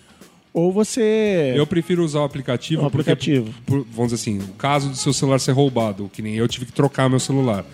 [0.54, 1.52] Ou você.
[1.56, 2.82] Eu prefiro usar o aplicativo.
[2.86, 3.54] O porque, aplicativo.
[3.64, 6.66] por- vamos dizer assim, o caso do seu celular ser roubado, que nem eu tive
[6.66, 7.64] que trocar meu celular.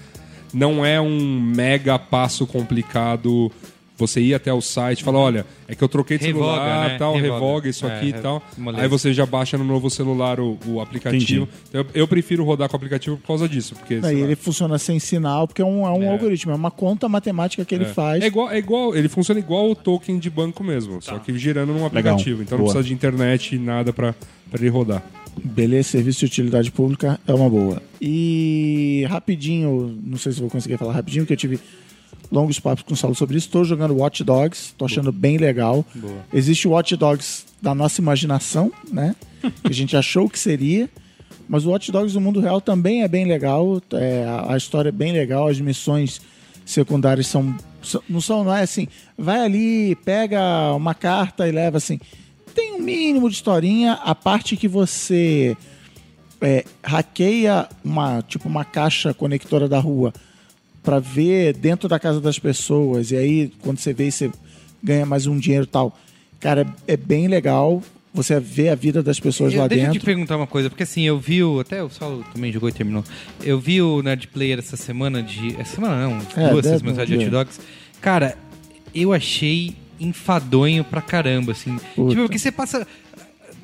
[0.54, 3.50] Não é um mega passo complicado.
[3.98, 6.88] Você ir até o site e falar, olha, é que eu troquei de Revoga, celular,
[6.88, 6.98] né?
[6.98, 7.68] tal, revoga, Revoga.
[7.68, 8.42] isso É, aqui e é, tal.
[8.56, 8.82] moleza.
[8.84, 11.48] Aí você já baixa no novo celular o, o aplicativo.
[11.68, 13.74] Então, eu, eu prefiro rodar com o aplicativo por causa disso.
[13.74, 16.08] Porque, ele funciona sem sinal, porque é um, é um É.
[16.10, 17.88] algoritmo, é uma conta matemática que ele é.
[17.88, 18.22] faz.
[18.22, 21.72] É igual, é igual, ele funciona igual o token de banco mesmo, só que girando
[21.72, 22.40] num aplicativo.
[22.42, 22.74] Então não Boa.
[22.74, 24.14] precisa de internet e nada pra
[24.50, 25.02] pra ele rodar.
[25.44, 27.82] Beleza, serviço de utilidade pública é uma boa.
[28.00, 31.60] E rapidinho, não sei se vou conseguir falar rapidinho, porque eu tive
[32.30, 33.46] longos papos com o Saulo sobre isso.
[33.46, 35.84] Estou jogando Watch Dogs, estou achando bem legal.
[36.32, 39.14] Existe o Watch Dogs da nossa imaginação, né?
[39.62, 40.88] que a gente achou que seria.
[41.48, 43.80] Mas o Watch Dogs do mundo real também é bem legal.
[43.92, 46.20] é, a, história é bem legal, as missões
[46.64, 48.86] secundárias são, são- não são, não é assim,
[49.16, 51.98] vai ali, pega uma carta e leva assim.
[52.54, 55.56] Tem um mínimo de historinha, a parte que você
[56.40, 60.12] é, hackeia uma, tipo uma caixa conectora da rua
[60.82, 64.30] para ver dentro da casa das pessoas e aí quando você vê você
[64.82, 65.96] ganha mais um dinheiro e tal.
[66.40, 67.82] Cara, é bem legal.
[68.14, 70.06] Você vê a vida das pessoas Eu- lá deixa eu te dentro.
[70.06, 71.60] perguntar uma coisa, porque assim, eu vi o.
[71.60, 73.04] Até o Saulo também jogou e terminou.
[73.42, 75.54] Eu vi o Nerd Player essa semana de.
[75.60, 77.28] Essa semana não, É, duas semanas de Hot.
[77.28, 77.60] Dogs.
[78.00, 78.36] Cara,
[78.94, 81.76] eu achei enfadonho pra caramba, assim.
[81.94, 82.10] Puta.
[82.10, 82.86] Tipo, porque você passa.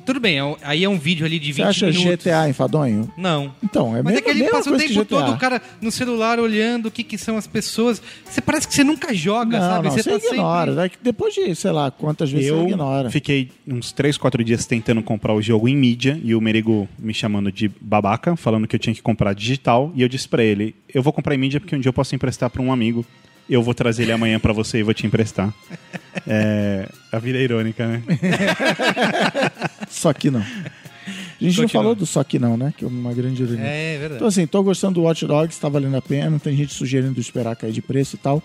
[0.05, 2.23] Tudo bem, é aí é um vídeo ali de 20 Você acha minutos.
[2.25, 3.11] GTA enfadonho?
[3.17, 3.51] Não.
[3.63, 6.39] Então, é Mas mesmo, é que ele passa o tempo todo o cara no celular
[6.39, 8.01] olhando o que, que são as pessoas.
[8.23, 9.87] Você parece que você nunca joga, Não, sabe?
[9.87, 10.73] não, você, tá ignora.
[10.75, 10.89] sempre.
[10.89, 13.09] Que Depois de, sei lá, quantas vezes você Eu ignora.
[13.09, 17.13] fiquei uns 3, 4 dias tentando comprar o jogo em mídia e o Merigo me
[17.13, 19.91] chamando de babaca, falando que eu tinha que comprar digital.
[19.95, 22.13] E eu disse pra ele: eu vou comprar em mídia porque um dia eu posso
[22.13, 23.03] emprestar pra um amigo.
[23.47, 25.51] Eu vou trazer ele amanhã pra você e vou te emprestar.
[26.27, 28.01] É, a vida é irônica, né?
[29.89, 30.41] Só que não.
[30.41, 31.69] A gente não Continua.
[31.69, 32.73] falou do Só Que Não, né?
[32.75, 33.63] Que é uma grande ironia.
[33.63, 34.15] É verdade.
[34.15, 36.39] Então, assim, tô gostando do Watch Dogs, tá valendo a pena.
[36.39, 38.41] Tem gente sugerindo esperar cair de preço e tal.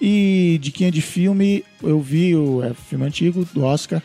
[0.00, 4.02] E diquinha de filme, eu vi o é, filme antigo do Oscar,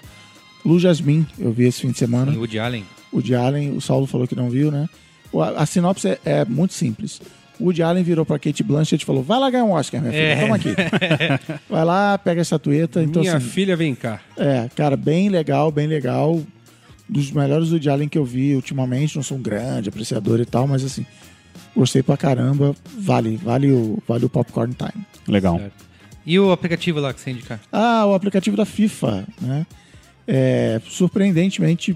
[0.66, 2.32] Lu Jasmine, eu vi esse fim de semana.
[2.34, 2.86] Sim, Woody Allen.
[3.12, 4.90] O Woody Allen, o Saulo falou que não viu, né?
[5.32, 7.22] O- A, a sinopse é, é muito simples.
[7.60, 10.12] O Woody Allen virou pra Kate Blanchett e falou: vai lá ganhar um Oscar, minha
[10.14, 10.42] filha, É.
[10.42, 10.70] toma aqui.
[11.70, 13.02] vai lá, pega a estatueta.
[13.02, 14.20] Então, Minha assim, filha vem cá.
[14.38, 16.42] é, cara, bem legal, bem legal.
[17.08, 19.16] Dos melhores Woody Allen que eu vi ultimamente.
[19.16, 21.06] Não sou um grande apreciador e tal, mas assim,
[21.76, 22.76] gostei pra caramba.
[22.98, 25.06] Vale, vale o, vale o popcorn time.
[25.28, 25.58] Legal.
[25.60, 25.86] Certo.
[26.26, 27.60] E o aplicativo lá que você indicar?
[27.72, 29.66] Ah, o aplicativo da FIFA, né?
[30.28, 31.96] É surpreendentemente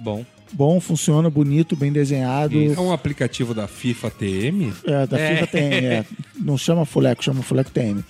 [0.00, 0.24] Bom.
[0.56, 2.58] Bom, funciona, bonito, bem desenhado.
[2.72, 4.72] É um aplicativo da FIFA TM?
[4.84, 5.34] É, da É.
[5.34, 6.04] FIFA tem, é,
[6.40, 8.02] não chama Fuleco, chama Fuleco TM.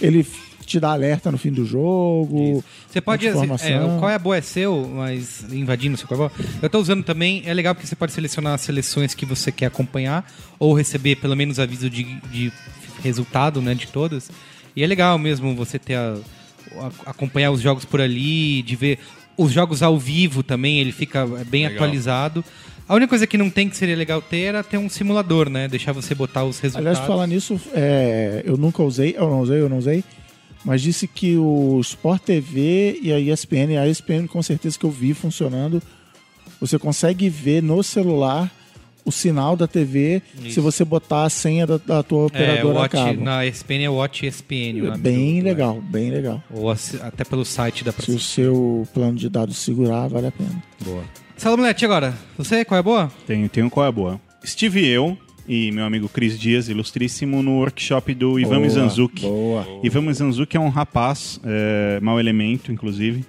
[0.00, 0.26] Ele
[0.66, 2.62] te dá alerta no fim do jogo.
[2.90, 3.26] Você pode.
[3.26, 3.96] assim, é, informação.
[3.96, 6.30] o qual é a boa é seu, mas invadindo o seu qual é.
[6.60, 9.66] Eu tô usando também, é legal porque você pode selecionar as seleções que você quer
[9.66, 12.52] acompanhar ou receber pelo menos aviso de, de
[13.02, 14.30] resultado, né, de todas.
[14.76, 16.18] E é legal mesmo você ter a-
[17.06, 18.98] acompanhar os jogos por ali, de ver
[19.38, 21.76] os jogos ao vivo também, ele fica bem Legal.
[21.76, 22.44] atualizado.
[22.88, 25.68] A única coisa que não tem que seria legal ter era ter um simulador, né?
[25.68, 26.88] Deixar você botar os resultados.
[26.88, 30.02] Aliás, falar nisso, é, eu nunca usei, eu não usei, eu não usei,
[30.64, 34.90] mas disse que o Sport TV e a ESPN, a ESPN com certeza que eu
[34.90, 35.80] vi funcionando,
[36.60, 38.50] você consegue ver no celular
[39.08, 40.62] o sinal da TV se Isso.
[40.62, 43.24] você botar a senha da, da tua é, operadora a Watch, cabo.
[43.24, 44.72] na ESPN é Watch ESPN.
[44.82, 46.42] nome Bem do- legal, bem legal.
[46.50, 50.62] Ou até pelo site da Se o seu plano de dados segurar, vale a pena.
[50.84, 51.02] Boa.
[51.36, 52.14] Salomete, agora.
[52.36, 53.12] Você, qual é a boa?
[53.26, 54.20] Tenho, tenho qual é a boa.
[54.42, 55.16] Estive eu
[55.46, 59.22] e meu amigo Cris Dias, ilustríssimo, no workshop do Ivan Boa, Mizanzuki.
[59.22, 59.66] Boa.
[59.82, 63.24] Ivan Mizanzuki é um rapaz, é, mau elemento, inclusive,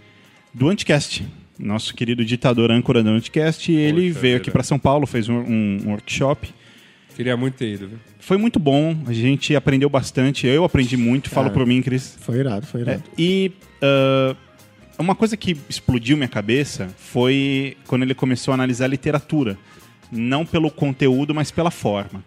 [0.53, 1.23] do Anticast.
[1.59, 3.69] Nosso querido ditador âncora do Anticast.
[3.71, 4.37] E ele Poxa veio vida.
[4.37, 6.49] aqui para São Paulo, fez um, um workshop.
[7.15, 7.97] Queria muito ter ido, viu?
[8.17, 10.47] Foi muito bom, a gente aprendeu bastante.
[10.47, 11.59] Eu aprendi muito, falo Cara.
[11.59, 12.17] por mim, Cris.
[12.21, 13.03] Foi irado, foi É, irado.
[13.17, 14.33] e ah,
[14.97, 19.57] uma coisa que explodiu minha cabeça foi quando ele começou a analisar literatura.
[20.11, 22.23] Não pelo conteúdo, mas pela forma.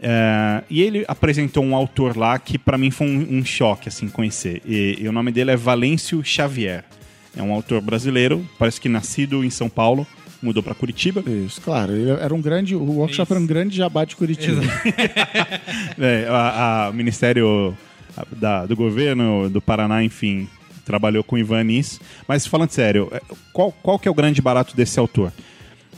[0.00, 4.08] É, e ele apresentou um autor lá que para mim foi um, um choque assim
[4.08, 4.60] conhecer.
[4.66, 6.84] E, e o nome dele é Valêncio Xavier.
[7.38, 10.06] É um autor brasileiro, parece que nascido em São Paulo,
[10.42, 11.22] mudou para Curitiba.
[11.30, 11.92] Isso, claro.
[11.94, 14.60] Ele era um grande, o workshop era um grande jabá de Curitiba.
[15.98, 17.76] É, a, a- o Ministério
[18.36, 20.48] da- do Governo do Paraná, enfim,
[20.84, 22.00] trabalhou com o Ivan nisso.
[22.26, 23.20] Mas falando sério, é,
[23.52, 25.32] qual, qual que é o grande barato desse autor?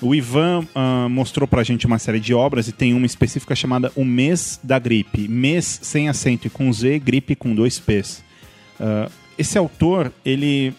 [0.03, 3.93] O Ivan ah, mostrou pra gente uma série de obras e tem uma específica chamada
[3.95, 5.29] O Mês da Gripe.
[5.29, 8.23] Mês sem acento e com Z, gripe com dois P's.
[8.79, 10.73] Ah, esse autor, ele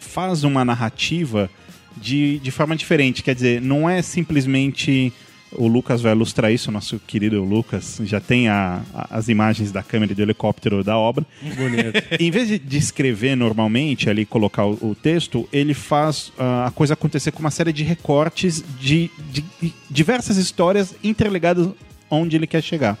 [0.00, 1.48] faz uma narrativa
[1.96, 3.22] de, de forma diferente.
[3.22, 5.12] Quer dizer, não é simplesmente.
[5.52, 9.82] O Lucas vai ilustrar isso, nosso querido Lucas já tem a- a- as imagens da
[9.82, 11.26] câmera e do helicóptero da obra.
[11.42, 12.00] Bonito.
[12.22, 16.70] Em vez de, de escrever normalmente, ali colocar o, o texto, ele faz ah, a
[16.70, 21.68] coisa acontecer com uma série de recortes de, de- de diversas histórias interligadas
[22.08, 22.96] onde ele quer chegar.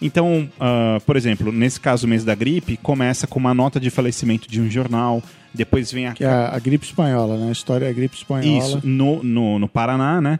[0.00, 3.90] Então, ah, por exemplo, nesse caso, o mês da gripe, começa com uma nota de
[3.90, 5.22] falecimento de um jornal,
[5.54, 7.48] depois vem a Que é a, a gripe espanhola, né?
[7.48, 8.58] A história é a gripe espanhola.
[8.58, 10.38] isso, no, no, no Paraná, né?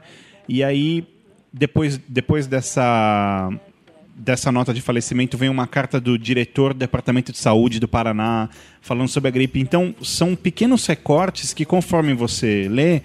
[0.48, 1.04] E aí,
[1.52, 3.50] depois, depois dessa,
[4.14, 8.48] dessa nota de falecimento, vem uma carta do diretor do Departamento de Saúde do Paraná
[8.80, 9.58] falando sobre a gripe.
[9.58, 13.00] Então, são pequenos recortes que, conforme você lê,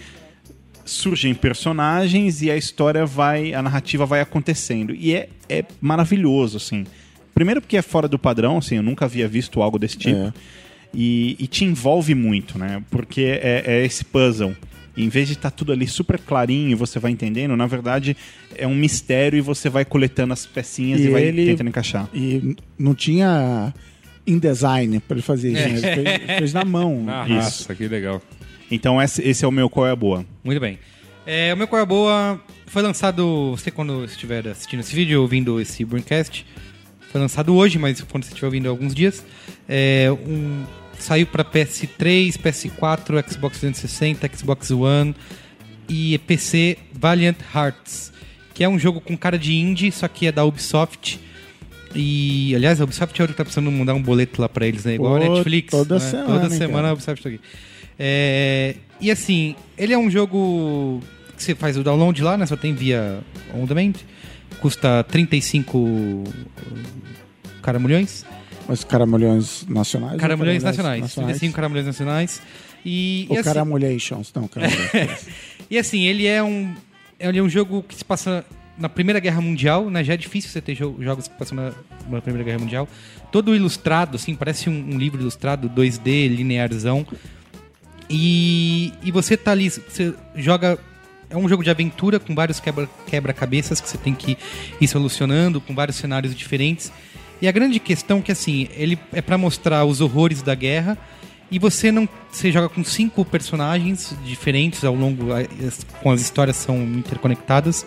[0.86, 4.94] surgem personagens e a história vai, a narrativa vai acontecendo.
[4.96, 6.86] E é, é maravilhoso, assim.
[7.34, 10.18] Primeiro porque é fora do padrão, assim, eu nunca havia visto algo desse tipo.
[10.20, 10.34] É.
[10.94, 12.84] E, e te envolve muito, né?
[12.92, 14.56] Porque é, é esse puzzle.
[14.98, 18.16] Em vez de estar tudo ali super clarinho e você vai entendendo, na verdade
[18.58, 22.10] é um mistério e você vai coletando as pecinhas e, E vai ele- tentando encaixar.
[22.14, 23.74] E não tinha
[24.28, 25.94] InDesign pra ele fazer isso, né?
[25.94, 27.06] Ele fez, fez na mão.
[27.26, 27.34] Isso.
[27.36, 28.22] raça, que legal.
[28.72, 30.26] Então esse, esse é o meu qual é a boa.
[30.44, 30.80] Muito bem.
[31.26, 35.22] É, o meu Qual é a Boa foi lançado, você quando estiver assistindo esse vídeo,
[35.22, 36.46] ouvindo esse Braincast,
[37.12, 39.24] foi lançado hoje, mas quando você estiver ouvindo há alguns dias,
[39.68, 40.64] é, um,
[40.98, 45.14] saiu para PS3, PS4, Xbox 360, Xbox One
[45.88, 48.12] e PC Valiant Hearts,
[48.54, 51.20] que é um jogo com cara de indie, só que é da Ubisoft.
[51.94, 54.96] E, aliás, a Ubisoft é que tá precisando mandar um boleto lá pra eles, né?
[54.96, 55.72] Igual a Pô, Netflix.
[55.72, 56.00] toda né?
[56.00, 56.90] semana, Toda semana cara?
[56.90, 57.42] a Ubisoft tá aqui.
[58.04, 61.00] É, e assim, ele é um jogo
[61.38, 62.48] que você faz o download lá, né?
[62.48, 63.20] Só tem via
[63.54, 63.94] on demand.
[64.60, 66.24] Custa 35
[67.62, 68.26] caramulhões.
[68.68, 70.14] Mas caramulhões nacionais.
[70.14, 71.14] ou Caramulhões nacionais.
[71.14, 72.42] 35 caramulhões nacionais.
[72.84, 74.32] E, e Ou assim, caramulhations.
[74.34, 75.28] Não, caramulhations.
[75.70, 76.74] E assim, ele é um.
[77.18, 78.44] Ele é um jogo que se passa
[78.78, 80.04] na Primeira Guerra Mundial, né?
[80.04, 81.72] Já é difícil você ter jo- jogos que passam na,
[82.10, 82.90] na Primeira Guerra Mundial.
[83.32, 87.06] Todo ilustrado, assim, parece um, um livro ilustrado, 2D, linearzão.
[88.12, 90.78] E, e você tá ali, você joga.
[91.30, 94.38] É um jogo de aventura com vários quebra- quebra-cabeças que você tem que
[94.82, 96.92] ir solucionando, com vários cenários diferentes.
[97.42, 100.98] E a grande questão é que assim, ele é pra mostrar os horrores da guerra
[101.50, 105.28] e você não, você joga com cinco personagens diferentes ao longo,
[106.02, 107.86] com as histórias são interconectadas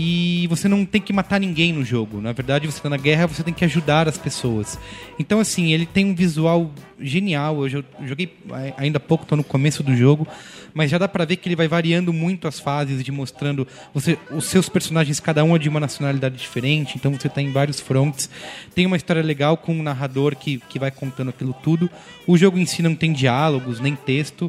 [0.00, 2.20] e você não tem que matar ninguém no jogo.
[2.20, 4.78] Na verdade, você tá na guerra, você tem que ajudar as pessoas.
[5.18, 6.70] Então, assim, ele tem um visual
[7.00, 7.62] genial.
[7.62, 8.32] Eu jo- joguei
[8.76, 10.24] ainda há pouco, tô no começo do jogo,
[10.72, 14.16] mas já dá pra ver que ele vai variando muito as fases, de mostrando você,
[14.30, 17.80] os seus personagens, cada um é de uma nacionalidade diferente, então você tá em vários
[17.80, 18.30] fronts.
[18.76, 21.90] Tem uma história legal com um narrador que, que vai contando aquilo tudo.
[22.24, 24.48] O jogo em si não tem diálogos, nem texto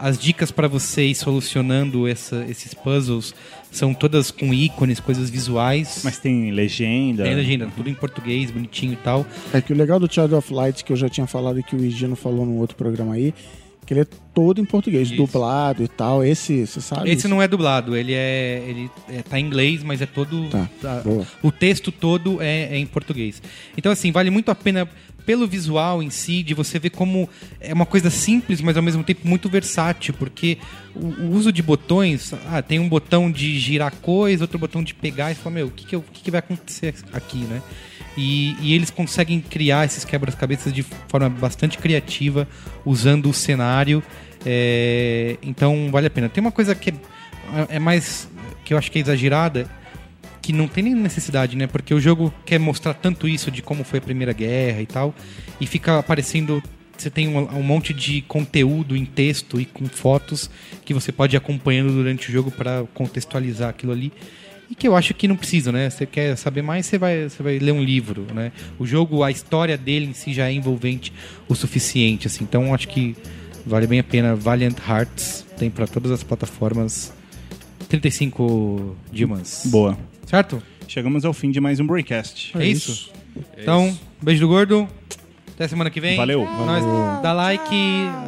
[0.00, 3.34] as dicas para você ir solucionando essa- esses puzzles
[3.70, 6.00] são todas com ícones, coisas visuais.
[6.02, 7.22] Mas tem legenda.
[7.24, 9.26] tem legenda, tudo em português, bonitinho e tal.
[9.52, 11.76] É que o legal do Child of Light, que eu já tinha falado e que
[11.76, 13.32] o Higino falou num outro programa aí,
[13.94, 15.16] ele é todo em português, Isso.
[15.16, 16.24] dublado e tal.
[16.24, 17.10] Esse, você sabe?
[17.10, 20.68] Esse não é dublado, ele é ele é, tá em inglês, mas é todo Tá,
[20.80, 21.02] tá-
[21.42, 23.42] o texto todo é, é em português.
[23.76, 24.88] Então assim, vale muito a pena
[25.26, 27.28] pelo visual em si, de você ver como
[27.60, 30.56] é uma coisa simples, mas ao mesmo tempo muito versátil, porque
[30.94, 34.94] o, o uso de botões, ah, tem um botão de girar coisa, outro botão de
[34.94, 37.62] pegar, e você fala, meu, o que, que, eu- que, que vai acontecer aqui, né?
[38.16, 42.48] E, e eles conseguem criar esses quebra-cabeças de forma bastante criativa,
[42.84, 44.02] usando o cenário.
[44.44, 46.28] é, então vale a pena.
[46.28, 48.28] Tem uma coisa que é, é mais.
[48.64, 49.68] que eu acho que é exagerada,
[50.42, 51.66] que não tem nem necessidade, né?
[51.66, 55.14] Porque o jogo quer mostrar tanto isso de como foi a Primeira Guerra e tal,
[55.60, 56.62] e fica aparecendo.
[56.96, 60.50] Você tem um, um monte de conteúdo em texto e com fotos
[60.84, 64.12] que você pode ir acompanhando durante o jogo para contextualizar aquilo ali.
[64.70, 65.90] E que eu acho que não precisa, né?
[65.90, 68.52] Você quer saber mais, você vai, você vai ler um livro, né?
[68.78, 71.12] O jogo, a história dele em si já é envolvente
[71.48, 72.44] o suficiente, assim.
[72.44, 73.16] Então acho que
[73.66, 74.36] vale bem a pena.
[74.36, 77.12] Valiant Hearts tem para todas as plataformas.
[77.88, 79.62] 35 dimas.
[79.66, 79.98] Boa.
[80.24, 80.62] Certo?
[80.86, 82.52] Chegamos ao fim de mais um Breakcast.
[82.56, 83.10] É, isso?
[83.58, 84.88] Então, beijo do gordo.
[85.54, 86.16] Até semana que vem.
[86.16, 86.44] Valeu.
[86.44, 87.74] Nós, dá like,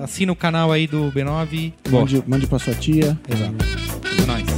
[0.02, 1.72] assina o canal aí do B9.
[1.88, 3.16] Bom, Mande, mande pra sua tia.
[3.28, 3.54] exato.
[4.20, 4.51] É nóis.